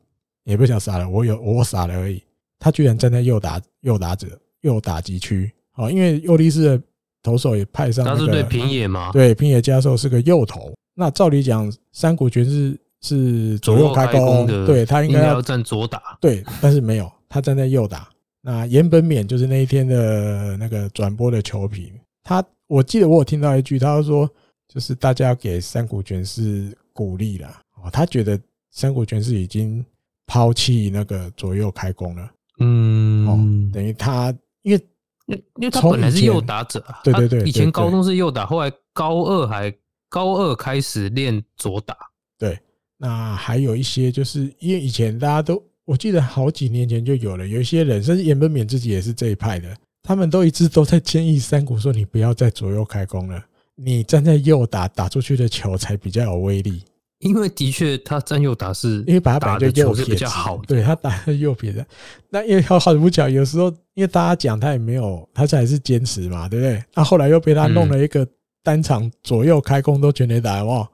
[0.48, 2.24] 也不想傻了，我有我傻了而已。
[2.58, 4.28] 他居然站在右打右打者
[4.62, 6.82] 右打击区，哦，因为右力士的
[7.22, 9.12] 投手也派上，他是对平野吗？
[9.12, 12.76] 对，平野加寿是个右投，那照理讲三谷全是。
[13.00, 18.10] 是左右开弓的，对，他应该要站左打，对，但是没有，他站在右打。
[18.42, 21.94] 那岩本勉就是那一天的那个转播的球评，
[22.24, 24.28] 他我记得我有听到一句，他说
[24.68, 27.48] 就是大家要给山谷拳士鼓励了
[27.84, 28.38] 哦，他觉得
[28.72, 29.86] 山谷拳士已经
[30.28, 32.30] 抛弃那个左右开弓了，
[32.60, 34.32] 嗯，哦，等于他
[34.62, 34.86] 因为
[35.28, 39.74] 因为他本来是右打者，对对对，以前高中是右打，后来高二还
[40.10, 41.98] 高二开始练左打，
[42.38, 42.60] 对。
[43.00, 49.72] 那还有一些，就是因为以前大家都，我记得好几年前就有了，有一些人，甚至严本勉自己也是这一派的，
[50.02, 53.40] 他们都一直都在建议山谷说：“你不要再左右开弓了，
[53.76, 56.82] 你站在右打，打出去的球才比较有威力。”
[57.20, 61.86] 因为的确，他站右打是，因为把他本来就右撇比较好，对他打的右撇的。
[62.30, 66.84] 那因为好好不巧，有时候因为大家讲他也没有，他还是坚持嘛，对不对？
[66.94, 68.28] 那后来又被他弄了一个
[68.64, 70.88] 单场左右开弓都全垒打，哇！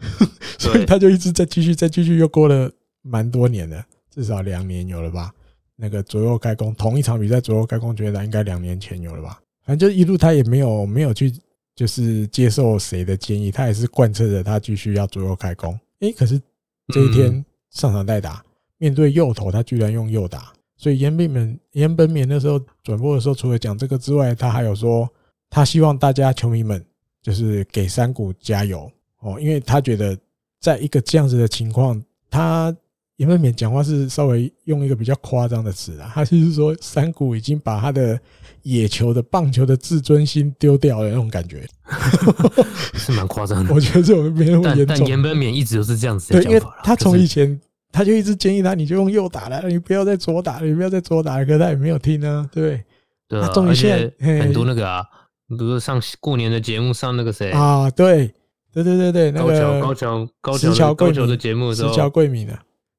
[0.58, 2.70] 所以他就一直在继续，再继续，又过了
[3.02, 5.32] 蛮多年的，至少两年有了吧？
[5.76, 9.40] 那个左右开弓，同一场比赛左右开弓，觉得应该两年前有了吧？
[9.64, 11.32] 反正就一路他也没有没有去，
[11.78, 15.78] 就是接受谁的建议，他也是贯彻着他继续要左右开弓。
[16.00, 16.36] 诶，可是
[16.88, 18.44] 这一天上场代打，
[18.78, 20.52] 面对右投，他居然用右打。
[20.76, 25.08] 所以岩本勉岩本勉那时候转播的时候，除了讲这个之外，他还有说，
[25.48, 26.84] 他希望大家球迷们
[27.22, 28.90] 就是给山谷加油。
[29.20, 30.18] 哦，因为他觉得，
[30.60, 32.76] 在一个这样子的情况，他
[33.18, 38.18] 岩本勉讲话是稍微用一个比较夸张的词啊，他就是说山谷已经把他的
[38.62, 41.66] 野球的棒球的自尊心丢掉了那种感觉，
[42.94, 43.74] 是蛮夸张的。
[43.74, 44.96] 我觉得这种没那么严重。
[44.96, 47.60] 但岩本勉一直都是这样子，对，因为他从以前
[47.92, 52.84] 他就一直建议他，你就用右打了，你不要再左打了，你不要再左打了，可他也没有听啊，对
[53.28, 53.40] 对？
[53.40, 55.02] 对，而且很多那个啊，
[55.48, 58.32] 比如说上过年的节目上那个谁啊，对。
[58.70, 62.56] 对对对对，那个高桥高桥高桥的节目的时候，石桥贵敏的，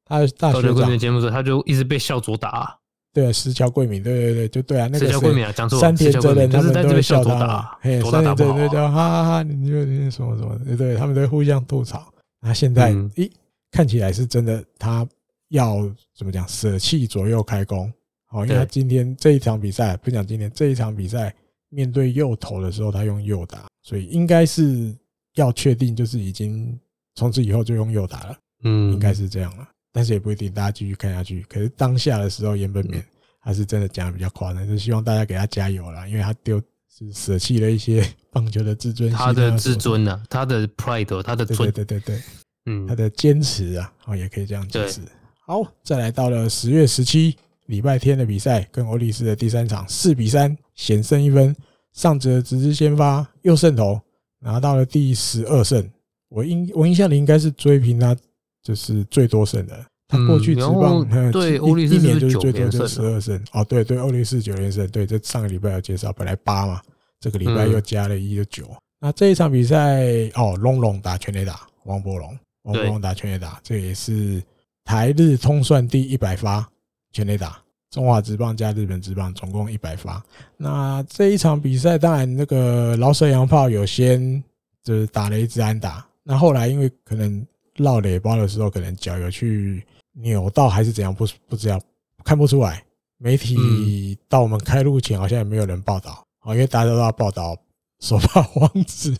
[0.09, 2.75] 他大学长的节目时候，他就一直被笑左打、啊。
[3.13, 12.11] 对，石桥贵敏，对对对，就对啊，那个石桥贵敏啊，讲错，山田哲人他们都会笑他、啊，嘿，山田哲人就叫哈哈哈，你就你什么什么，对对，他们都会互相吐槽。
[12.41, 13.31] 那现在，咦，
[13.71, 15.07] 看起来是真的，他
[15.49, 17.91] 要怎么讲，舍弃左右开弓。
[18.25, 21.33] 好，因为他今天这一场比赛，不讲今天这一场比赛，
[21.69, 24.93] 面对右投的时候，他用右打，所以应该是。
[25.35, 26.77] 要确定就是已经
[27.15, 31.45] 从此以后就用右打了，嗯，应该是这样了，但是也不一定，大家继续看下去。
[31.49, 33.03] 可是当下的时候，岩本勉
[33.39, 42.21] 还是真的讲的比较夸张，就是希望大家给他加油啦，因为他丢是舍弃了一些棒球的自尊心，他的自尊呢，他的 pride，他的对对对对对，
[42.65, 45.01] 嗯，他的坚持啊，哦，也可以这样解释。
[45.45, 47.35] 好，再来到了十月十七
[47.65, 51.55] 礼拜天的比赛，跟欧力士的第三场四比三险胜一分，
[51.93, 53.99] 上泽直之先发又胜投。
[54.41, 55.85] 拿到了第十二胜，
[56.29, 58.15] 我印我印象里应该是追平他
[58.63, 59.85] 就是最多胜的。
[60.07, 66.81] 他过去职棒对欧力士一年就是最多就十二胜哦，对对，欧力士九连胜，对，这上个礼拜有介绍，本来八嘛，
[67.19, 68.67] 这个礼拜又加了一个九。
[68.99, 70.03] 那这一场比赛
[70.33, 74.41] 哦，龙龙打全垒打，王柏龙，王柏龙打全垒打，这也是
[74.83, 76.67] 台日通算第一百发
[77.11, 77.61] 全垒打。
[77.91, 80.23] 中华职棒加日本职棒总共一百发。
[80.57, 84.43] 那这一场比赛，当然那个老舍洋炮有先
[84.83, 86.03] 就是打了一支安打。
[86.23, 87.45] 那后来因为可能
[87.83, 89.83] 绕雷包的时候，可能脚有去
[90.13, 91.79] 扭到还是怎样，不不知道
[92.23, 92.83] 看不出来。
[93.17, 97.57] 媒体到我们开录前好像也没有人报道，因为大家都要报道
[97.99, 99.15] 首发王子，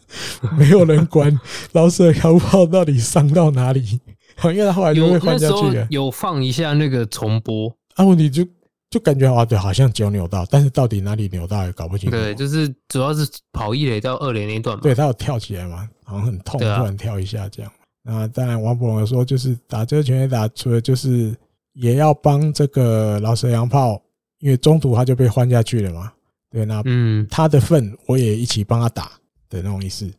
[0.58, 1.38] 没有人管
[1.74, 4.00] 饶舌洋炮到底伤到哪里。
[4.44, 8.46] 因为他后来就会换下去了，有放一下那个重播，啊，问题就。
[8.92, 12.18] 就感觉啊，对，好像脚扭到，但是到底哪里扭到也搞不清楚。
[12.18, 13.24] 对，就是主要是
[13.54, 14.82] 跑一垒到二垒那一段嘛。
[14.82, 17.72] 对，他有跳起来嘛，好像很痛，突然跳一下这样。
[18.12, 21.36] 那当然，王博龙说，就是打这个全垒打，除了就是
[21.74, 24.02] 也要帮这个饶舌洋炮，
[24.40, 26.12] 因为中途他就被换下去了嘛。
[26.50, 29.12] 对，那嗯，他的份我也一起帮他打
[29.48, 30.12] 的那种意思。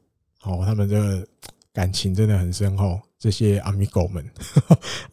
[0.44, 1.26] 哦，他们这个
[1.72, 4.24] 感情真的很深厚，这些阿米狗们，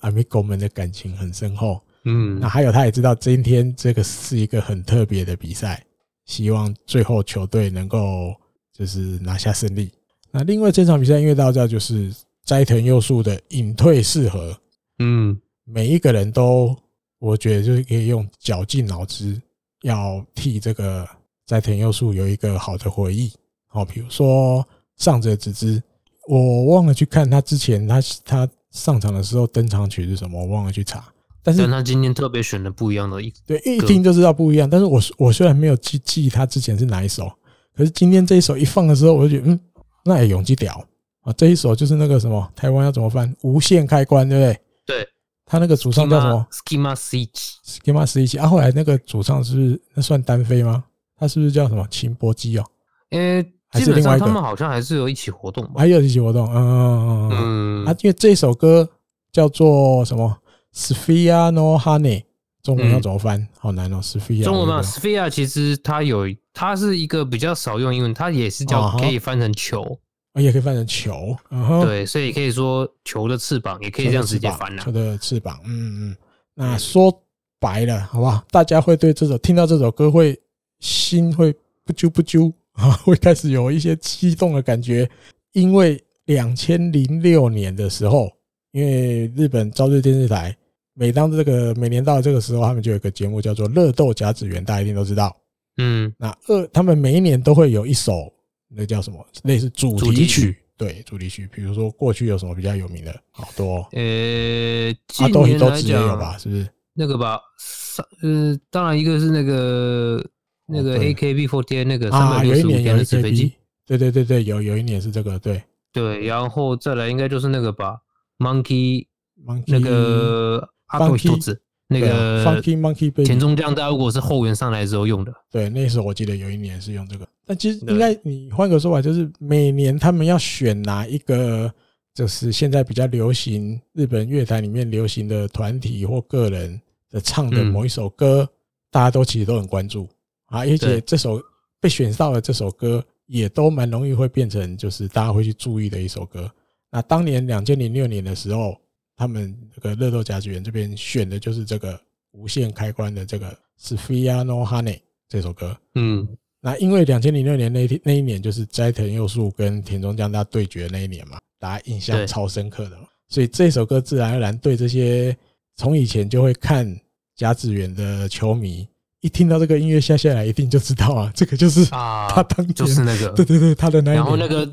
[0.01, 1.81] 阿米狗们的感情很深厚。
[2.03, 5.83] 嗯，那还有，他也知道今天这个是一个很特别的比赛，
[6.25, 8.35] 希望最后球队能够
[8.71, 9.91] 就是拿下胜利。
[10.29, 12.13] 那另外这场比赛，因为大家知道就是
[12.47, 14.57] 斋藤佑树的隐退适合，
[14.99, 16.73] 嗯，每一个人都
[17.19, 19.39] 我觉得就是可以用绞尽脑汁，
[19.81, 21.05] 要替这个
[21.45, 23.33] 斋藤佑树有一个好的回忆。
[23.65, 24.65] 好，比如说
[24.95, 25.83] 上泽直之，
[26.29, 31.03] 我忘了去看他之前他他上场的时候登场曲是什么，我忘了去查。
[31.43, 34.69] 但是他今天特别选的不一样的一对，一听就知道不一样。
[34.69, 37.29] 但是我我虽然没有记记他之前是哪一首，
[37.75, 39.59] 可是今天这一首一放的时候，我就觉得嗯，
[40.05, 40.81] 那也勇气屌
[41.27, 41.33] 啊！
[41.37, 43.35] 这一首就是那个什么台湾要怎么翻？
[43.41, 44.59] 无限开关，对不对？
[44.85, 45.09] 对。
[45.45, 48.39] 他那个主唱叫什么？Schema Switch，Schema Switch。
[48.39, 50.85] 啊，后来那个主唱是不是那算单飞吗？
[51.17, 52.63] 他是不是叫什么秦博基哦？
[53.09, 53.43] 呃，
[53.73, 55.73] 基本上他们好像还是有一起活动吧？
[55.77, 57.85] 还有一起活动，嗯嗯嗯。
[57.85, 58.87] 啊，因为这首歌
[59.31, 60.37] 叫做什么
[60.73, 62.23] ？Sphere no Honey，
[62.61, 63.47] 中文要怎么翻？
[63.57, 63.99] 好难哦。
[64.01, 69.97] Sphere 中文嘛，Sphere 其实它有，它是一个比较少用英文，它也是叫可以翻成球，
[70.41, 71.35] 也可以翻成球。
[71.83, 74.83] 对，所以可以说球的翅膀，也可以这样直接翻了。
[74.83, 76.17] 球的翅膀，嗯嗯。
[76.53, 77.11] 那说
[77.59, 78.43] 白了，好不好？
[78.51, 80.39] 大家会对这首听到这首歌会
[80.79, 81.55] 心会
[81.85, 85.09] 不揪不揪啊，会开始有一些激动的感觉，
[85.53, 88.31] 因为两千零六年的时候，
[88.71, 90.55] 因为日本朝日电视台。
[90.99, 95.37] 每当这个每年到这个时候，他们就有一个节目叫做《乐斗甲子园》，大家一定都知道。
[95.77, 98.33] 嗯，那二他们每一年都会有一首，
[98.69, 99.25] 那叫什么？
[99.43, 100.57] 类似主题曲。
[100.75, 101.49] 对，主题曲。
[101.53, 103.19] 比如说过去有什么比较有名的？
[103.31, 103.87] 好多。
[103.93, 106.37] 呃，阿多伊多子也有吧？
[106.37, 106.67] 是不是？
[106.93, 110.23] 那个吧，上呃，当然一个是那个
[110.67, 113.53] 那个 AKB48 那个三百六十五天的纸飞机。
[113.85, 115.63] 对对对对，有有一年是这个，对
[115.93, 117.97] 对，然后再来应该就是那个吧
[118.39, 119.07] ，Monkey
[119.45, 120.69] Monkey 那个。
[120.87, 127.27] 阿多伊多子那个 Funky Monkey Baby 田中将大如果是后援上来的时候用的，对，那时候我记得有一年是用这个。
[127.47, 131.73] 但其实应该你换个说法，就是每年他们要选哪一个，
[132.13, 136.79] 就是现在比较流行日本乐坛里面流行的团体或个人
[137.09, 138.47] 的唱的某一首歌，
[138.91, 140.07] 大家都其实都很关注
[140.47, 140.59] 啊。
[140.59, 141.41] 而且这首
[141.79, 146.51] 被选到的这首歌，也都蛮容易会变成就是大家会去注意的一首歌。
[146.91, 148.77] 那当年两千零六年的时候。
[149.19, 151.99] 他们这个乐斗甲子园这边选的就是这个
[152.33, 153.49] 无限开关的这个
[153.81, 154.93] 《Sphere no Honey》
[155.27, 155.75] 这首歌。
[155.95, 156.37] 嗯，
[156.67, 165.33] 那因为两千零六年那天那一年就是斋藤佑树跟田中将大对决那一年嘛，大家印象超深刻的嘛，所以这首歌自然而然对这些
[165.77, 166.93] 从以前就会看
[167.37, 168.85] 甲子园的球迷，
[169.21, 174.17] 一听到这个音乐下下来，一定就知道啊， 这个就是啊，他当就是那个对对对，他的那一年。
[174.17, 174.69] 然后那个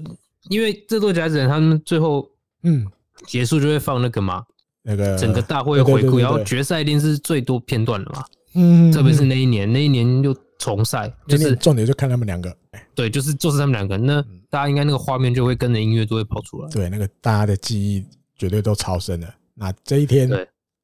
[0.50, 2.28] 因为这座甲子园他们最后
[2.64, 2.84] 嗯。
[3.28, 4.42] 结束就会放那个嘛，
[4.82, 8.24] 那个整个大会回顾，然后决赛一定是最多片段的嘛。
[8.54, 10.34] 嗯，特别是那一年，那一年又
[10.64, 12.56] 重赛，就是重点就看他们两个。
[12.94, 16.70] 对，就是就是他们两个，那大家应该那个画面就会跟着音乐就会跑出来。
[16.70, 18.02] 对，那个大家的记忆
[18.34, 19.34] 绝对都超深的。
[19.52, 20.30] 那这一天，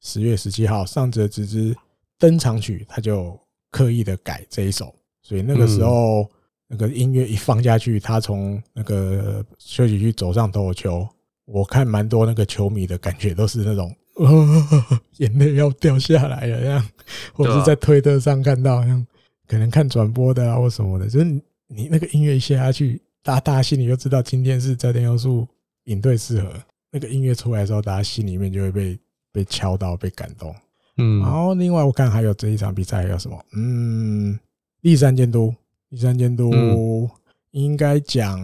[0.02, 1.74] 十月十七号，上泽直之
[2.18, 3.40] 登场曲，他就
[3.70, 6.30] 刻意的改这一首，所以那个时候
[6.68, 11.08] 那个音乐一放下去，他从那个休息区走上投球。
[11.46, 13.92] 我看蛮多那个球迷的感觉都是那种，
[15.18, 16.88] 眼泪要掉下来了这样，
[17.32, 19.04] 或者是在推特上看到，像
[19.50, 21.24] 可能看转播的啊或什么的，就是
[21.66, 25.44] 你那个音乐一下下去，大家大家心里就知道今天是斋藤优树
[25.86, 26.52] 引队适合。
[26.92, 28.96] 那个音乐出来的时候，大家心里面就会被
[29.32, 30.54] 被敲到，被感动。
[30.98, 33.44] 嗯，然后另外我看还有这一场比赛还有什么？
[33.54, 34.38] 嗯，
[34.82, 35.52] 立山监督，
[35.88, 37.10] 立山监督
[37.50, 38.38] 应该讲，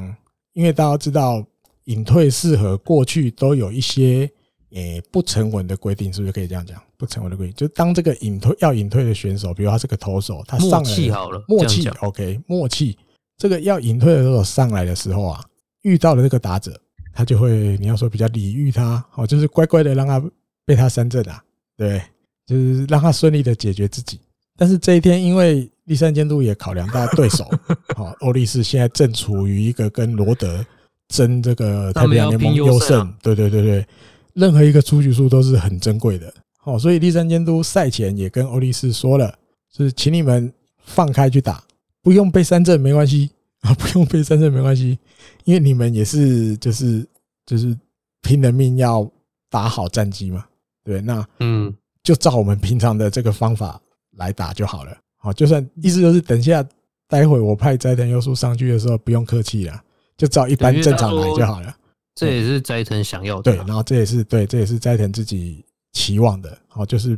[0.54, 1.46] 因为大家知道。
[1.86, 4.28] 隐退适合过去都有一些
[4.70, 6.82] 诶不成文的规定，是不是可以这样讲？
[6.98, 12.96] 不成为的规定，就当这个隐退要隐退的选手，比如他是个投手，他上来默契好了，默契 OK，默契。
[13.38, 15.44] 这个要隐退的时候上来的时候啊，
[15.82, 16.78] 遇到了这个打者，
[17.12, 20.22] 他就会你要说比较礼遇他，哦，就是乖乖的让他
[20.64, 21.42] 被他三振啊，
[21.76, 22.00] 对，
[22.46, 24.20] 就是让他顺利的解决自己。
[24.56, 27.50] 但是这一天，因为立山监督也考量到对手，
[27.94, 30.64] 好， 欧力士现在正处于一个跟罗德。
[31.08, 33.86] 争这个太平洋联盟优胜，对对对对，
[34.34, 36.34] 任何一个出局数都是很珍贵的。
[36.66, 39.32] 好，所以立山监督赛前也跟欧力士说了，
[39.72, 41.62] 是请你们放开去打，
[42.02, 43.30] 不用被三振没关系
[43.60, 44.98] 啊，不用被三振没关系，
[45.44, 47.06] 因为你们也是就是
[47.46, 47.78] 就是
[48.20, 49.08] 拼了命要
[49.48, 50.44] 打好战绩嘛。
[50.82, 51.72] 对，那嗯，
[52.02, 53.80] 就照我们平常的这个方法
[54.16, 54.98] 来打就好了。
[55.18, 56.66] 好，就算意思就是等一下
[57.06, 59.80] 待会我派斋藤优树上去的时候不用客气了。
[60.16, 61.76] 就照一般正常来就好了，
[62.14, 63.52] 这也是斋藤想要的。
[63.52, 65.62] 对，然后这也是对，这也是斋藤自己
[65.96, 66.58] 期望的。
[66.68, 67.10] 好，就是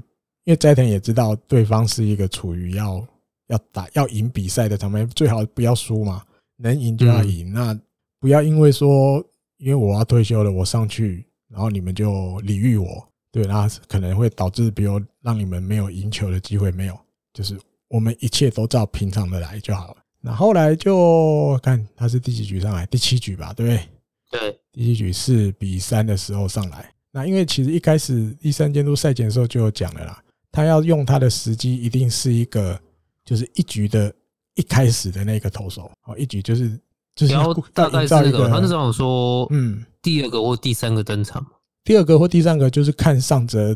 [0.44, 3.04] 因为斋藤也知道对方是一个处于要
[3.48, 6.22] 要打要赢比赛的场面，最好不要输嘛，
[6.56, 7.52] 能赢就要赢。
[7.52, 7.76] 那
[8.20, 9.22] 不要因为说
[9.56, 16.96] 因为我要退休了，我上去，然后你们就礼遇我，对，那可能会导致比如让你们没有赢球的机会，没有，
[17.32, 19.96] 就是我们一切都照平常的来就好了。
[20.20, 23.88] 那后来就看他是第几局上来，第七局吧，对不对？
[24.30, 26.92] 对，第七局四比三的时候上来。
[27.12, 30.22] 那因为其实一开始第三监督赛前的时候就有讲了啦，
[30.52, 32.78] 他要用他的时机，一定是一个
[33.24, 34.12] 就是一局的
[34.54, 36.78] 一开始的那个投手哦，一局就是
[37.14, 41.44] 就是然后大概是那个，他那时候说，嗯，第二个或第三个登场。
[41.84, 43.74] 第二个或第三个就是看上泽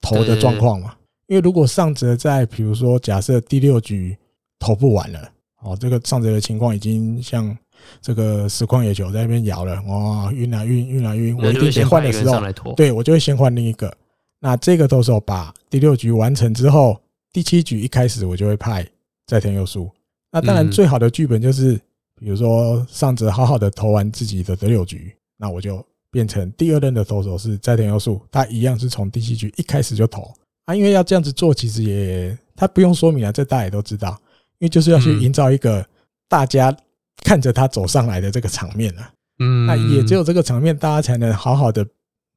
[0.00, 0.94] 投的状况嘛，
[1.26, 4.16] 因为如果上泽在比如说假设第六局
[4.60, 5.32] 投不完了，
[5.62, 7.56] 哦，这个上泽的情况已经像
[8.00, 13.92] 这个实况野球在那边摇了，哇，晕啊晕晕啊晕，我一定得换的时候，对我就会先换另一个。
[14.40, 17.00] 那这个投手把第六局完成之后，
[17.32, 18.86] 第七局一开始我就会派
[19.26, 19.90] 斋藤佑树。
[20.30, 21.74] 那当然最好的剧本就是，
[22.20, 25.84] 比如说上泽好好的投完自己的第六局，那我就。
[26.10, 30.32] 变成第二任的投手是斋藤优树，他一样是从第七局一开始就投
[30.64, 34.18] 啊，因为要这样子做，其实也他不用说明了，这大家也都知道，
[34.58, 35.86] 因为就是要去营造一个
[36.26, 36.74] 大家
[37.22, 41.84] 看着他走上来的这个场面啊，嗯，那也只有这个场面，大家才能好好的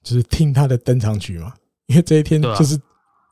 [0.03, 1.53] 就是听他的登场曲嘛，
[1.87, 2.79] 因为这一天就是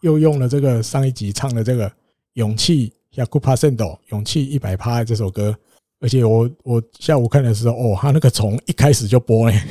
[0.01, 1.91] 又用了这个上一集唱的这个
[2.33, 5.55] 勇气100%勇气一百趴这首歌。
[6.01, 9.61] 而且我我下午看的时候，哦，他那个从一开始就播嘞，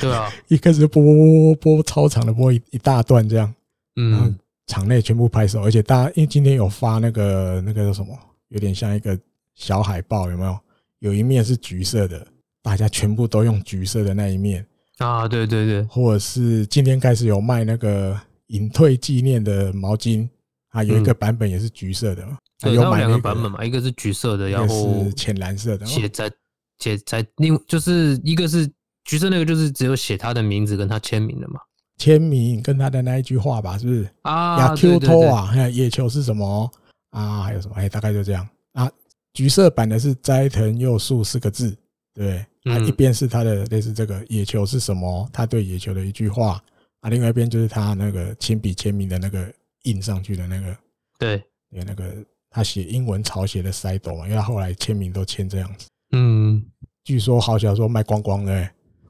[0.00, 3.54] 对啊， 一开始就播播播播播超长的播一一大段这样，
[3.96, 4.34] 嗯，
[4.68, 8.18] 场内全部拍手，而且大家因为今天有发那个那个叫什么，
[8.48, 9.18] 有点像一个
[9.54, 10.58] 小海报，有没有？
[11.00, 12.26] 有一面是橘色的，
[12.62, 14.64] 大家全部都用橘色的那一面
[14.98, 20.28] 啊，对对对，或者是今天开始有卖那个隐退纪念的毛巾
[20.70, 22.26] 啊，有一个版本也是橘色的。
[22.62, 25.86] 有两个版本嘛，一个是橘色的，然后是浅蓝色的。
[25.86, 26.30] 写在
[26.78, 28.70] 写在另就是一个是
[29.04, 31.58] 橘色那个，就是只有写他的名字跟他签名的嘛，
[31.96, 36.70] 签名跟他的那一句话吧，是不是啊？Q 托啊，还有野球是什么
[37.12, 37.42] 啊？
[37.42, 37.74] 还有什么？
[37.76, 38.90] 哎，大概就这样啊。
[39.32, 41.76] 橘色版的是斋藤佑树四个字，
[42.14, 45.28] 对，啊，一边是他的类似这个野球是什么？
[45.32, 46.62] 他对野球的一句话
[47.00, 49.52] 啊，另外一边就是他那个亲笔签名的那个
[49.84, 50.76] 印上去的那个，
[51.18, 52.12] 对，有，那个。
[52.52, 55.86] 他写英文草写的 Side 嘛，因为他后来签名都签这样子。
[56.10, 56.60] 嗯，
[57.04, 58.68] 据说好小说卖光光的，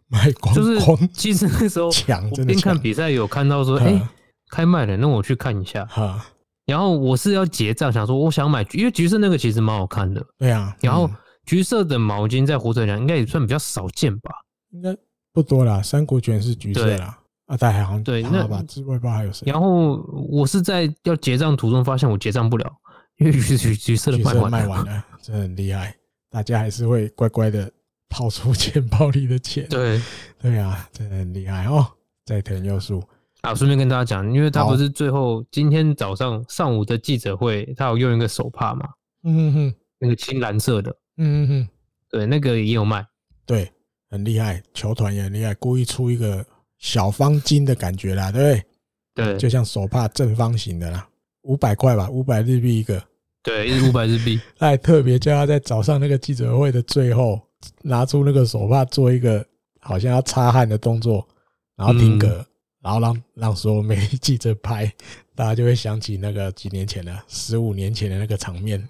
[0.08, 0.54] 卖光光。
[0.54, 4.06] 就是其实那时候 抢，真的边看比赛有看到说， 哎，
[4.50, 5.86] 开卖了，那我去看一下。
[5.86, 6.22] 哈，
[6.70, 10.24] 然后我是要结账，想说我想买，因为橘色那个其实蛮好看的。
[10.38, 11.10] 对啊，然后
[11.44, 14.30] 橘色的毛巾在火腿场应该也算比较少见吧？
[14.70, 14.96] 应该
[15.32, 17.18] 不多啦，三国全是橘色啦。
[17.46, 19.44] 啊，大海航对，那之外不知道还有谁。
[19.50, 19.96] 然后
[20.30, 22.72] 我是在要结账途中发现我结账不了。
[23.18, 24.18] 因为橘橘橘色的
[24.48, 25.94] 卖完了， 真的很厉害，
[26.30, 27.70] 大家还是会乖乖的
[28.08, 29.66] 掏出 钱包里的钱。
[29.68, 30.00] 对，
[30.40, 31.86] 对啊，真的很厉害哦。
[32.24, 33.02] 在藤佑树
[33.42, 38.88] 啊，顺便跟大家讲，因为他不是最后今天早上上午的记者会，他有用一个手帕嘛，
[39.24, 41.68] 嗯哼，那个青蓝色的，嗯哼，
[42.10, 43.06] 对，那个也有卖，
[43.46, 43.70] 对，
[44.10, 46.44] 很厉害，球团也很厉害，故意出一个
[46.78, 48.64] 小方巾的感觉啦，对不对？
[49.12, 51.08] 对，就像手帕正方形的啦，
[51.42, 53.02] 五百块吧，五百日币一个。
[53.42, 54.38] 对，一五百日币。
[54.58, 57.40] 他还特别叫他在早上那个记者会的最后
[57.82, 59.44] 拿出那个手帕做一个
[59.80, 61.26] 好像要擦汗的动作，
[61.74, 62.44] 然后停格，
[62.82, 64.90] 然后让让所有媒体记者拍，
[65.34, 68.86] 大家就会想起那个几年前的十五年前的那个场面。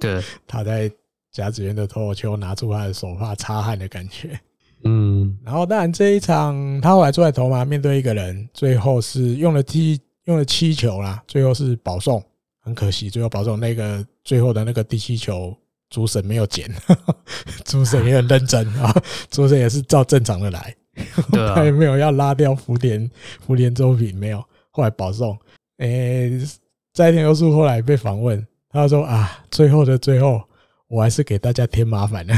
[0.00, 0.90] 对， 他在
[1.30, 4.38] 甲子园的投手丘拿出他的手帕擦汗的感觉。
[4.84, 12.22] 嗯，然后当然这一场他后来出来投嘛，面对一个人，最后是用了七用了七球啦，最后是保送。
[12.64, 15.52] 很可惜，最后保送那个最后的那个第七球，
[15.90, 16.72] 主审没有捡，
[17.66, 18.94] 主审也很认真啊，
[19.30, 20.72] 主审也是照正常的来，
[21.54, 23.10] 他也没有要拉掉福田
[23.40, 24.44] 福田周平，没有。
[24.70, 25.38] 后来保送，
[25.78, 26.40] 诶，
[26.92, 30.42] 斋田优树后来被访问，他说啊，最后的最后。
[30.88, 32.34] 我还是给大家添麻烦了，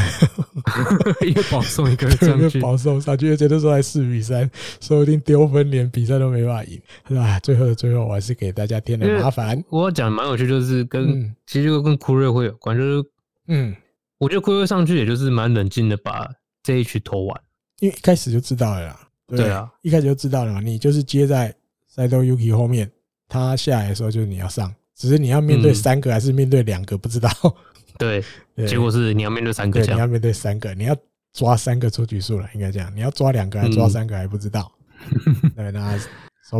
[1.26, 4.48] 因为保送一个人上去，保送上去，而且那时候还四比三，
[4.80, 7.40] 说不定丢分，连比赛都没办法赢，是吧？
[7.40, 9.60] 最后的最后，我还是给大家添了麻烦。
[9.70, 13.04] 我讲蛮有趣，就是跟其实就跟库瑞会有关，就是
[13.48, 13.74] 嗯，
[14.18, 16.30] 我觉得库瑞上去也就是蛮冷静的把
[16.62, 17.40] 这一局投完，
[17.84, 19.00] 因为一开始就知道了啦。
[19.26, 21.54] 对啊，一开始就知道了嘛，你就是接在
[21.94, 22.90] Saito Yuki 后面，
[23.28, 27.30] 他下来的时候就是你要上，只是你要面对三个还是面对两个不知道。
[27.98, 28.24] 对，
[28.66, 30.96] 结果是你要面对三个，对，你要面对三个，你要
[31.32, 32.90] 抓三个出局数了，应该这样。
[32.94, 34.72] 你要抓两个还抓三个还不知道。
[35.54, 35.98] 对，那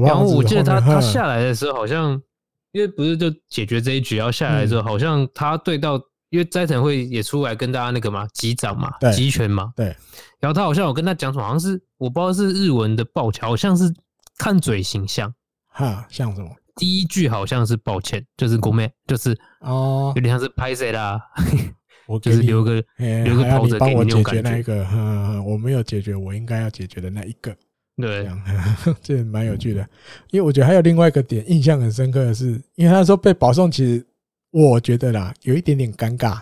[0.00, 2.20] 然后我记得他他下来的时候，好像
[2.72, 9.86] 因为不是就解决这一局，要下来之后，好像他对到，因为斋藤会也出来跟大家那个嘛，击掌嘛，集拳嘛，对。
[10.40, 13.92] 然后他好像有跟他讲什么，好像是我不知道是日文的抱歉，好像是
[14.36, 15.32] 看嘴形象，
[15.68, 16.48] 哈，像什么？
[16.76, 21.20] 第一句好像是抱歉，就是国妹，就是哦，有点像是拍谁啦。
[22.06, 24.84] 我就是留个留个头子给你解决那一个，
[25.46, 27.54] 我没有解决我应该要解决的那一个。
[27.96, 28.28] 对，
[29.00, 29.80] 这蛮有趣的。
[30.30, 34.04] 因为我觉得还有另外一个点印象很深刻的是，因为他说被保送，其实
[34.54, 36.40] 我觉得啦，有一点点尴尬，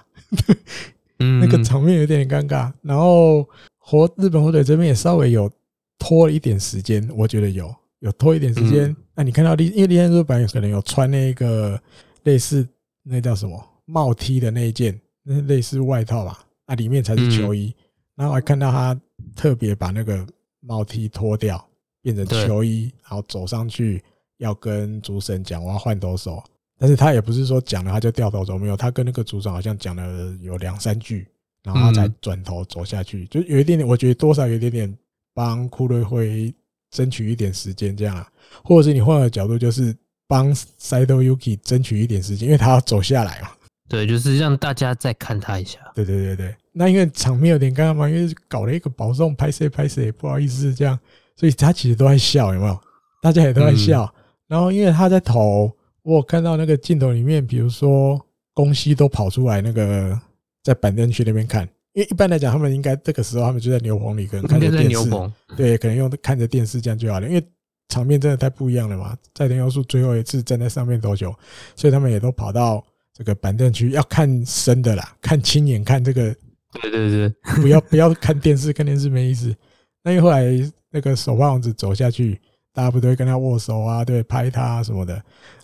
[1.17, 2.71] 那个场面有一点点尴尬。
[2.83, 3.49] 然后
[3.79, 5.51] 火日本火腿这边也稍微有
[5.99, 8.95] 拖了一点时间，我觉得有有拖一点时间。
[9.15, 11.81] 那你看到因为栗山监督本来可能有穿那个
[12.25, 12.69] 类似
[13.03, 15.01] 那叫什么帽 T 的那一件。
[15.23, 17.75] 那类似外套吧，啊，里面才是球衣。
[18.15, 19.01] 然后还看到他
[19.35, 20.27] 特别把那个
[20.61, 21.67] 帽 T 脱掉，
[22.03, 24.05] 变成球衣，然后走上去
[24.37, 26.45] 要跟主审讲我要换投手。
[26.83, 31.29] 但是他也不是说讲了他就掉头走，没有，他跟那个组长好像讲了有两三句，
[31.63, 34.99] 然后他才转头走下去，就有一点点，我觉得多少有一点点
[35.33, 36.53] 帮库瑞辉
[36.91, 38.29] 争取一点时间这样啊，
[38.65, 39.97] 或者是你换个角度，就是
[40.27, 43.51] 帮 Saito Yuki 争取一点时间，因为他要走下来嘛。
[43.89, 45.79] 对，就是让大家再看他一下。
[45.95, 50.99] 对对对对，那因为场面有点尴尬嘛，因为搞了一个保送，拍谁拍谁，不好意思这样，
[51.37, 52.81] 所以他其实都在笑，有没有？
[53.23, 54.13] 大家也都在笑。
[54.49, 55.71] 然后因为他在投，
[56.03, 58.21] 我有看到那个镜头里面，比如说
[58.55, 60.19] 宫西都跑出来，那个
[60.63, 61.69] 在板凳区那边看。
[61.93, 65.11] 因为一般来讲，他们应该这个时候他们就在牛棚里，可能看着电视。
[65.57, 67.43] 对，可能用看着电视这样就好了，因为
[67.89, 69.17] 场面真的太不一样了嘛。
[69.35, 71.35] 在田优树最后一次站在上面多久，
[71.77, 72.85] 所以他们也都跑到。
[73.15, 76.35] 这个板凳区要看深的啦，看亲眼看这个，
[76.81, 77.29] 对对对，
[77.61, 79.55] 不要不要看电视，看电视没意思。
[80.03, 80.43] 那因为后来
[80.91, 82.41] 那个手帕王子走下去，
[82.73, 85.23] 大家不都会跟他握手啊，对，拍他啊什么的。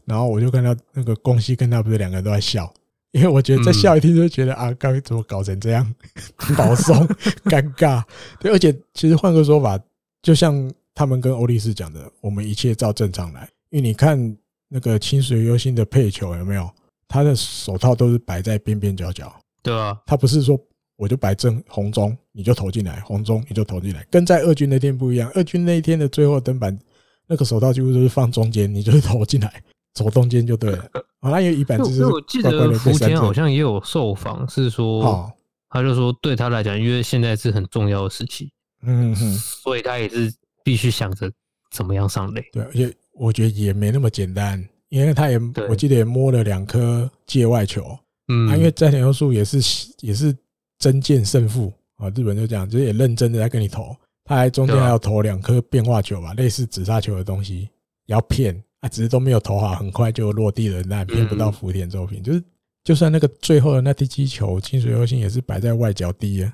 [0.08, 2.72] 然后我就看到那个宫西跟他不是两个人都在笑，
[3.12, 5.94] 因为我觉得在笑一听就觉得啊，刚怎么搞成这样，
[6.56, 6.96] 保送
[7.44, 8.02] 尴尬。
[8.40, 9.78] 对，而且其实换个说法，
[10.22, 13.48] 就像他们跟欧力士讲的，我们一切照正常来。
[13.70, 14.36] 因为你看
[14.68, 16.68] 那个清水优心的配球有没有？
[17.06, 20.58] 他的手套都是摆在边边角角，对啊，他不是说
[20.96, 25.30] 我就摆正红中你就投进来，红中你就投进来，跟在二军那天不一样。
[25.34, 26.78] 二军那一天的最后登板，
[27.26, 29.62] 那个手套几乎都是放中间，你就是投进来，
[29.94, 30.84] 走中间就对了。
[31.20, 35.30] 啊， 那有一板就是我记得福田好像也有受访，是说，
[35.68, 38.50] 他就说对他来讲，因为现在是很重要的时期，
[38.82, 40.32] 嗯哼，所以他也是
[40.64, 41.30] 必须想着
[41.70, 42.42] 怎么样上垒。
[42.52, 44.66] 对，而且我觉得也没那么简单。
[44.90, 45.38] 因为他也，
[45.68, 47.84] 我记得也摸了两颗界外球，
[48.28, 49.58] 嗯，因为斋田优树也是
[50.00, 50.34] 也是
[50.78, 53.94] 真见胜负啊，日本就这样，就是也认真的在跟你投，
[54.24, 57.68] 他还中间还要投两颗变化球吧，类似紫砂球的东西，
[58.06, 62.42] 要骗啊，只是都没有投好，很快就落地了，那骗不到福田周平，就是
[62.84, 66.52] 就算那个最后的那第七球，清水优心也是摆在外角低啊，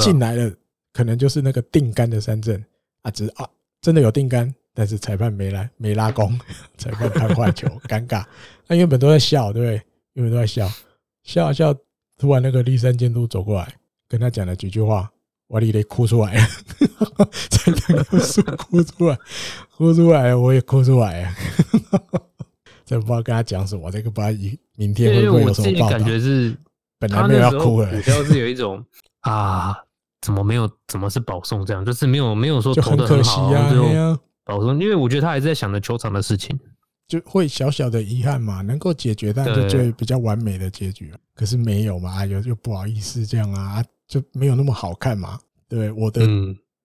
[0.00, 0.52] 进来了，
[0.92, 2.64] 可能就是那个定杆的三振
[3.02, 3.48] 啊，只是啊，
[3.80, 4.54] 真的有定杆。
[4.74, 6.32] 但是裁判没来，没拉弓，
[6.78, 8.24] 裁判判坏球，尴尬。
[8.66, 9.74] 那原本都在笑，对不对？
[10.14, 10.66] 原本都在笑，
[11.24, 11.74] 笑啊笑。
[12.16, 13.74] 突然那个立山监督走过来，
[14.08, 15.12] 跟他讲了几句话，
[15.52, 16.46] 我你得哭出来了，
[17.50, 19.18] 在那个树哭出来，
[19.76, 21.36] 哭出来，我也哭出来啊！
[22.86, 25.90] 真不知道跟他讲什么，这个不知道明天会不会有什么报道？
[25.90, 26.56] 感觉是
[26.98, 28.82] 本来没有要哭了，主要是有一种
[29.20, 29.76] 啊，
[30.22, 30.66] 怎么没有？
[30.88, 31.84] 怎么是保送这样？
[31.84, 34.18] 就是没有没有说投的很好啊。
[34.46, 36.58] 保送，因为我觉得他还是在想着球场的事情，
[37.06, 41.12] 就会小小的遗憾嘛，能够解决，但就觉得比较完美的结局。
[41.34, 45.40] 可是没有嘛，有就不好意思这样啊，就没有那么好看嘛。
[45.68, 46.20] 对，我的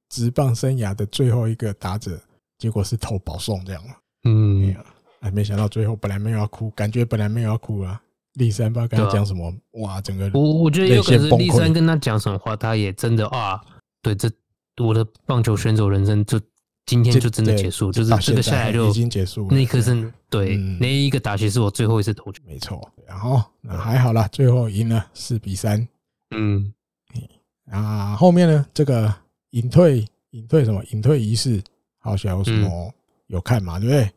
[0.07, 2.17] 职棒生涯的最后一个打者，
[2.57, 3.95] 结果是投保送这样嘛。
[4.23, 4.73] 嗯，
[5.19, 8.01] 哎，没想到最后本来没有要哭，感觉本来没有要哭啊。
[8.35, 13.59] 立三不知道跟他讲什么，哇，整个我我觉得有可能是栗山跟他讲什么话，他也真的啊，
[14.01, 14.31] 对，这
[14.81, 16.39] 我的棒球选手人生就。
[16.89, 19.45] 今天就真的结束，就是这个下来就已经结束。
[19.51, 22.89] 那一刻是对，那一个打击是我最后一次投球，没错。
[23.05, 25.85] 然后那还好啦，最后赢了四比三。
[26.33, 26.73] 嗯，
[27.71, 28.65] 啊，后面呢？
[28.73, 29.13] 这个
[29.51, 31.61] 隐退隐退什么隐退仪式，
[31.99, 32.91] 好像有什么
[33.27, 33.79] 有看嘛？
[33.79, 34.09] 对不对？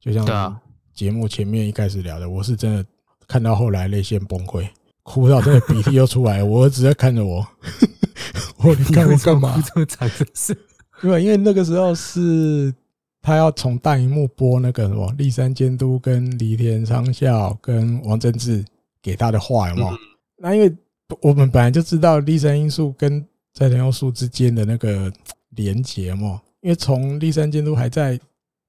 [0.00, 0.60] 就像
[0.94, 2.84] 节目前面一开始聊的，我是真的
[3.26, 4.68] 看到后来泪腺崩溃，
[5.02, 7.46] 哭到真的鼻涕又出来， 我儿子在看着我，
[8.58, 9.62] 我你看我干嘛？
[9.66, 10.56] 这么惨的事。
[11.00, 12.74] 对，因为那个时候是
[13.22, 18.64] 他要从大荧幕播那个什么立山监督跟栗田昌孝跟王贞治
[19.00, 19.96] 给他的话，有没有？
[20.36, 20.76] 那因为
[21.20, 23.24] 我们本来就知道立山英树跟
[23.54, 25.12] 在藤优树之间的那个
[25.50, 28.18] 连结嘛，因为从立山监督还在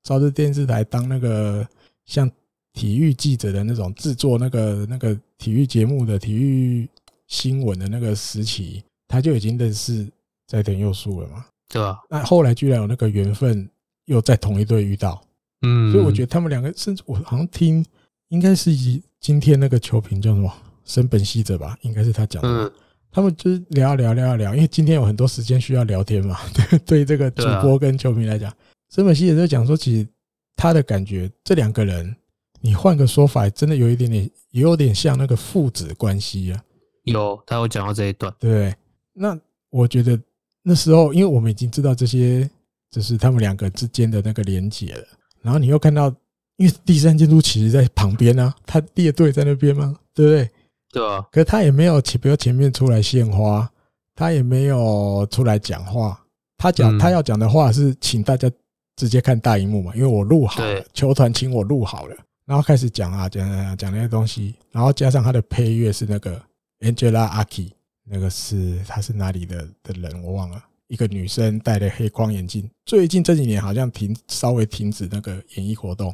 [0.03, 1.67] 朝日电视台当那个
[2.05, 2.29] 像
[2.73, 6.87] 体育记者的那种制作那个那个体育节目的体育
[7.27, 10.07] 新闻的那个时期，他就已经认识
[10.47, 11.45] 在藤优树了嘛。
[11.67, 11.99] 对啊？
[12.09, 13.69] 那后来居然有那个缘分，
[14.05, 15.21] 又在同一队遇到，
[15.61, 17.85] 嗯，所以我觉得他们两个，甚至我好像听，
[18.29, 20.51] 应该是以今天那个球评叫什么
[20.89, 22.71] 森本希哲吧，应该是他讲的，嗯，
[23.11, 28.51] 他们就是聊聊聊聊，因为今天有很多时间需要聊天嘛，对 对，这个主播跟球迷来讲，
[28.89, 30.07] 森本希也在讲说，其实
[30.55, 32.15] 他的感觉，这两个人，
[32.59, 36.63] 你换个说法，真的有一点点，也有点像那个父子关系啊，
[37.03, 38.75] 有，他有讲到这一段，对，
[39.13, 39.39] 那
[39.69, 40.19] 我觉得。
[40.61, 42.47] 那时候，因为我们已经知道这些，
[42.91, 45.07] 就是他们两个之间的那个连结了。
[45.41, 46.13] 然后你又看到，
[46.57, 50.51] 因为第三监督其实在旁边啊，他列队在那边嘛，对不对？
[50.91, 51.25] 对啊。
[51.31, 53.69] 可是他也没有前，比如前面出来献花，
[54.15, 56.19] 他也没有出来讲话。
[56.57, 58.51] 他讲他要讲的话是请大家
[58.95, 66.41] 直接看大荧幕嘛，因为我录好了，球团请我录好了，然后开始讲啊讲讲讲那些东西，然后加上他的配乐是那个
[66.81, 67.71] Angela Aki。
[68.11, 76.11] 那个是他是哪里的的人我忘了，一个女生戴的黑框眼镜，最近这几年好像停稍微停止那个演艺活动。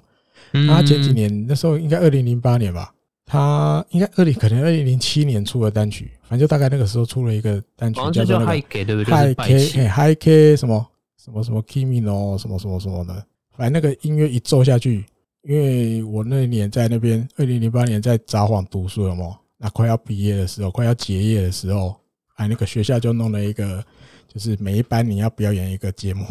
[0.67, 2.93] 她前几年那时候应该二零零八年吧，
[3.25, 10.87] 她应该二零可能二零零七年出的单曲，反正就大概那个时候出了一个单曲叫做 High K 对不对？High K High K 什么
[11.17, 12.01] 什么什么 Kimi
[12.37, 13.25] 什么什么什么的，
[13.57, 15.03] 反正那个音乐一奏下去，
[15.41, 19.37] 因为我那一年在那边二零零八年在札幌读书了嘛。
[19.57, 21.95] 那快要毕业的时候，快要结业的时候，
[22.35, 23.83] 哎，那个学校就弄了一个，
[24.27, 26.25] 就是每一班你要表演一个节目，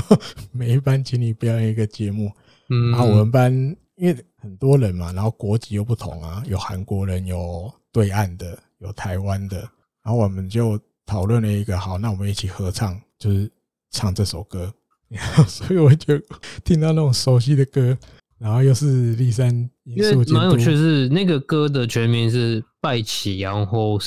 [0.52, 2.30] 每一班请你表演一个节目。
[2.68, 3.50] 嗯，然后我们班
[3.96, 4.16] 因为
[4.46, 9.58] 很多人嘛，然后国籍又不同啊，有韩国人，有对岸的，有台湾的，
[10.04, 13.50] 然后我们就讨论了一个，好，那我们一起合唱，就是
[13.90, 14.72] 唱这首歌。
[15.48, 16.16] 所以我就
[16.64, 17.96] 听到那种熟悉的歌。
[18.38, 19.48] 然后又是立山，
[19.84, 23.98] 因为蛮有趣是那个歌的全名是拜启，然后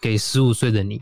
[0.00, 1.00] 给十五岁的你。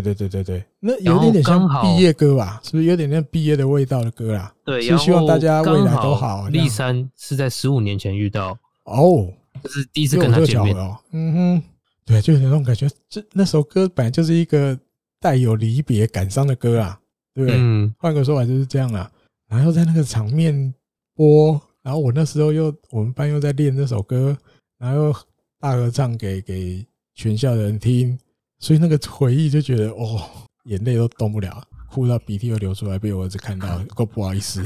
[0.00, 2.60] 对对对对对，那有点点像毕业歌吧？
[2.64, 4.52] 是不是有点像毕业的味道的歌啦？
[4.64, 6.48] 对，就希望大家未来都好。
[6.48, 10.96] 立山是在十五年前遇到哦，这是第一次跟他见面哦。
[11.12, 11.62] 嗯哼，
[12.04, 12.88] 对，就有那种感觉。
[13.08, 14.78] 这那首歌本来就是一个
[15.20, 16.98] 带有离别感伤的歌啊，
[17.34, 17.58] 对不对？
[17.60, 19.10] 嗯，换个说法就是这样啦。
[19.48, 20.74] 然后在那个场面
[21.14, 21.60] 播。
[21.84, 24.34] 然后我那时候又我们班又在练这首歌，
[24.78, 25.16] 然后又
[25.60, 26.82] 大合唱给给
[27.14, 28.18] 全校的人听，
[28.58, 30.20] 所以那个回忆就觉得哦，
[30.64, 34.62] 眼泪都动不了，哭到鼻涕又流出来，被我儿子看到， 够不好意思。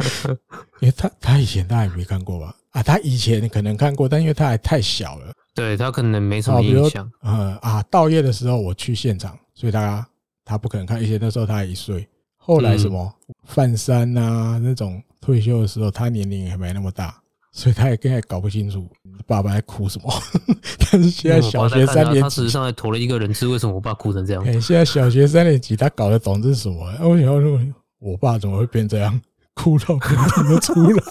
[0.80, 2.54] 因为他他以前他也没看过吧？
[2.70, 7.10] 啊，他以前可能看过，但因为他还太小了，对他可能没什么印象。
[7.20, 10.06] 呃啊，稻叶的时候我去现场，所以他
[10.44, 11.02] 他不可能看。
[11.02, 12.06] 以前那时候他还一岁，
[12.36, 13.12] 后来什么
[13.44, 15.02] 范山啊那种。
[15.18, 17.20] 退休的时候，他年龄也没那么大，
[17.56, 18.86] 所以他也更还搞不清楚
[19.26, 20.12] 爸爸在哭什么。
[20.92, 24.44] 但是现在小学三年级，他事实上还投了一个人质，为什么我爸哭成这样？
[24.60, 26.84] 现在小学三年级，他搞得懂这是什么？
[27.00, 27.58] 我想要说
[27.98, 29.18] 我爸怎么会变这样，
[29.54, 30.14] 哭到哭
[30.46, 31.02] 不出来？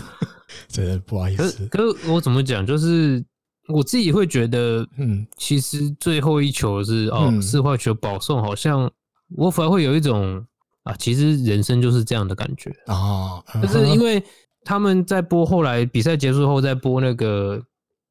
[0.68, 1.66] 真的不好意思。
[1.70, 2.64] 可是我怎么讲？
[2.66, 3.24] 就是
[3.68, 8.90] 我自己会觉得，嗯，其实最后一球是哦，四坏球保送，好像
[9.34, 10.46] 我反而会有一种。
[10.82, 14.22] 啊，其实人生就是这样的感觉啊，就是因为
[14.66, 17.62] 他们在播后来比赛结束后再播那个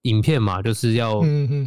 [0.04, 1.22] 影片嘛，就是要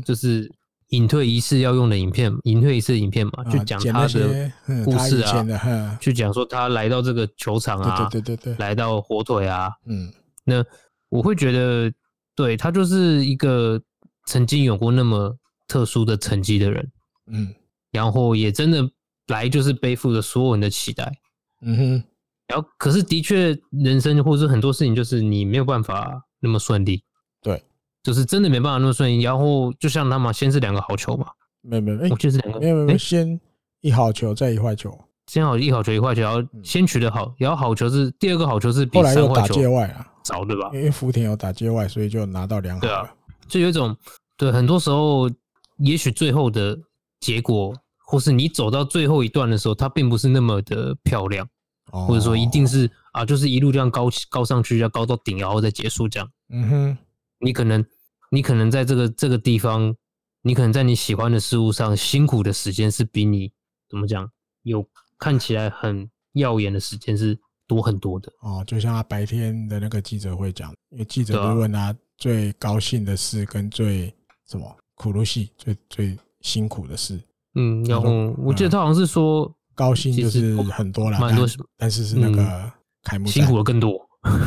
[0.05, 0.51] 就是
[0.89, 4.51] 隐退仪式要用的影片，隐退仪式影片嘛，就讲他的
[4.85, 10.11] 故事啊，就讲说他来到这个球场啊，对对对对，来到火腿啊，嗯，
[10.45, 10.65] 那
[11.11, 11.93] 我会觉得，
[12.35, 13.81] 对，他就是一个
[14.27, 15.37] 曾经有过那么
[15.69, 16.91] 特殊的成绩的人，
[17.27, 17.55] 嗯，
[17.93, 18.91] 然后也真的。
[19.29, 21.13] 来就是背负着所有人的期待，
[21.61, 22.05] 嗯哼，
[22.49, 27.03] 然后可是的确，人生或者是很多事情，就是你没有办法那么顺利，
[27.43, 27.63] 对，
[28.03, 29.21] 就是真的没办法那么顺利。
[29.21, 31.27] 然后就像他们先是两个好球嘛，
[31.63, 33.39] 没没没，我就是两个，没有没有，先
[33.83, 40.71] 一好球再一坏球，先好一好球一坏球，然后先取得好，然后好球是第二个好球是比三坏球后来又打界外啊，早对吧？
[40.73, 43.15] 因为福田有打界外，所以就拿到两好，对啊，
[43.47, 43.95] 就有一种
[44.37, 45.31] 对，很多时候
[45.79, 46.79] 也许最后的
[47.21, 47.75] 结果。
[48.11, 51.47] 或是你走到最后一段的时候，它并不是那么的漂亮，
[51.91, 56.31] 或者说一定是啊，就是一路这样高高上去，要高到顶，然后再结束这样。
[56.51, 56.99] 嗯哼，
[57.41, 57.85] 你可能
[58.31, 59.95] 你可能在这个这个地方，
[60.43, 63.53] 你可能在你喜欢的事物上辛苦的时间是比你
[63.89, 64.31] 怎么讲
[64.63, 64.87] 有
[65.19, 68.33] 看起来很耀眼的时间是多很多的。
[68.41, 74.15] 哦，就像他白天的那个记者会讲，因为记者会问他最高兴的事跟最
[74.47, 77.21] 什么苦路戏最最辛苦的事。
[77.55, 81.47] 嗯，然后我记得他好像是说高兴就是很多了，蛮多，
[81.77, 82.69] 但是是那个
[83.05, 83.97] 开幕辛苦的更多。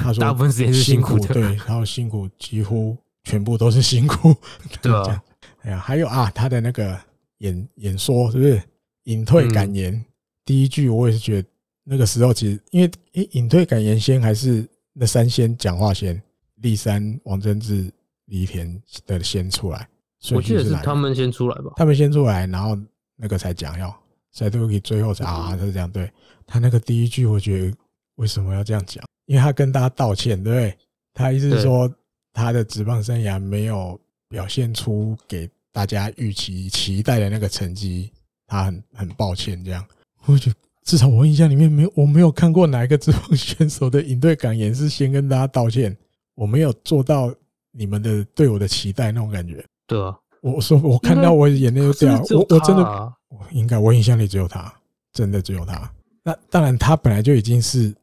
[0.03, 4.35] 他说 大部分时间是辛苦的，对，然后辛苦几乎全部都是辛苦，
[4.83, 5.23] 对吧？
[5.61, 6.99] 哎呀，还有啊，他的那个
[7.37, 8.61] 演演说是不是
[9.03, 10.03] 隐退感言？
[10.43, 11.47] 第一句我也是觉得
[11.85, 16.21] 那个时候其实因为诶，隐退感言先还是那三仙讲话先，
[16.55, 17.89] 立三、王贞治、
[18.25, 19.87] 李田的先出来，
[20.33, 21.71] 我记得是他们先出来吧？
[21.77, 22.77] 他们先出来，然后
[23.15, 23.95] 那个才讲要
[24.31, 26.09] 塞多给最后才啊，他是这样对。
[26.45, 27.77] 他那个第一句，我觉得
[28.15, 29.03] 为什么要这样讲？
[29.25, 30.77] 因为他跟大家道歉，对不对？
[31.13, 31.89] 他意思是说
[32.33, 33.99] 他的职棒生涯没有
[34.29, 38.11] 表现出给大家预期期待的那个成绩，
[38.47, 39.85] 他很很抱歉这样。
[40.25, 45.95] 我觉得至少我印象里面没有，我没有看过哪一个职棒选手的引队感言是先跟大家道歉，
[46.35, 47.33] 我没有做到
[47.71, 49.63] 你们的对我的期待那种感觉。
[49.87, 54.71] 对啊，我说我看到我眼泪就掉，我我真的，我应该我印象里只有他，
[55.13, 55.89] 真的只有他。
[56.21, 57.95] 那当然，他本来就已经是，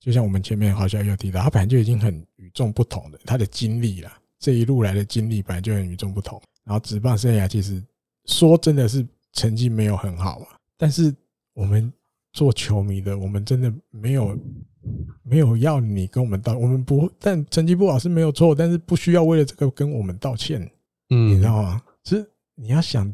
[0.00, 6.42] 就像我们前面好像有提到，他本来就已经很与众不同的，他的经历啦，这一路来的经历本来就很与众不同。
[6.64, 7.80] 然后职棒生涯其实
[8.24, 11.14] 说真的是成绩没有很好嘛，但是
[11.54, 11.90] 我们
[12.32, 14.36] 做球迷的，我们真的没有
[15.22, 20.60] 没有要你跟我们道，我们不，但成绩不好是没有错，但是不需要为了这个跟我们道歉，
[21.10, 21.80] 嗯，你知道吗？
[22.02, 23.10] 其实你要想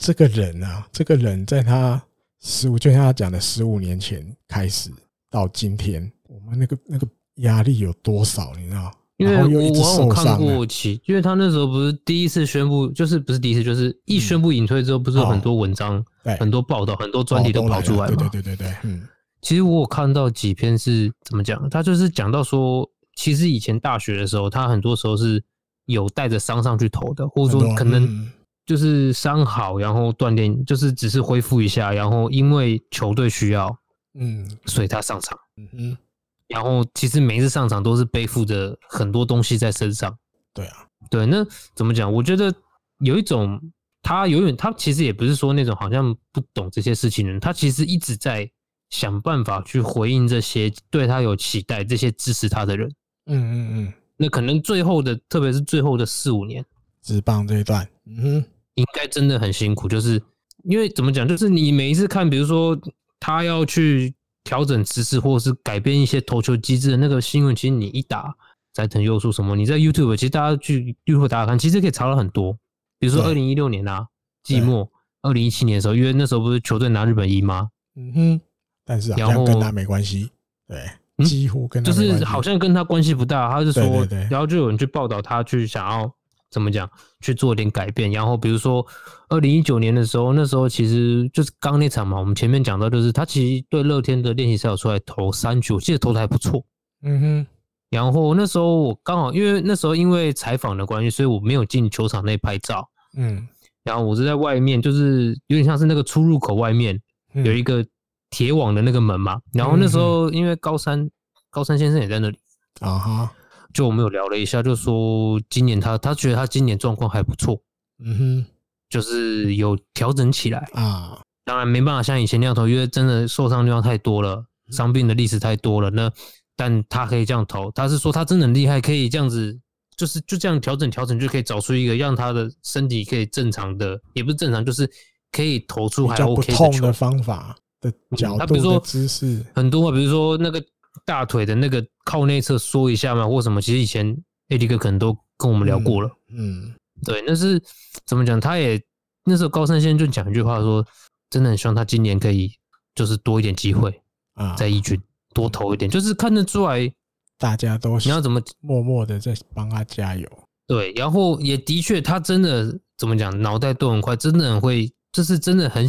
[0.00, 2.02] 这个人啊，这个人在他。
[2.42, 4.90] 十五，就像他讲的，十五年前开始
[5.30, 7.06] 到今天，我们那个那个
[7.42, 8.50] 压力有多少？
[8.56, 8.90] 你知道？
[9.18, 16.02] 因为我我有看过其，因为他那时候不是第一次宣布，就是不是第一次，就是一宣布隐退之后，不是有很多文章、
[16.38, 18.16] 很多报道、很多专题都跑出来吗？
[18.16, 19.06] 对对对对对，嗯。
[19.42, 21.68] 其实我有看到几篇是怎么讲？
[21.68, 25.44] 他就是讲到说，其实以前大学的时候，他很多时候是
[25.84, 28.32] 有带着伤上去投的，或者说可能。
[28.70, 33.76] 就是伤好，然后锻炼，就是只是恢复一下，然后因为球队需要，
[34.14, 35.98] 嗯，所以他上场，嗯哼，
[36.46, 40.16] 然后其实每一次上场都是背负着很多东西在身上，
[40.54, 41.44] 对啊，对，那
[41.74, 42.12] 怎么讲？
[42.12, 42.54] 我觉得
[43.00, 43.60] 有一种
[44.02, 48.48] 他永远，他其实也不是说那种好像不懂这些事情的人，他其实一直在
[48.88, 52.88] 想办法去回应这些对他有期待、这些支持他的人，
[53.26, 56.64] 嗯嗯嗯，那可能最后的，特别是最后的四五年，
[57.02, 58.44] 直棒这一段，嗯哼。
[58.74, 60.22] 应该真的很辛苦，就是
[60.64, 62.78] 因为怎么讲，就是你每一次看，比如说
[63.18, 64.14] 他要去
[64.44, 68.34] 调整姿势，或者是改变一些投球机制的那个新闻，其实你一打
[68.72, 72.56] 斋藤佑树什么，你在 YouTube，其实大家去 YouTube 打打看，其实可以查到很多。
[72.98, 74.06] 比如说二零一六年啊，
[74.42, 74.90] 季末，
[75.22, 77.68] 二零一七年的时候，因为那时候不是球队拿日本一吗？
[77.96, 78.40] 嗯哼，
[78.84, 80.30] 但是好像跟他没关系，
[80.68, 83.50] 对，几乎跟他就是好像跟他关系不大。
[83.50, 86.14] 他是说，然后就有人去报道他去想要。
[86.50, 86.90] 怎么讲？
[87.20, 88.84] 去做点改变，然后比如说，
[89.28, 92.18] 二零一九年的时候，那时候其实就是刚那场嘛。
[92.18, 96.64] 我们前面讲到，就是他其实对乐天的练习赛有出来投三局，我记得投的还不错。
[97.02, 97.46] 嗯哼。
[97.90, 102.88] 然后那时候我刚好因为那时候因为采访的关系，所以我没有进球场内拍照。
[103.16, 103.46] 嗯。
[103.84, 107.00] 然后我是在外面，就是有点像是那个出入口外面
[107.32, 107.84] 有一个
[108.30, 109.40] 铁网的那个门嘛。
[109.52, 111.08] 然后那时候因为高山
[111.50, 112.38] 高山先生也在那里。
[112.80, 113.32] 啊哈。
[113.72, 117.60] 就我们有聊了一下，就说今年他他觉得他今年状况还不错，
[118.04, 118.46] 嗯哼，
[118.88, 121.20] 就是有调整起来啊。
[121.44, 125.88] 当然没办法像以前那样投，因为真的受伤地方太多了，伤病的历史太多了。
[125.90, 126.10] 那
[126.56, 129.58] 但他可以这样投，他是说他真的很厉害，可以这样子，
[129.96, 134.88] 就是就这样调整调整，就可以找出一个让他的身体可以正常的，也不是正常，就是
[135.32, 140.60] 可以投出还 OK 的，的方法的角度、他比如说姿势很多，比如说那个。
[141.04, 143.60] 大腿的那个靠内侧缩一下嘛，或什么？
[143.60, 144.16] 其实以前
[144.48, 146.10] AD 哥可能都跟我们聊过了。
[146.28, 147.62] 嗯，嗯对，那是
[148.04, 148.40] 怎么讲？
[148.40, 148.80] 他也
[149.24, 150.84] 那时候高山先生就讲一句话说，
[151.30, 152.52] 真的很希望他今年可以
[152.94, 154.02] 就是多一点机会
[154.34, 155.00] 啊，在一军
[155.32, 156.92] 多投一点，就是看得出来
[157.38, 160.28] 大家都你要怎么默默的在帮他加油。
[160.66, 165.86] 对，然后也的确，他真的怎么讲，脑袋都很快，真的很会，就是真的很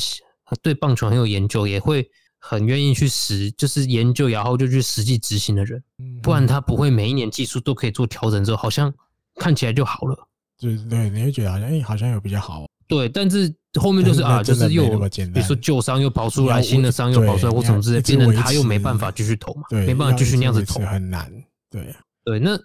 [0.62, 2.08] 对棒球很有研究，也会。
[2.44, 5.82] 很愿意去实，就是研究，然后就去实际执行的人，
[6.24, 8.92] 不然他不会每一年技术都可以做调整之后，好像
[9.36, 10.28] 看起来就好了。
[10.60, 12.66] 对对，你会觉得好像哎，好像有比较好。
[12.88, 21.32] 对，但是后面就是 啊，就是又比如说旧伤又跑出来，新的伤又跑出来，或什么之类，变成他又没办法继续投嘛，没办法继续那样子投，很难。
[21.70, 21.96] 对
[22.26, 22.58] 对，那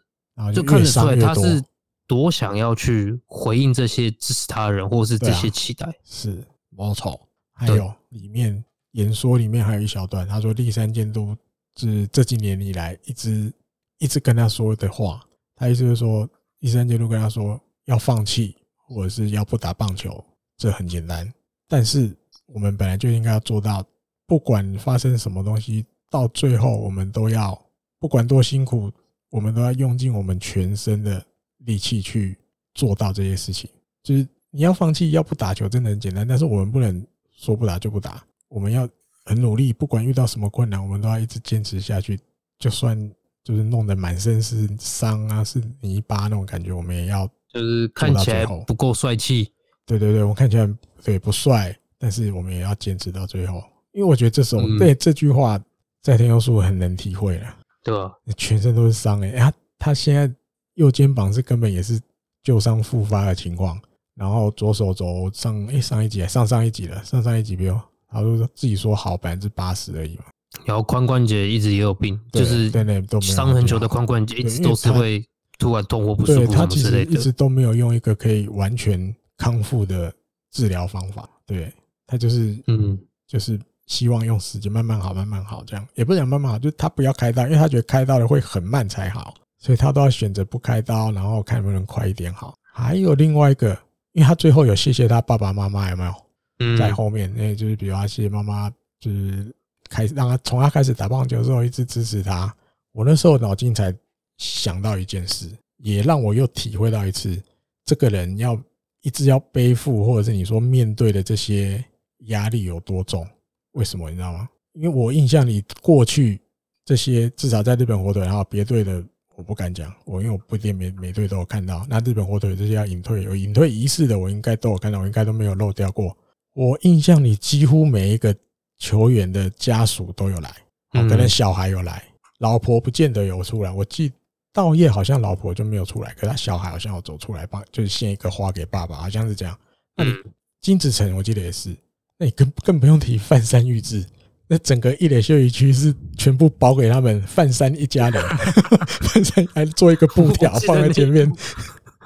[0.52, 1.62] 就看得出来他是
[2.06, 5.94] 多想要去回应这些支持他的人，或是这些期待。
[6.02, 7.20] 是，没错。
[7.52, 8.64] 还有里面。
[8.96, 11.36] 演说里面还有一小段，他说立山监督
[11.76, 13.52] 是这几年以来一直
[13.98, 15.22] 一直跟他说的话，
[15.54, 16.28] 他意思就是说，
[16.60, 20.24] 立山监督跟他说要放弃或者是要不打棒球，
[20.56, 21.30] 这很简单，
[21.68, 22.16] 但是
[22.46, 23.84] 我们本来就应该要做到，
[24.26, 27.60] 不管发生什么东西，到最后我们都要
[27.98, 28.90] 不管多辛苦，
[29.28, 31.22] 我们都要用尽我们全身的
[31.58, 32.38] 力气去
[32.72, 33.68] 做到这些事情。
[34.02, 38.24] 就是你要放弃要不打球真的很简单，但是我们不能说不打就不打。
[38.48, 38.88] 我们要
[39.24, 42.18] 很努力，不管遇到什么困难，我们都要一直坚持下去。
[42.58, 42.96] 就算
[43.44, 49.52] 就是弄得满身是伤啊，是泥巴那种感觉，我们也要就是看起来不够帅气。
[49.84, 50.68] 对对对，我看起来
[51.04, 53.62] 对不帅，但是我们也要坚持到最后。
[53.92, 55.60] 因为我觉得这首对这句话，
[56.02, 57.56] 在天优树很能体会了。
[57.82, 60.32] 对啊，全身都是伤哎，他他现在
[60.74, 62.00] 右肩膀是根本也是
[62.42, 63.80] 旧伤复发的情况。
[64.14, 67.78] 然后左手肘上，诶，上一集，上上一集了，上上一集没有，
[68.16, 70.24] 他说自己说好百分之八十而已嘛。
[70.64, 75.24] 然后髋关节一直也有病，就是对对都伤很久的髋关节一直都是会
[75.58, 77.04] 突然痛或不舒服什么之类的。
[77.04, 80.12] 他其实一直都没有用一个可以完全康复的
[80.52, 81.70] 治疗方法，对
[82.06, 92.54] 他就是嗯，就是希望用时间慢慢好，慢慢好这样，也不想慢慢好，就是他不要开刀，因为他觉得开刀的会很慢才好，所以他都要选择不开刀，然后看能不能快一点好。
[92.72, 93.76] 还有另外一个。
[94.12, 96.14] 因为他最后有谢谢他爸爸妈妈有没有？
[96.58, 98.70] 嗯，在后面，那就是比如阿谢谢妈妈，
[99.00, 99.54] 就是
[99.88, 102.54] 开始让他从他开始打棒球之后一直支持他。
[102.92, 103.94] 我那时候脑筋才
[104.38, 107.40] 想到一件事，也让我又体会到一次，
[107.84, 108.58] 这个人要
[109.02, 111.84] 一直要背负，或者是你说面对的这些
[112.28, 113.26] 压力有多重？
[113.72, 114.48] 为什么你知道吗？
[114.72, 116.40] 因为我印象里过去
[116.84, 119.04] 这些至少在日本火腿，然后别队的。
[119.34, 121.86] 我不敢讲，我因为我不一定每每队都有看到。
[121.90, 126.16] 那日本火腿这些要隐退有隐退仪式的，我应该都有看到，我应该都没有漏掉过。
[126.56, 128.34] 我印象里几乎每一个
[128.78, 130.50] 球员的家属都有来，
[130.90, 132.02] 可能小孩有来，
[132.38, 133.70] 老婆不见得有出来。
[133.70, 134.10] 我记
[134.54, 139.54] 道叶好像老婆就没有出来，可是他小孩好像有走出来帮，就是献一个花给爸爸，好像是这样。
[139.94, 140.14] 那你
[140.62, 141.76] 金子成我记得也是，
[142.16, 144.02] 那你更更不用提范山玉志。
[144.48, 148.24] 那整个一垒休息区是全部包给他们范山一家人，
[149.12, 151.30] 范山还做一个布条放在前面，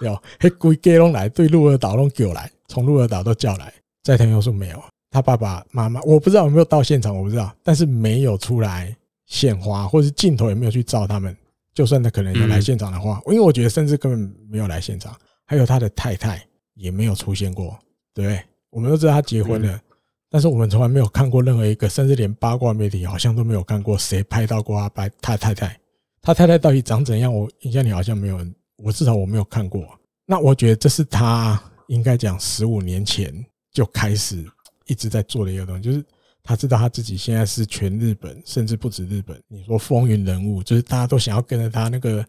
[0.00, 3.72] 有嘿龟给龙来，对鹿儿岛龙给来，从鹿儿岛都叫来。
[4.02, 8.96] 斋藤优树没有，他爸爸妈妈我不知道有没有到现场，我不知道，但是没有出来
[9.26, 11.36] 献花，或者是镜头也没有去照他们。
[11.72, 15.14] 就算他可能有来现场的话，因为我觉得甚至根本没有来现场，
[15.46, 16.44] 还有他的太太
[16.74, 17.78] 也没有出现过，
[18.12, 18.42] 对不对？
[18.70, 19.80] 我们都知道他结婚了。
[20.28, 25.80] 但是我们从来没有看过任何一个，甚至连八卦媒体好像都没有看过谁拍到过他拍他太太，
[26.22, 27.32] 他太太到底长怎样？
[27.32, 29.86] 我印象里好像没有人，我至少我没有看过。
[30.26, 33.32] 那我觉得这是他应该讲十五年前
[33.72, 34.44] 就开始
[34.86, 36.04] 一直在做的一个东西，就是
[36.42, 42.26] 他知道他自己现在是全日本，甚至不止日本，你说风云人物，就是大家都想要跟着他那个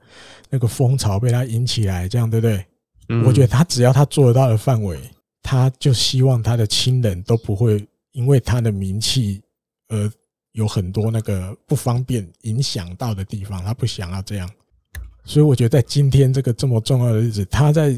[0.50, 2.66] 那个风潮被他引起来，这样对不对？
[3.26, 5.00] 我觉得他只要他做得到的范围，
[5.44, 7.86] 他就希望他的亲人都不会。
[8.14, 9.42] 因为他的名气，
[9.88, 10.12] 而
[10.52, 14.52] 有很多那个不方便影响到的地方，他不想要这样，
[15.24, 17.98] 所以我觉得在今天这个这么重要的日子，他在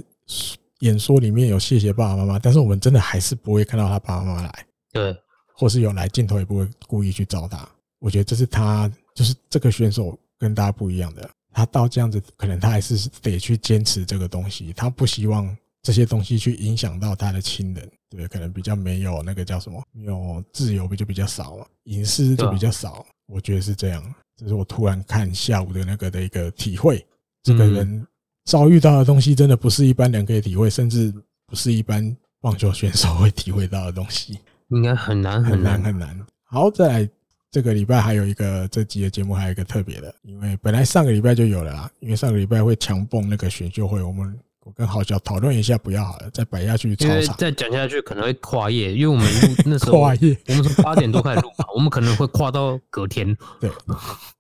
[0.84, 5.16] 演说里面有谢谢爸爸妈妈，但是我们真的还是不会看到他爸爸妈妈来，对，
[5.56, 7.68] 或是有来镜头也不会故意去找他。
[8.00, 17.90] 我觉得这是他，就是这个选手跟大家不一样的，他到这样子，可能他还是得去坚持这个东西，他不希望这些东西去影响到他的亲人。
[18.10, 24.04] 对，可能比较没有那个叫什么，没有自由不就比较少嘛，隐私就比较少，我觉得是这样。
[24.36, 27.04] 这是我突然看下午的那个的一个体会。
[27.42, 28.08] 这个人
[28.46, 31.14] 遭遇到的东西，真的不是一般人可以体会，甚至
[31.48, 34.40] 不是一般棒球选手会体会到的东西，
[34.70, 36.20] 应该很难很难很难。
[36.44, 37.10] 好，再来
[37.52, 44.38] 这个礼拜还有一个这集的节目，还有一个特别的，因为本来上个礼拜就有了啦，因为上个礼拜会强蹦那个选秀会，我们。
[44.66, 46.96] 我跟郝小讨论一下，不要好了，再摆下去。
[47.02, 53.36] 因为再讲下去可能会跨夜，因为我们录 那时候跨夜，我们从八点多开始录嘛，我们可能会跨到隔天。
[53.60, 53.70] 对，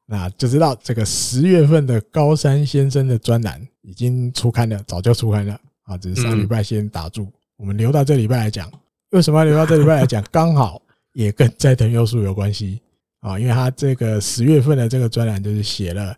[0.05, 8.69] 那就知道这个十月份的高山先生的专栏已经出刊了，早就出刊了啊，只是上礼拜先打住，我们留到这礼拜来讲。
[9.11, 10.23] 为什么要留到这礼拜来讲？
[10.31, 10.81] 刚好
[11.13, 12.81] 也跟斋藤优树有关系
[13.19, 16.15] 啊，因为他这个十月份的这个专栏就是写了。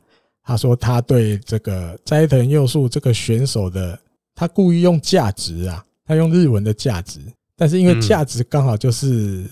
[0.47, 3.99] 他说他对这个斋藤佑树这个选手的，
[4.35, 7.19] 他故意用价值啊，他用日文的价值，
[7.57, 9.49] 但是因为价值刚好就是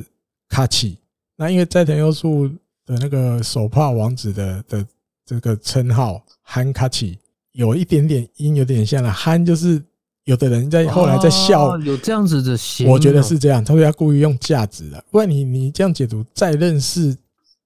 [0.50, 0.98] 卡奇，
[1.36, 2.48] 那因为斋藤佑树
[2.86, 4.88] 的那个手帕王子的的
[5.26, 7.18] 这个称号憨卡奇，
[7.54, 9.82] 有一点点音，有点像了憨，就是
[10.26, 17.16] 有的人在后来在笑，有这样子的写，我觉得是这样，他说他故意用价值的，不然你你这样解读，再认识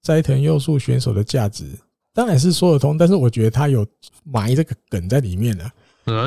[0.02, 1.66] 斋藤佑树选手的价值。
[2.14, 3.86] 当然是说得通，但是我觉得他有
[4.24, 5.72] 埋这个梗在里面了，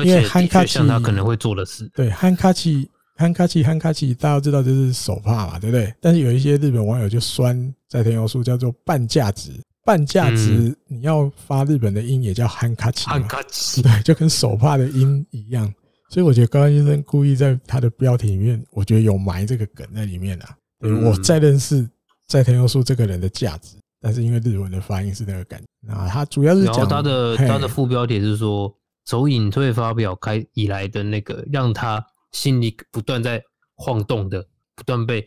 [0.05, 5.93] 因为憨卡奇他可能会做的事，对，憨卡奇，憨卡奇，憨卡奇，大家都知道这是手帕嘛，对不对？
[5.99, 9.51] 但是有一些日本网友就酸斋藤佑树叫做半价值，
[9.83, 15.73] 半价值，你要发日本的音也叫汉卡奇，憨卡奇， 对，就跟手帕的音一样。
[16.09, 20.57] 所以我觉得高山先生故意在他的标题里面，我觉得有埋这个梗在里面啊。
[21.03, 21.87] 我再认识
[22.27, 28.75] 在藤优树这个人的价值，但是因为日文的发音是那个感觉，啊他主要是讲，他的他的副标题是说，
[29.05, 33.41] 从隐退发表开以来的那个让他心里不断在
[33.75, 34.45] 晃动的，
[34.75, 35.25] 不断被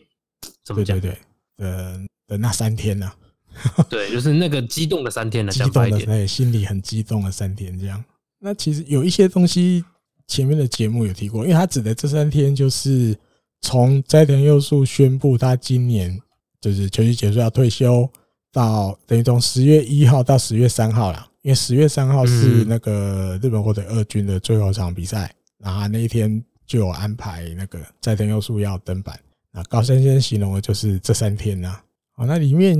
[0.63, 0.99] 怎么讲？
[0.99, 1.19] 对对
[1.57, 3.15] 对，呃的那三天呢、啊？
[3.89, 8.03] 对，就是那个激动的三天了，激动的对，心里很激动的三天这样。
[8.39, 9.83] 那其实有一些东西
[10.27, 13.17] 前面的节目有提过，因为他指的这三天就是。
[13.61, 16.21] 从斋藤佑树宣布他今年
[16.61, 18.07] 就是球季结束要退休，
[18.51, 29.19] 到等于从十月一号到十月三号啦，因为十月三号是那个日本火腿二军的最后一场比赛，然后那一天就有安排那个斋藤佑树要登板。
[29.51, 31.79] 那高山先生形容的就是这三天呐。
[32.13, 32.77] 好，那里面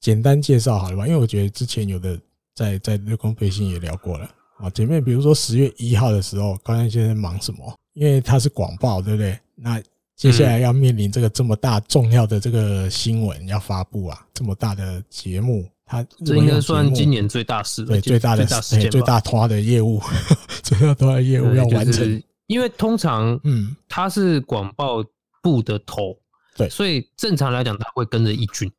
[0.00, 1.06] 简单介绍好了吧？
[1.06, 2.18] 因为我觉得之前有的
[2.54, 4.30] 在在日工背心也聊过了。
[4.58, 7.74] 啊，前面比如说十月一号的时候，高山先生忙什么？
[7.94, 9.38] 因为他是广报，对不对？
[9.54, 9.82] 那
[10.14, 20.00] 接下来要面临这个这么大重要的这个新闻要发布啊，这么大的节目，他这应该算今年最大事，对，最大的事件，最大拖的业务，
[20.62, 22.22] 最大拖的业务要完成。
[22.46, 25.04] 因为通常，嗯，他是广报
[25.42, 26.16] 部的头，
[26.56, 28.70] 对，所以正常来讲他会跟着一军，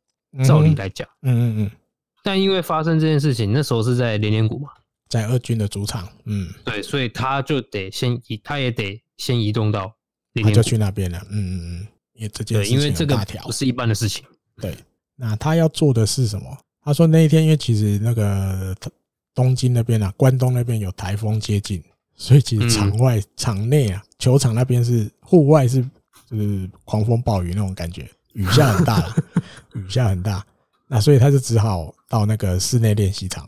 [0.44, 1.70] 照理来讲，嗯嗯嗯。
[2.22, 4.70] 但因为发生这件事情，那时候是在连连谷嘛，
[5.08, 9.02] 在二军的主场，嗯，对，所以他就得先移，他也得。
[9.18, 9.92] 先移动到，
[10.44, 11.18] 他就去那边了。
[11.28, 14.24] 嗯嗯嗯，因为这件事情，因为这个不是一般的事情。
[14.60, 14.72] 对，
[15.16, 16.56] 那他要做的是什么？
[16.84, 18.72] 他说那一天，因为其实那个
[19.34, 21.82] 东京那边啊，关东那边有台风接近，
[22.14, 25.82] 所以其实场外、场内啊，球场那边是户外是
[26.30, 29.02] 就是狂风暴雨那种感觉，雨下很大，
[29.74, 30.44] 雨下很大。
[30.86, 33.46] 那所以他就只好到那个室内练习场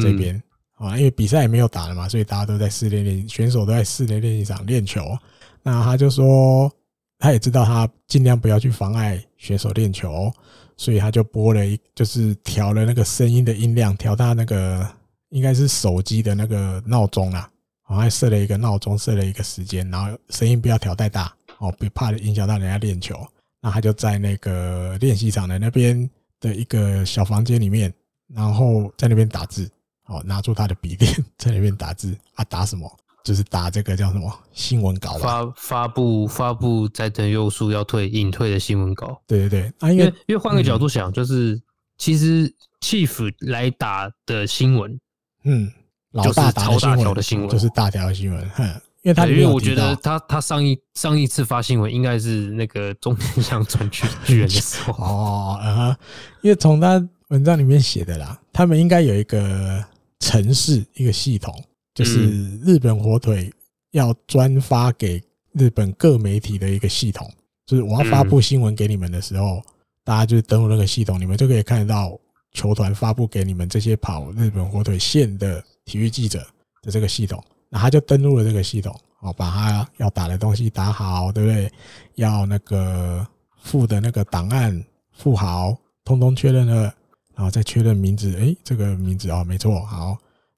[0.00, 0.42] 这边。
[0.74, 5.16] 啊，因为比赛也没有打了嘛，所以大家都在室内练，选手都在室内练习场练球。
[5.62, 6.72] 那他就说，
[7.18, 10.32] 他也知道他尽量不要去妨碍选手练球，
[10.78, 14.90] 所以他就播了一，就是调了那个声音的音量，调他那个
[15.28, 17.50] 应该是手机的那个闹钟啦，
[17.82, 23.14] 好像设了一个闹钟，设了一个时间，然后声音不要调太大，哦，别怕影响到人家练球。
[23.60, 26.08] 那他就在那个练习场的那边
[26.40, 27.92] 的一个小房间里面，
[28.34, 29.70] 然后在那边打字。
[30.06, 31.08] 哦，拿出他的笔电
[31.38, 32.98] 在那边打字啊，打什么？
[33.22, 35.20] 就是打这个叫什么新闻稿吧？
[35.20, 39.22] 发发布发布斋藤佑树要退隐退的新闻稿。
[39.28, 41.62] 对对对，啊，因为因为换个角度想，就是
[41.96, 44.98] 其实 Chief 来打的新闻，
[45.44, 45.70] 嗯，
[46.10, 48.50] 老大打超大条的新闻，就是大条的新闻。
[48.50, 54.92] 哼，因为他因为我觉得他他上一上一次发新闻应该是那个中田翔转去 巨人的时候。
[55.04, 55.98] 哦，啊，
[56.42, 59.84] 因为从他文章里面写的啦，他们应该有一个。
[60.22, 61.64] 城市一个系统，
[61.94, 63.50] 就是日本火腿
[63.92, 65.20] 要专发给
[65.54, 67.26] 日本各媒体的一个系统。
[67.64, 69.62] 就是我要发布新闻给你们的时候，
[70.04, 72.20] 大家就是登录那个系统，你们就可以看得到
[72.52, 76.46] 球团发布给你们这些跑日本火腿线的体育记者
[76.82, 77.42] 的这个系统。
[77.70, 81.72] 那他就登录了这个系统，哦，把他要打的东西打好，对不对？
[82.16, 83.26] 要那个
[83.62, 85.74] 付的那个档案付好，
[86.04, 86.94] 通通确认了。
[87.32, 90.08] 然后再确认名字，诶，这个名字哦，没错，好，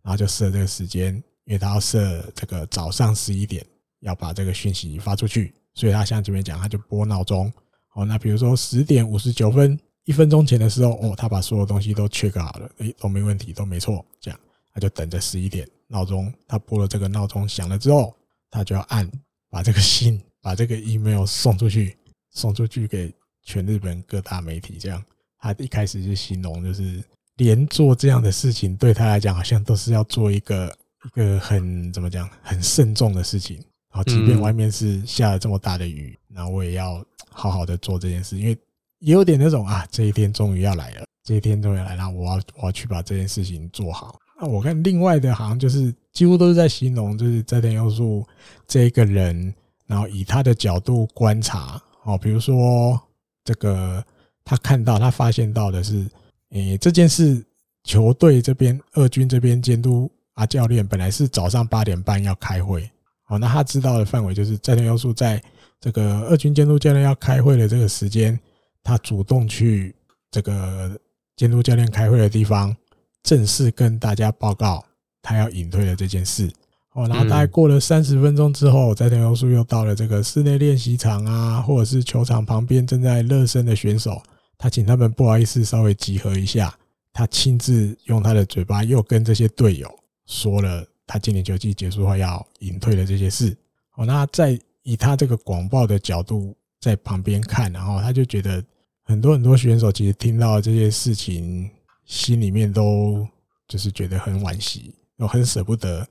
[0.02, 1.14] 然后就设这个时间，
[1.44, 3.64] 因为他要设这个早上十一点
[4.01, 7.52] 要把这个讯息发出去，所以他像这边讲，他就拨闹钟，
[7.94, 14.40] 哦，那比如说十点五十九分，一分钟前的时候，哦，他把所有东西都 check 好了，诶，都没问题，都没错，这样
[14.74, 18.16] 他就等着十一点闹钟，他拨了这个闹钟响了之后，
[18.51, 19.09] 他就要按
[19.51, 21.97] 把这个信， 把这个 email 送出去，
[22.31, 23.14] 送出去给
[23.44, 25.05] 全日本各大媒体，这样。
[25.39, 27.05] 他一开始就形容，就是
[27.36, 30.74] 连做这样的事情对他来讲，好像都是要做一个
[31.05, 33.56] 一个很怎么讲，很慎重的事情。
[33.93, 38.56] 然后，即便外面是下了这么大的雨，那我也要好好的做这件事，因为
[39.01, 44.19] 也有点那种啊，这一天终于要来了，这一天终于来了，我要我要去把这件事情做好。
[44.43, 48.27] 那我看另外的，好像就是几乎都是在形容，就是斋藤佑树
[48.66, 49.55] 这一个人，
[49.86, 53.01] 然后以他的角度观察，哦，比如说
[53.44, 54.05] 这个。
[54.44, 56.05] 他看到，他发现到的是，
[56.51, 57.40] 诶，这件事
[57.85, 62.90] 球队这边二军这边监督啊教练本来是早上八点半要开会，
[63.28, 65.40] 哦，那他知道的范围就是斋藤优树在
[65.81, 68.36] 这个二军监督教练要开会的这个时间，
[68.82, 69.94] 他主动去
[70.32, 70.98] 这个
[71.36, 72.77] 监督教练开会的地方，
[73.23, 74.85] 正式跟大家报告
[75.20, 76.51] 他要隐退的这件事。
[76.94, 84.23] 哦，然后大概过了三十分钟之后，斋藤优树又到了这个室内练习场啊，或者是球场旁边正在热身的选手。
[84.59, 86.73] 他请他们不好意思稍微集合一下，
[87.12, 89.90] 他亲自用他的嘴巴又跟这些队友
[90.27, 93.57] 说了他今年球季结束后要隐退的这些事。
[93.97, 98.62] 哦，那在以他这个广报的角度在旁边看，然后他就觉得
[99.03, 101.70] 很多很多选手其实听到这些事情，
[102.12, 103.26] 心里面都
[103.66, 106.06] 就是觉得很惋惜，又很舍不得，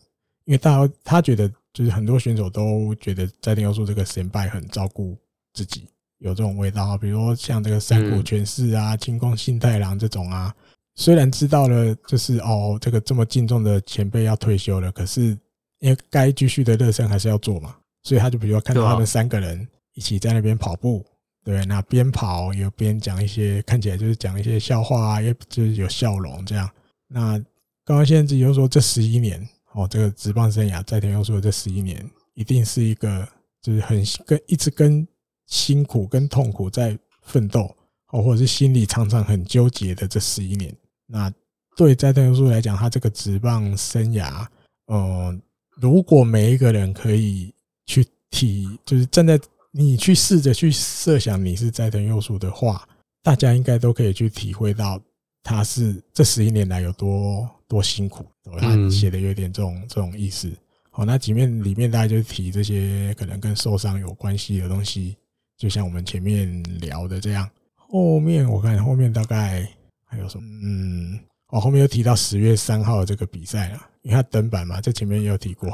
[0.45, 5.15] 因为大家他觉得就是很多选手都觉得斋藤优树这个先辈很照顾
[5.53, 5.87] 自己，
[6.17, 10.51] 有这种味道，比如说像这个山谷拳士啊、清宫信太郎这种啊，
[10.95, 15.37] 虽然知道了就是哦这个这么敬重的前辈要退休了，可是
[15.81, 21.05] 因为该继续的热身还是要做嘛，所以他就比如说看到他们三个人一起在那边跑步。
[21.43, 26.69] 对，那边跑有边讲一些，看起来就是讲一些笑话啊，也就是有笑容这样。
[27.07, 27.35] 那
[27.83, 29.41] 刚刚先生又说，这十一年
[29.73, 33.27] 哦，这个职棒生涯，斋藤优树的这十一年，一定是一个
[33.59, 35.07] 就是很跟一直跟
[35.47, 37.75] 辛苦跟痛苦在奋斗
[38.11, 40.71] 哦，或者是心里常常很纠结的这十一年。
[41.07, 41.33] 那
[41.75, 44.45] 对斋藤优树来讲，他这个职棒生涯，
[44.93, 45.41] 嗯，
[45.71, 47.51] 如果每一个人可以
[47.87, 49.39] 去体，就是站在。
[49.71, 52.87] 你去试着去设想你是斋藤佑树的话，
[53.23, 54.99] 大家应该都可以去体会到
[55.41, 58.25] 他是这十一年来有多多辛苦。
[58.59, 60.51] 他写的有点这种这种意思。
[60.89, 65.15] 好，那几面里面大家就提这些可能跟受伤有关系的东西，
[65.57, 67.49] 就像我们前面聊的这样。
[67.75, 69.65] 后面我看后面大概
[70.03, 70.43] 还有什么？
[70.63, 71.17] 嗯，
[71.47, 75.69] 哦，后面又提到十月三号的这个比赛了，因为他登板嘛，这前面也有提过。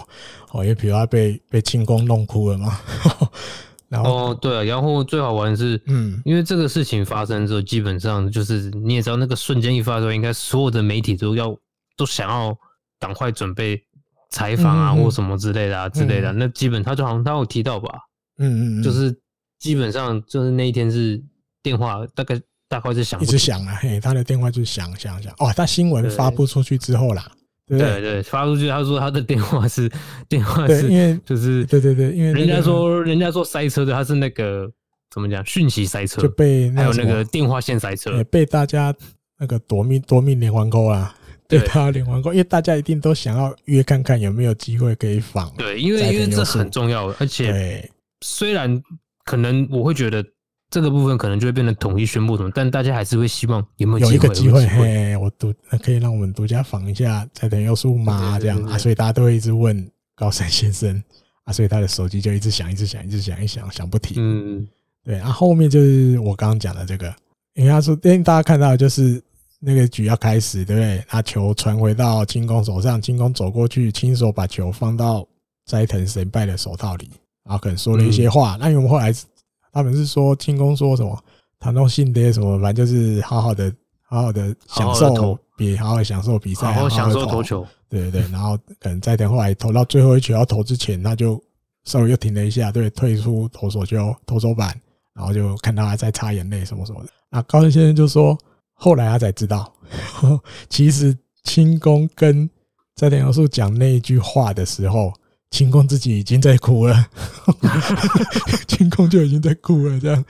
[0.52, 2.80] 哦，因为比如他被被清宫弄哭了嘛。
[3.90, 11.58] 然后哦，对啊，然后最好玩的是，嗯，因为这个事情发生之后，基本上就是你也知道，那个瞬间一发生，应该所有的媒体都要
[11.96, 12.58] 都想要
[13.00, 13.82] 赶快准备
[14.30, 16.34] 采访啊，或什么之类的啊之类的。
[16.34, 17.90] 那基本他就好像他有提到吧，
[18.40, 19.18] 嗯嗯，就是
[19.60, 21.24] 基本上就是那一天是
[21.64, 27.32] 电话大概大概是响，一直响啊，嘿，他的电话就响响响，哦，他新闻发布出去之后啦。
[27.68, 27.78] 对。
[27.78, 29.92] 对，对，发出去，他说他的电话是
[30.30, 34.72] 电话是，因为就是对对对，因为人家说人家说塞车的，他是那个
[35.12, 38.94] 怎么讲，讯息塞车，就被还有那个电话线塞车，被大家
[39.38, 41.16] 那个夺命夺命连环钩啊，
[41.48, 41.60] 对。
[41.60, 47.90] 他连环扣，因为大家一定都想要约看看有没有机会可以访，对，因为因为这很重要，而且
[48.22, 48.82] 虽然
[49.24, 50.24] 可能我会觉得。
[50.70, 58.38] 这个部分可能就会变成统一宣布什么，但大家还是会希望有没有有一个机会，嘿，我独可以让我们独家访一下斋藤优树吗？
[58.38, 61.02] 这样啊，所以大家都会一直问高山先生
[61.46, 64.18] 啊，所以他的手机就一直响，一直响，一直响，一响响不停。
[64.20, 64.68] 嗯，
[65.06, 67.16] 对啊，后面就是我刚刚讲的这个，
[67.54, 69.24] 因为他说，因为大家看到就是
[69.62, 71.02] 那个局要开始，对不对？
[71.08, 75.26] 他球传回到清宫手上，清宫走过去，亲手把球放到
[75.66, 77.10] 斋藤神拜的手套里，
[77.46, 78.58] 然后可能说了一些话。
[78.60, 79.14] 那因为我们后来。
[79.78, 81.16] 他们是说清宫说什么，
[81.60, 83.72] 他弄信爹什么，反正就是好好的、
[84.02, 87.64] 好好的享受比好好享受比赛，好好享受投球。
[87.88, 91.40] 对对对，然后可能在等后来投到最后一球要投之前，他就
[91.84, 94.76] 稍微又停了一下，对，退出投手就投手板，
[95.14, 97.10] 然后就看到他在擦眼泪什么什么的。
[97.30, 98.36] 那高山先生就说，
[98.74, 99.72] 后来他才知道，
[100.70, 102.50] 其实清宫跟
[102.96, 105.14] 斋藤优树讲那一句话的时候。
[105.52, 107.10] 清空自己已经在哭了，
[108.68, 110.26] 清空就已经在哭了，这样，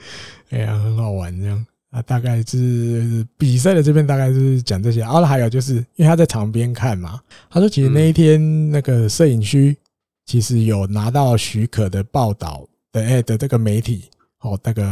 [0.50, 1.66] 哎呀，很好玩，这样。
[1.90, 7.18] 啊，大概是比赛的这边大概是讲这些，然后还有就是因为他在场边看嘛，
[7.48, 9.74] 他说其实那一天那个摄影区
[10.26, 14.04] 其实有拿到许可的报道的，哎的这个媒体
[14.40, 14.82] 哦，那个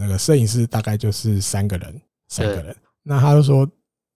[0.00, 2.74] 那个摄影师大概就是三个人，三个人，
[3.04, 3.64] 那他就说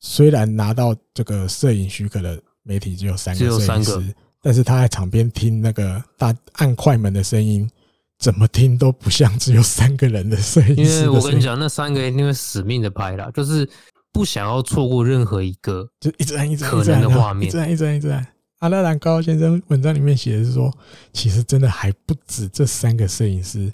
[0.01, 3.61] 虽然拿到这个摄影许可的媒体只有三个。
[3.61, 4.15] 摄影师。
[4.47, 7.69] 但是他在场边听那个大按快门的声音，
[8.17, 10.77] 怎么听都不像只有三个人的声音。
[10.79, 13.69] 因为我跟你讲，那三个人因为死命的拍啦，就是
[14.13, 18.25] 不想要错过任何一个，就一直按一直按可能的画面，一直按一直按一直按。
[18.61, 20.73] 阿拉兰高先生文章里面写的是说，
[21.13, 23.69] 其实真的还不止这三个摄影师，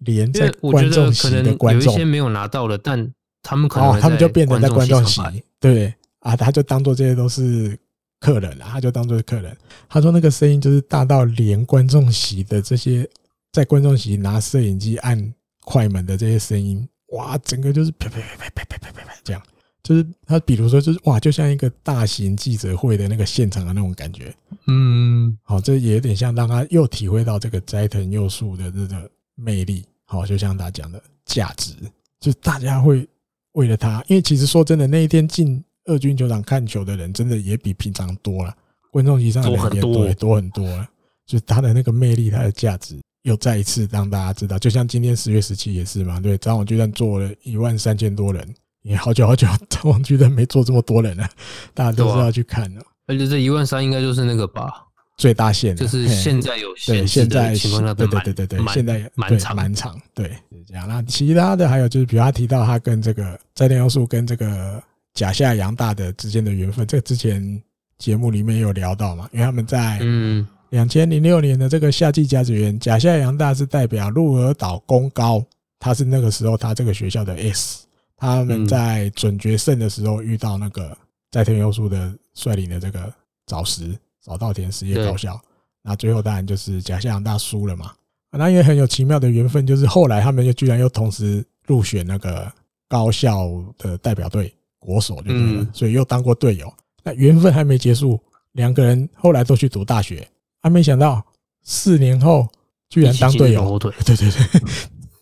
[0.00, 3.10] 连在观众席的观众有一些没有拿到了，但
[3.42, 5.22] 他们可能哦，他们就变成在观众席，
[5.58, 7.74] 对啊，他就当做这些都是。
[8.20, 9.56] 客人啊，他就当做是客人。
[9.88, 13.08] 他说那个声音就是大到连观众席的这些
[13.52, 15.32] 在观众席拿摄影机按
[15.64, 19.40] 快门的这些声音，哇，整个就是啪啪啪啪啪啪啪啪这样。
[19.82, 24.34] 就是他比如说就是哇，就像一个大型记者会的那个现场的那种感觉。
[24.66, 29.84] 嗯，好，这也有点像让他又体会到这个斋藤佑树的这个魅力。
[30.04, 31.72] 好，就像他讲的价值，
[32.18, 33.08] 就大家会
[33.52, 35.62] 为了他，因为其实说真的，那一天进。
[35.88, 38.54] 二军球场看球的人真的也比平常多了，
[38.92, 40.88] 观众席上的人也多多很多了，
[41.26, 44.58] 就他的那个魅力，他的价值又再一次让大家知道。
[44.58, 51.28] 就像今天十月十七也是嘛，对，早晚巨蛋坐了一万三千多人，也好久好久 早晚巨蛋没坐这么多人了，
[51.74, 52.80] 大家都是要去看的。
[53.06, 54.70] 而且这一万三应该就是那个吧，
[55.16, 60.86] 最大限，就是现在有对现在情况下对对对对对，现在蛮长蛮长，对，是这样。
[60.86, 64.82] 那其他的还有就是，比如他提到他跟这个斋藤优树跟这个
[65.18, 67.60] 甲夏阳大的之间的缘分，这个之前
[67.98, 75.44] 节目里面有聊到嘛，因为他们在嗯两千零六年的这个夏季甲子园，甲夏阳大是代表鹿儿岛功高，
[75.80, 77.84] 他是那个时候他这个学校的 S，
[78.16, 80.96] 他们在准决胜的时候遇到那个
[81.32, 83.12] 在天优树的率领的这个
[83.44, 83.92] 早石。
[84.20, 85.40] 早稻田实业高校，
[85.82, 87.92] 那最后当然就是甲夏阳大输了嘛。
[88.30, 92.52] 那因为很有奇妙的缘分，就是后来他们又居然又同时入选那个
[92.88, 96.72] 高校的代表队国手，就对了，所以又当过队友。
[97.02, 98.20] 那缘分还没结束，
[98.52, 100.26] 两个人后来都去读大学，
[100.60, 101.24] 还没想到
[101.62, 102.46] 四年后
[102.88, 103.78] 居然当队友。
[103.78, 104.30] 对对对，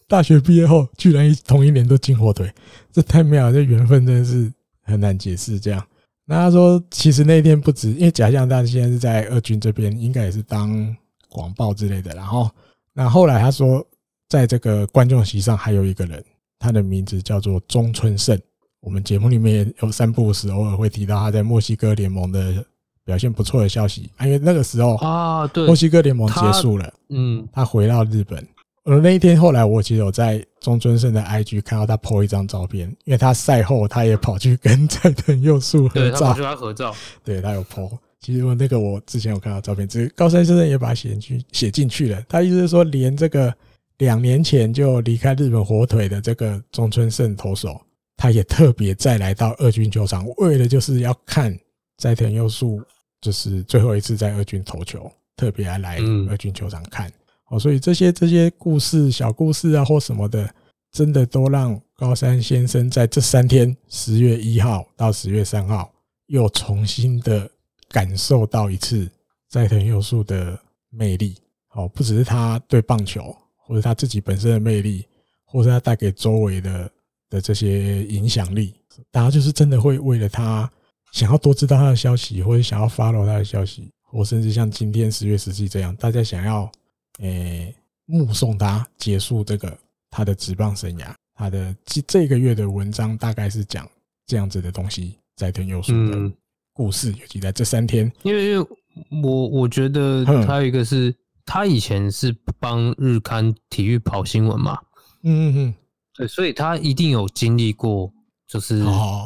[0.09, 2.53] 大学毕业后居然同一年都进火腿，
[2.93, 4.53] 这太妙了，这缘分真的是
[4.83, 5.59] 很难解释。
[5.59, 5.87] 这样。
[6.29, 10.97] 那他说，其实那天不止，因为甲夏阳大现在是在二军这边，应该也是当
[11.29, 12.13] 广报之类的。
[12.15, 12.51] 然后，
[12.93, 13.87] 那后来他说，
[14.29, 16.25] 在这个观众席上还有一个人，
[16.59, 18.37] 他的名字叫做中村胜。
[18.87, 22.65] 我们节目里面也有三不五时偶尔会提到他在墨西哥联盟的
[23.05, 28.47] 表现不错的消息，因为那个时候啊，对，墨西哥联盟结束了，嗯，他回到日本。
[28.85, 36.95] 而那一天，后来我其实有在中村胜的 IG 看到他 po 一张照片，因为他赛后他也跑去跟斋藤佑树合照，对，他合照，
[37.25, 37.91] 对他有 po。
[38.21, 42.23] 其实我那个我之前有看到照片，只是高山先生也把他写进去写进去了。
[42.29, 43.53] 他意思是说，连这个
[43.99, 47.81] 两年前就离开日本火腿的这个中村胜投手，
[48.17, 51.57] 他也特别再来到二军球场，为了就是要看
[51.99, 52.83] 斋藤佑树，
[53.21, 55.99] 就是最后一次在二军投球，特别还来
[56.29, 57.13] 二军球场看。
[57.49, 60.53] 哦，所以这些这些故事、小故事啊，或什么的，
[60.91, 65.93] 真的都让高山先生在这三天，十月一号到十月三号，
[66.27, 67.49] 又重新的
[67.89, 69.09] 感受到一次
[69.49, 70.59] 斋藤佑树的
[70.91, 71.37] 魅力。
[71.75, 75.07] 哦，不只是他对棒球，或者他自己本身的魅力，
[75.45, 76.91] 或者他带给周围的
[77.37, 78.75] 的这些影响力，
[79.11, 80.69] 大家就是真的会为了他
[81.13, 86.71] 想要多知道他的消息，或者想要 follow 他的消息，或甚至像今天十月十七这样，大家想要。
[87.21, 89.75] 诶、欸，目送他结束这个
[90.11, 93.89] 他的职棒生涯，他的这这个月的文章大概是讲
[94.27, 96.31] 这样子的东西，斋藤佑树的
[96.75, 98.13] 故事，尤其在这三天。
[98.23, 98.67] 因为，因为
[99.23, 101.15] 我我觉得他有一个是，
[101.47, 104.79] 他以前是帮日刊体育跑新闻嘛，
[105.23, 105.75] 嗯嗯嗯，
[106.17, 108.11] 对，所以他一定有经历过，
[108.49, 108.85] 就是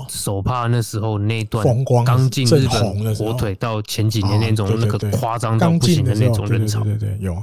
[0.09, 7.43] 手帕那时候那段风光，刚进日本火腿到前几年那种那个夸张到不行的那种人潮，对对对，有。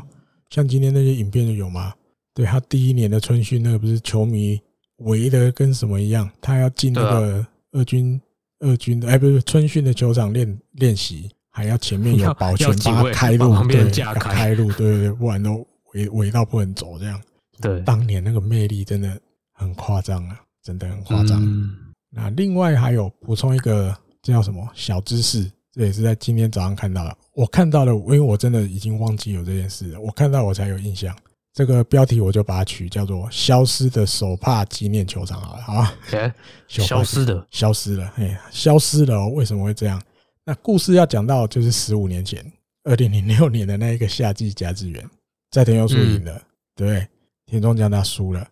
[0.49, 1.93] 像今天那些影片就有吗？
[2.33, 4.59] 对，他第一年的春训，那个不是球迷
[4.99, 6.29] 围的跟什么一样？
[6.39, 8.19] 他要进那个二军
[8.59, 17.21] 二军的，哎，不是春训的球场练练习，还要前面有保全帮他开路，对，开路，对对对，不然都围围到不能走这样。
[17.59, 19.19] 对，当年那个魅力真的
[19.57, 21.43] 很夸张啊，真的很夸张。
[21.43, 21.75] 嗯
[22.09, 25.51] 那另外还有补充一个，这叫什么小知识？
[25.73, 27.15] 这也是在今天早上看到的。
[27.33, 29.99] 我看到了，因为我真的已经忘记有这件事了。
[29.99, 31.15] 我看到我才有印象。
[31.53, 35.95] 这个标题我就把它取叫做“消失的手帕纪念球场”好了，好吧？
[36.67, 39.27] 消失的，消失了，哎，消失了。
[39.29, 40.01] 为什么会这样？
[40.45, 42.43] 那故事要讲到就是十五年前，
[42.83, 45.07] 二零零六年的那一个夏季甲子园，
[45.51, 46.41] 在田优树赢了，
[46.73, 47.05] 对，
[47.45, 48.47] 田中将他输了。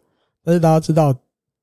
[0.45, 1.13] 但是大家知道，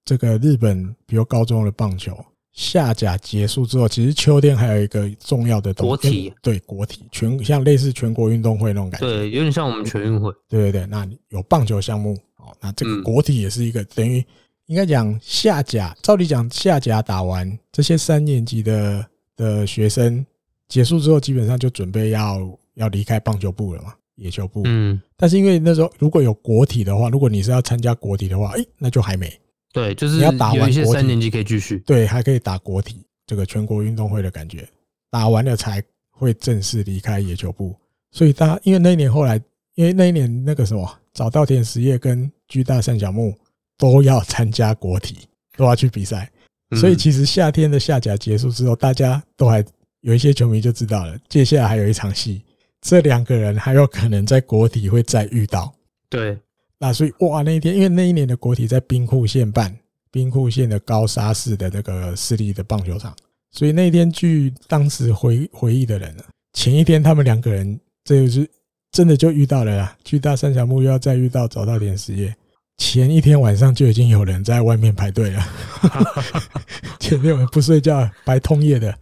[0.04, 2.14] 这个日本比如高中的棒球。
[2.52, 10.86] 下甲结束之后，其实秋天还有一个重要的东西，国体，对，国体全像类似全国运动会那种感觉，对，有点像我们全运会，对对对。
[10.86, 14.22] 那有棒球项目哦，那这个国体也是一个等于
[14.66, 20.22] 应该讲下甲，照理讲下甲打完，这些三年级的的学生
[20.68, 22.38] 结束之后，基本上就准备要
[22.74, 24.62] 要离开棒球部了嘛，野球部。
[24.66, 29.32] 嗯，但是因为那时候如果有国体的话，如果你是要参加国体的话，诶，那就还没。
[29.72, 34.68] 对，就是你要打完一些三年级可以继续，对，还可以打国体这个全国运动会的感觉，
[35.10, 37.74] 打完了才会正式离开野球部。
[38.10, 39.40] 所以他因为那一年后来，
[39.74, 43.34] 因为那一年那个什么早稻田实业跟巨大三角木
[43.78, 45.20] 都要参加国体，
[45.56, 46.30] 都要去比赛，
[46.76, 49.64] 所以其实夏天的夏甲结束之后，大家都还
[50.02, 52.42] 有一些球迷就知道了，接下来还有一场戏，
[52.82, 55.72] 这两个人还有可能在国体会再遇到。
[56.10, 56.38] 对。
[56.78, 59.72] 那所以哇，那一天因为那一年的国体在兵库县办，
[60.10, 63.14] 兵库县的高沙市的那个市立的棒球场，
[63.52, 66.12] 所以那一天据当时回回忆的人，
[66.54, 68.50] 前一天他们两个人这就是
[68.90, 72.34] 真的就遇到了啦，巨大三小木又要再遇到早稻田实业，
[72.78, 75.40] 前一天晚上就已经有人在外面排队了，
[76.98, 78.92] 前天晚上不睡觉，白通夜的，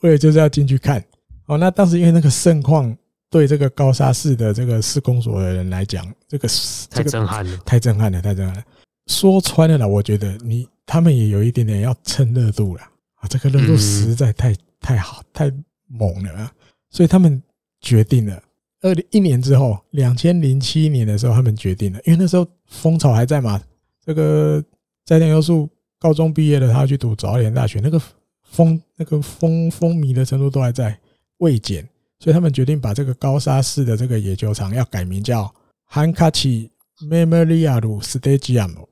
[0.00, 1.00] 为了就是要进去看。
[1.46, 2.94] 哦，那当时因为那个盛况
[3.30, 6.48] 对这个高沙市的这个市公所的人来讲，这个
[6.90, 8.64] 太震撼了，太震撼了，太震撼了。
[9.06, 12.82] 说穿了啦，我觉得你他们也有一点点要蹭热度了
[13.16, 15.52] 啊，这个热度实在太太好，太
[15.86, 16.52] 猛了，啊
[16.90, 17.42] 所以他们
[17.80, 18.42] 决定了，
[18.80, 23.60] 二零一年之后，两千零七年的时候，他们决定了，因为那时候风潮还在嘛，
[24.04, 24.62] 这个
[25.04, 25.68] 斋田优树
[25.98, 28.00] 高中毕业了，他要去读早稻田大学，那个
[28.42, 30.98] 风那个风风靡的程度都还在
[31.38, 31.86] 未减。
[32.19, 35.51] 所以他们决定把这个高砂市的这个野球场要改名叫
[35.91, 36.69] ハンカチ
[37.01, 38.87] メモリアルスタジアム，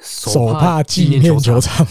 [0.00, 1.86] 手帕纪念球场。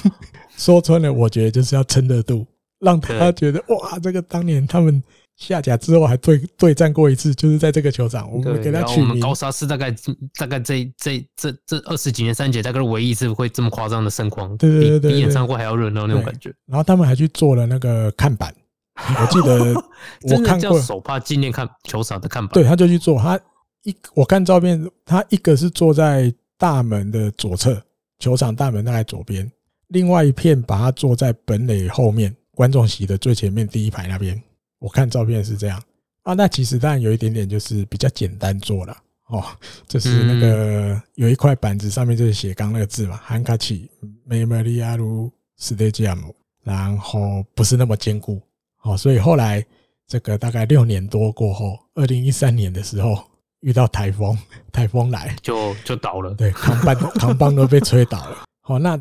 [0.57, 2.45] 说穿了，我觉得就是要蹭热度，
[2.79, 5.01] 让他觉得哇，这个当年他们
[5.37, 9.19] 下甲之后还对对战过一次，就是在这个球场，我们给他取名。
[9.19, 9.91] 高砂市大概
[10.37, 16.53] 大概这这这这二十几年三杰大概是唯一一次会这么夸张的盛况，对对对，比演唱会还要热闹那种感觉。
[16.67, 18.53] 然后他们还去做了那个看板。
[18.95, 19.73] 我 记得
[20.23, 23.19] 我看过手帕纪念看球场的看板，对，他就去做。
[23.19, 23.39] 他
[23.83, 27.81] 一我看照片，他一个是坐在大门的左侧，
[28.19, 29.49] 球场大门大概左边，
[29.87, 34.39] 另外一片把他坐在本垒后面观众席的最前面第一排那边。
[34.79, 35.81] 我看照片是这样
[36.23, 38.95] 啊，那其实当然有一点点就是比较简单做了
[39.27, 39.43] 哦，
[39.87, 43.89] 就是那个有一块板子上面就是写刚那个字嘛，ハンカチ
[44.27, 46.33] メモリアルスタジアム，
[46.63, 48.41] 然后不是那么坚固。
[48.86, 49.64] 哦，所以后来
[50.06, 53.18] 这个大概六年多过后，二零一三年的时候
[53.60, 54.38] 遇到台风，
[54.70, 56.32] 台风来就就倒了。
[56.34, 58.44] 对，扛棒扛棒都被吹倒了。
[58.62, 58.96] 好，那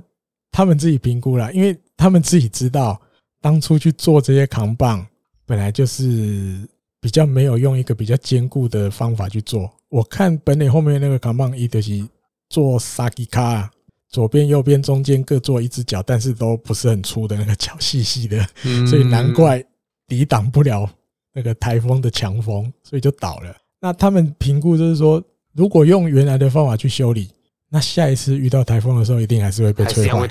[0.52, 3.00] 他们自己评估了，因为他们自己知道
[3.40, 5.06] 当初去做这些扛棒，
[5.46, 6.68] 本来就是
[7.00, 9.72] 比较没有用一个比较坚固的方法去做。
[9.90, 12.08] 我看本垒后面那个扛棒，一就是
[12.50, 13.70] 做萨基卡。
[14.08, 18.48] 左边、右边、中间各做一只脚，但是都不是很粗的那个脚，细细的，
[18.88, 19.62] 所以难怪
[20.08, 20.90] 抵挡不了
[21.34, 23.56] 那个台风的强风，所以就倒了。
[23.80, 25.24] 那他们评估就是说，
[25.54, 27.30] 如果用原来的方法去修理，
[27.70, 30.28] 那下一次遇到台风的时候，一定还是会被吹坏。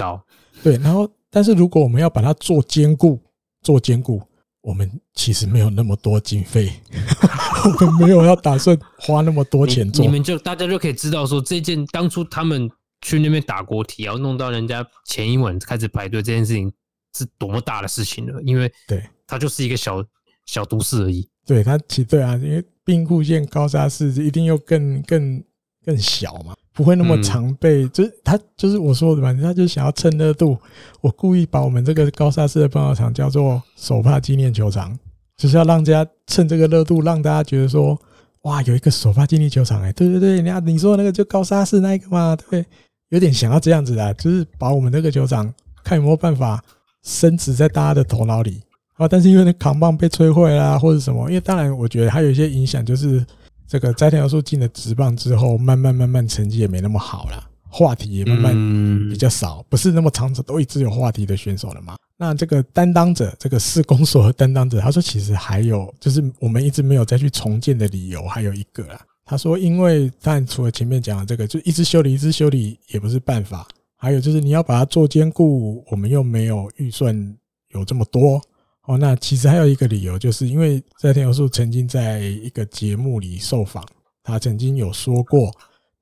[0.62, 3.20] 对，然后，但是如果我们要把它做坚固，
[3.62, 4.22] 做坚固，
[4.62, 6.72] 我们其实没有那么多经费，
[7.80, 10.04] 我们没有要打算花那么多钱做。
[10.04, 12.70] 你们就大家就可以知道说，这件当初他们。
[13.00, 16.72] 去那边打国体，然后弄到人家前一晚开始排队，这件事情
[17.14, 18.40] 是多么大的事情了。
[18.42, 20.04] 因为对，它就是一个小
[20.46, 21.28] 小都市而已。
[21.46, 25.42] 对，它其实对啊，因为兵库县高砂市一定又更更
[25.84, 27.88] 更小嘛，不会那么常被。
[27.88, 30.58] 就是他就是我说的嘛，他就想要蹭热度。
[31.00, 34.98] 我故意把我们这个高砂市的棒球场叫做手帕纪念球场，
[35.36, 38.00] 就是要让大家蹭这个热度，让大家觉得说，
[38.42, 42.64] 哇，有一个手帕纪念球场哎，对对对，你看你说那个就高砂市那一个嘛，对。
[43.10, 45.52] 有点想要这样子的，就是把我们这个球场
[45.84, 46.60] 看有没有办法
[47.04, 48.60] 深植在大家的头脑里
[48.94, 49.06] 啊。
[49.08, 53.24] 但是因为那扛棒被摧毁啦，或者什么，因为当然我觉得还有一些影响，就是
[53.66, 61.96] 这个斋藤优树进了职棒之后，慢慢慢慢成绩也没那么好了，话题也慢慢比较少，不是那么长久都一直有话题的选手了嘛。
[62.16, 69.00] 那这个担当者，这个市公所的担当者，他说其实还有就是我们一直没有再去重建的理由，还有一个啦。
[69.26, 73.66] 他说：“因为但除了前面讲的这个，就一直修理，一直修理也不是办法。
[73.96, 77.34] 还有就是你要把它做坚固，我们又没有预算
[77.70, 78.38] 有这么多。
[78.86, 83.84] 哦，那其实还有一个理由，就是因为斋藤优树曾经在一个节目里受访，
[84.22, 85.52] 他曾经有说过，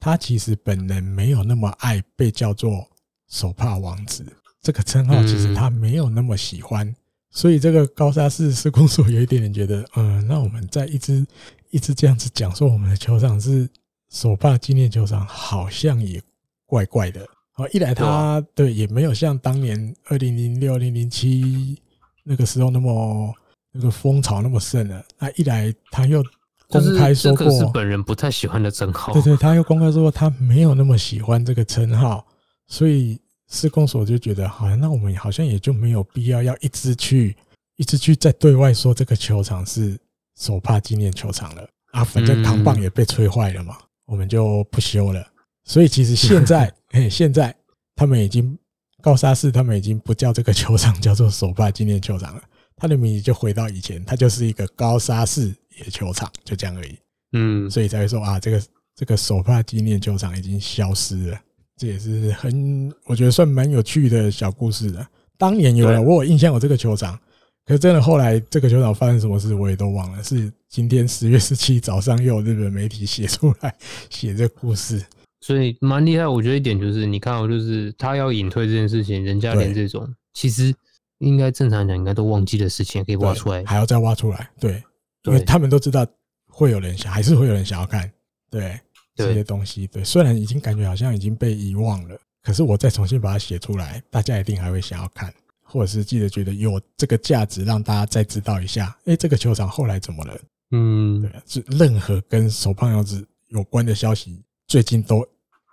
[0.00, 2.86] 他其实本人没有那么爱被叫做
[3.28, 4.24] ‘手帕王子’
[4.62, 6.94] 这个称号，其实他没有那么喜欢。
[7.30, 11.26] 所以这个高砂市施工所有一点点觉得，嗯，那我们在一直。”
[11.72, 13.66] 一直这样子讲说我们的球场是
[14.10, 16.20] 手帕纪念球场，好像也
[16.66, 17.26] 怪怪的。
[17.54, 21.80] 哦，一来他对也没有像当年二零零六、二零零七
[22.22, 23.34] 那个时候那么
[23.72, 25.04] 那个风潮那么盛了。
[25.18, 26.24] 那一来他又
[26.68, 29.12] 公开说过，是本人不太喜欢的称号。
[29.12, 32.26] 对 对，他又公开说他没有那么喜欢这个称号，
[32.66, 37.36] 所以施工所就觉得，好像那我们好像也就没有必要要一直去
[37.76, 39.98] 一直去在对外说这个球场是。
[40.40, 43.76] 手帕纪念球场了啊，反正扛棒也被吹坏了嘛，
[44.06, 45.22] 我们就不修了。
[45.64, 47.54] 所以其实现在， 哎，现在
[47.94, 48.58] 他们已经
[49.02, 52.42] 高沙市，他们已经不叫这个球场叫做首帕纪念球场了，
[52.76, 56.96] 它的名字就回到以前，它就是一个高沙市野球场，就这样而已。
[57.32, 58.62] 嗯，所以才会说啊，这个
[58.94, 61.40] 这个手帕纪念球场已经消失了。
[61.76, 65.04] 这也是很我觉得算蛮有趣的小故事的。
[65.36, 67.18] 当年有了，我有印象有这个球场。
[67.64, 70.22] 可是真的，后来这个球场发生什么事，我也都忘了。
[70.22, 73.74] 是今天十月十七早上，又有日本媒体写出来
[74.10, 75.00] 写这故事，
[75.42, 76.26] 所以蛮厉害。
[76.26, 80.74] 我觉得一点就是，你看，哦就是他要隐退这件事情，人家连这种其实
[81.18, 84.48] 应该正常讲应该都忘记的事情，可以挖出来，还要再挖出来。
[84.58, 84.82] 对，
[85.24, 86.06] 因为他们都知道
[86.48, 88.10] 会有人想，还是会有人想要看，
[88.50, 88.80] 对
[89.14, 95.32] 这些东西，对，虽然已经感觉好像已经被遗忘了，可是我再重新把它写出来，大家一定还会想要看，
[95.62, 100.38] 或者是记得觉得有这个价值，让大家再知道一下，哎，这个球场后来怎么了？
[100.70, 105.26] 嗯，对，是任何跟手胖腰子有关的消息，最近都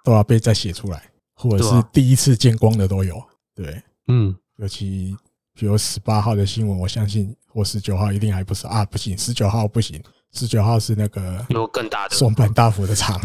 [0.10, 1.04] 都要被再写出来，
[1.36, 3.22] 或者是第一次见光的都有，
[3.54, 5.16] 对，嗯，尤其
[5.54, 13.22] 比如十八号的新闻，我相信或十九号一定还不是啊，不行，十九号不行，十九号是那个有更大的松本大幅的场，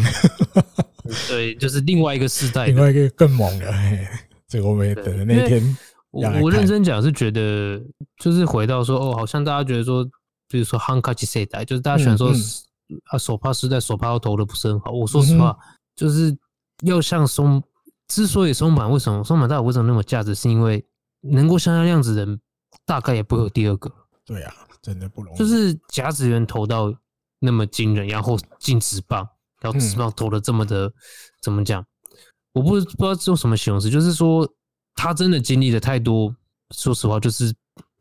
[1.26, 3.72] 对，就是另外一个世代，另外一个更猛的，
[4.46, 5.76] 这个我们也等着那天。
[6.10, 7.80] 我我认真讲是觉得，
[8.22, 10.06] 就是回到说，哦，好像大家觉得说。
[10.46, 12.30] 比如说汉卡奇世代，就是大家喜欢说
[13.06, 14.92] 啊，手帕时代手帕投的不是很好。
[14.92, 15.56] 我说实话，
[15.96, 16.36] 就是
[16.82, 17.62] 要像松，
[18.08, 20.84] 之所以松坂为什么松坂大辅为什么那么价值，是因为
[21.20, 22.40] 能够像他那样子的人，
[22.84, 23.90] 大概也不会有第二个。
[24.24, 25.38] 对啊，真的不容易。
[25.38, 26.92] 就是甲子园投到
[27.38, 29.26] 那么惊人，然后进职棒，
[29.60, 30.92] 然后直棒投的这么的，
[31.42, 31.84] 怎么讲？
[32.52, 34.48] 我不不知道用什么形容词，就是说
[34.94, 36.34] 他真的经历了太多。
[36.70, 37.54] 说实话，就是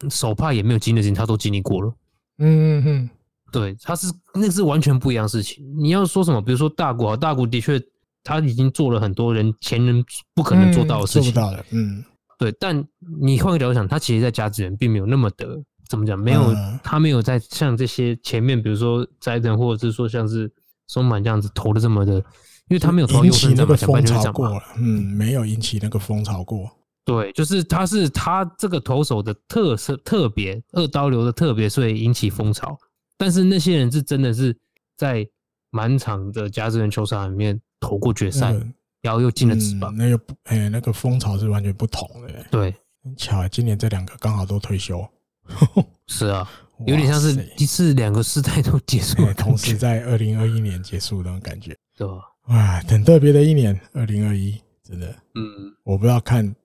[0.10, 1.94] 手帕也没有经历的事情，他都经历过了。
[2.38, 3.10] 嗯嗯嗯，
[3.52, 5.64] 对，他是那是完全不一样的事情。
[5.78, 6.42] 你要说什么？
[6.42, 7.80] 比如说大谷啊，大谷的确
[8.24, 11.66] 他已经做了很多人前人不可能做到的事情，做不到的。
[11.72, 12.04] 嗯，
[12.40, 12.52] 对。
[12.60, 12.84] 但
[13.22, 20.52] 你换个角度想，他其实，在甲子园并没有那么的怎么讲，没有他没有在像这些前面，比如说斋藤或者是说像是
[20.88, 26.70] 松坂这样子投的这么的，因为他没有投引起那个风潮过，嗯，没有引起那个风潮过。
[27.06, 32.78] 对，就是他是他这个投手的特色特别二刀流的特别，所以引起风潮。
[33.18, 34.58] 但是那些人是真的是
[34.96, 35.28] 在
[35.74, 38.54] 满场的甲子园球场里面投过决赛，
[39.02, 39.94] 然后又进了职棒。
[39.94, 42.46] 那个哎，那个风潮是完全不同的。
[42.52, 42.74] 对，
[43.04, 45.06] 很巧，今年这两个刚好都退休。
[46.08, 46.48] 是啊，
[46.86, 51.76] 有点像是一次两个世代都结束，同时在二零二一年结束那种感觉。
[51.98, 52.08] 对，
[52.48, 55.08] 哇，很特别的一年，二零二一，真的。
[55.36, 56.56] 嗯，我不知道看。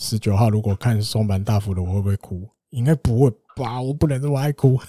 [0.00, 2.48] 十九号如果看松坂大辅的，我会不会哭？
[2.70, 4.80] 应该不会吧，我不能这么爱哭。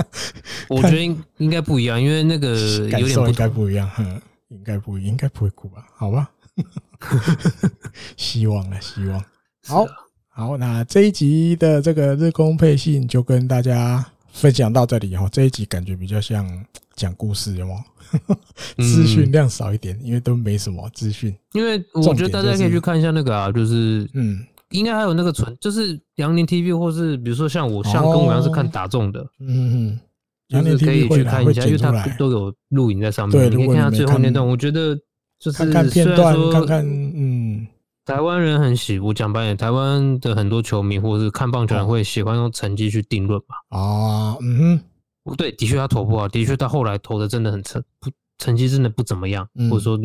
[0.68, 3.88] 我觉得应应该不一样，因为那个有点应该不一样，
[4.48, 5.86] 应该不应该不会哭吧？
[5.96, 6.30] 好吧，
[8.18, 9.24] 希望啊，希望。
[9.66, 9.86] 好，
[10.28, 15.28] 好，那这一集的这个日工配信就跟大家分享到这里哈。
[15.30, 16.46] 这一集感觉比较像
[16.94, 17.84] 讲故事，有吗？
[18.78, 21.32] 资讯量少一点，因为都没什么资讯。
[21.52, 29.98] 因为我觉得大家可以去看一下那个啊，就是嗯，应该还有那个纯，就是阳明 TV 或是比如说像我，像跟我一样是看打中的，嗯
[30.48, 33.38] 嗯，就是可以去看一下，因为它都有录影在上面。
[33.38, 34.96] 对，你可以看到最后那段，我觉得
[35.38, 37.66] 就是看看片段，看看嗯，
[38.04, 43.76] 台湾人很喜，我讲白点，台湾的很多球迷或者是看棒球人会喜欢用成绩去定论吧。
[43.76, 44.80] 啊，嗯
[45.36, 49.98] 对，的确他投不好，的确他后来投的真的很成不成绩真的不怎么样，或者说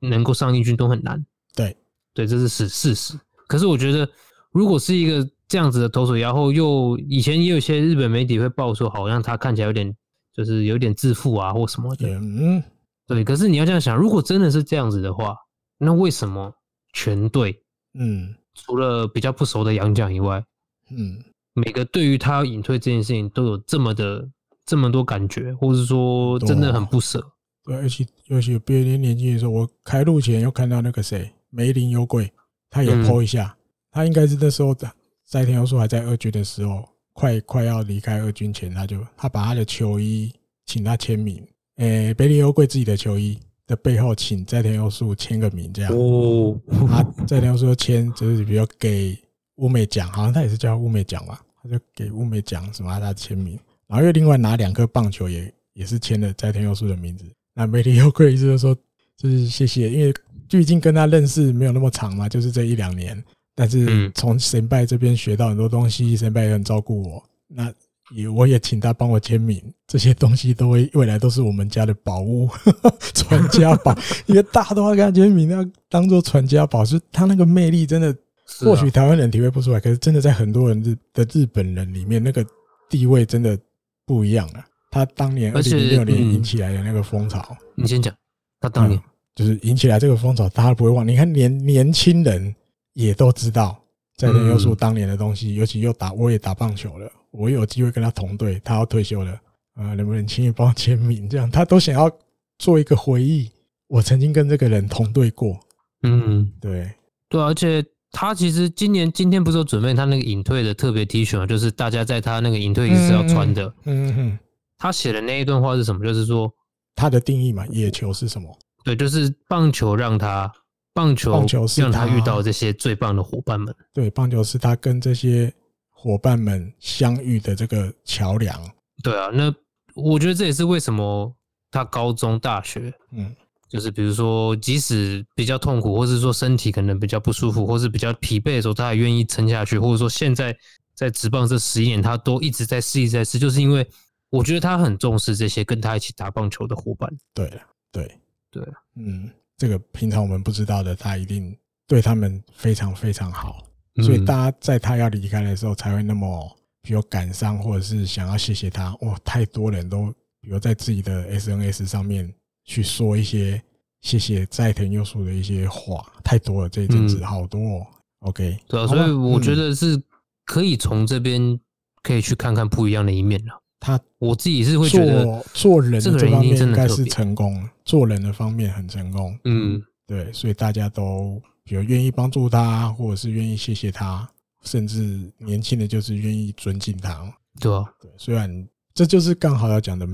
[0.00, 1.24] 能够上一军都很难。
[1.54, 1.76] 对
[2.14, 3.14] 对，这是事事实。
[3.52, 4.08] 可是我觉得，
[4.50, 9.94] 如果是一个这样子的投手，然后又以前也有一些日本媒体会报说，好像他看起来有点
[10.34, 12.08] 就是有点自负啊或什么的。
[12.08, 12.62] 嗯，
[13.06, 13.22] 对。
[13.22, 15.36] 可是你要这样想，如果真的是这样子的话，
[15.76, 16.50] 那为什么
[16.94, 17.62] 全队
[17.92, 20.42] 嗯，除了比较不熟的洋将以外，
[20.90, 21.22] 嗯，
[21.52, 24.28] 每个对于他隐退这件事情都有这么的。
[24.64, 27.20] 这么多感觉，或是说真的很不舍。
[27.64, 32.32] 对，尤其尤其别人年轻的时候，我开路前又看到那个谁梅林优贵，
[32.72, 33.54] 他也 po 一下，
[33.90, 34.90] 他应该是那时候在
[35.26, 40.32] 斋藤优树还在二军的时候，快快要离开二军前，他就他把他的球衣
[40.64, 41.46] 请他签名，
[41.76, 46.58] 诶，梅林优贵自己的球衣的背后请斋藤优树签个名，这样哦。
[46.88, 49.18] 他斋藤优树签就是比如给
[49.56, 53.58] 乌美奖，好像他也是叫乌美奖吧，他就给乌美奖什么他签名。
[53.86, 57.26] 然后又另外拿两颗棒球也也是签了斋藤优树的名字。
[57.52, 58.74] 那梅林优贵意思就是说，
[59.18, 60.14] 就是谢谢，因为
[60.58, 63.22] 毕竟跟他认识没有那么长嘛，就是这一两年。
[63.54, 67.22] 但是从神拜这边学到很多东西，神拜也很照顾我。
[67.48, 67.72] 那
[68.14, 72.48] 也我也请他帮我签名，这些东西都会未来都是我们家的宝物，
[73.14, 73.96] 传家宝。
[74.26, 78.14] 因为大家都要跟他签名，要当做传家宝，是他那个魅力真的，
[78.60, 82.44] 或许台湾人体会不出来，可是真的在很多人日的日本人里面，那个
[82.88, 83.58] 地位真的。
[84.04, 88.12] 不一样了，他当年二零零六年引起来的那个风潮，你先讲。
[88.60, 89.00] 他当年
[89.34, 91.06] 就是引起来这个风潮，大家不会忘。
[91.06, 92.54] 你看，连年轻人
[92.94, 93.80] 也都知道
[94.16, 99.32] 斋藤优树当年的东西，尤其又打，我也打棒球了，我有机会跟他同队，他要退休了
[99.74, 101.28] 啊，能不能轻易帮我签名？
[101.28, 102.10] 这样他都想要
[102.58, 103.50] 做一个回忆。
[103.88, 105.58] 我曾经跟这个人同队过，
[106.02, 106.90] 嗯，对
[107.28, 107.84] 对，而且。
[108.14, 111.46] 他其实今年今天不是有准备他那个隐退的特别 T 恤嘛？
[111.46, 113.74] 就是大家在他那个隐退仪式要穿的。
[113.84, 114.38] 嗯哼，
[114.76, 116.04] 他写的那一段话是什么？
[116.04, 116.52] 就是说
[116.94, 118.54] 他的定义嘛，野球是什么？
[118.84, 120.52] 对，就是棒球让他
[120.92, 123.74] 棒球，棒球是让他遇到这些最棒的伙伴们。
[123.92, 125.52] 对，棒球是他跟这些
[125.90, 128.60] 伙伴们相遇的这个桥梁。
[129.02, 129.54] 对啊，那
[129.94, 131.34] 我觉得这也是为什么
[131.70, 133.34] 他高中、大学，嗯，
[133.68, 140.56] 就是比如说，即使比较痛苦，或是说身体可能比较不舒服，或是比较疲惫的时候，他还愿意撑下去，或者说现在
[140.94, 143.86] 在职棒这十一年，他都一直在试一在试，就是因为。
[144.32, 147.06] 我觉得他很重视这些跟他一起打棒球的伙伴。
[147.34, 147.60] 对了，
[147.92, 148.18] 对
[148.52, 148.62] 对，
[148.96, 151.56] 嗯，这个平常我们不知道的，他一定
[151.88, 153.66] 对他们非常非常好。
[154.02, 158.94] 所以大家在他要离开的时候，才会那么比如感伤，或者是想要谢谢他。
[159.00, 160.06] 哇，太多人都
[160.40, 162.32] 比如在自己的 SNS 上面
[162.64, 163.62] 去说一些
[164.00, 166.68] 谢谢斋藤佑树的一些话，太多了。
[166.68, 167.86] 这一阵子好多哦。
[168.20, 170.00] OK，对啊，所以我觉得是
[170.44, 171.58] 可以从这边
[172.02, 173.61] 可以去看看不一样的一面了。
[173.84, 179.36] 他我自己是会觉得做人这方面应该是成功，做人的方面很成功。
[179.42, 184.30] 嗯，对，所以大家都比如愿意帮助他，或者是愿意谢谢他，
[184.62, 187.28] 甚至年轻的就是愿意尊敬他。
[187.58, 188.48] 对啊，对，虽然
[188.94, 190.06] 这就是刚好要讲的，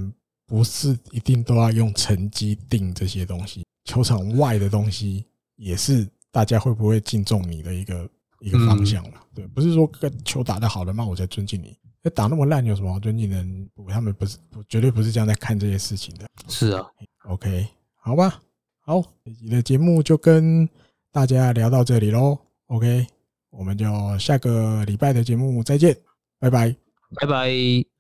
[0.47, 5.27] 不是一定都要用成绩定这些东西，球场外的东西
[5.57, 8.09] 也是大家会不会敬重你的一个
[8.41, 9.21] 一个方向嘛。
[9.35, 11.77] 对，不是说个球打得好了嘛，我才尊敬你。
[12.11, 13.45] 打那么烂有什么好尊敬的？
[13.75, 16.27] 不，他们不是，绝对不是这样在看这些事情的。
[16.49, 16.87] 是啊
[17.25, 17.67] ，OK，
[17.97, 18.41] 好吧，
[18.81, 20.69] 好，这集的节目就跟
[21.13, 22.39] 大家聊到这里喽。
[22.67, 23.07] OK，
[23.51, 23.87] 我们就
[24.19, 25.97] 下个礼拜的节目再见，
[26.39, 26.75] 拜拜，
[27.15, 27.49] 拜拜。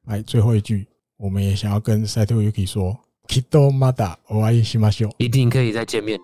[0.06, 0.86] 来，最后一句，
[1.16, 6.18] 我们也想要跟 Saito Yuki 说，Kitto mata o ai shimasho，一定可以再见面。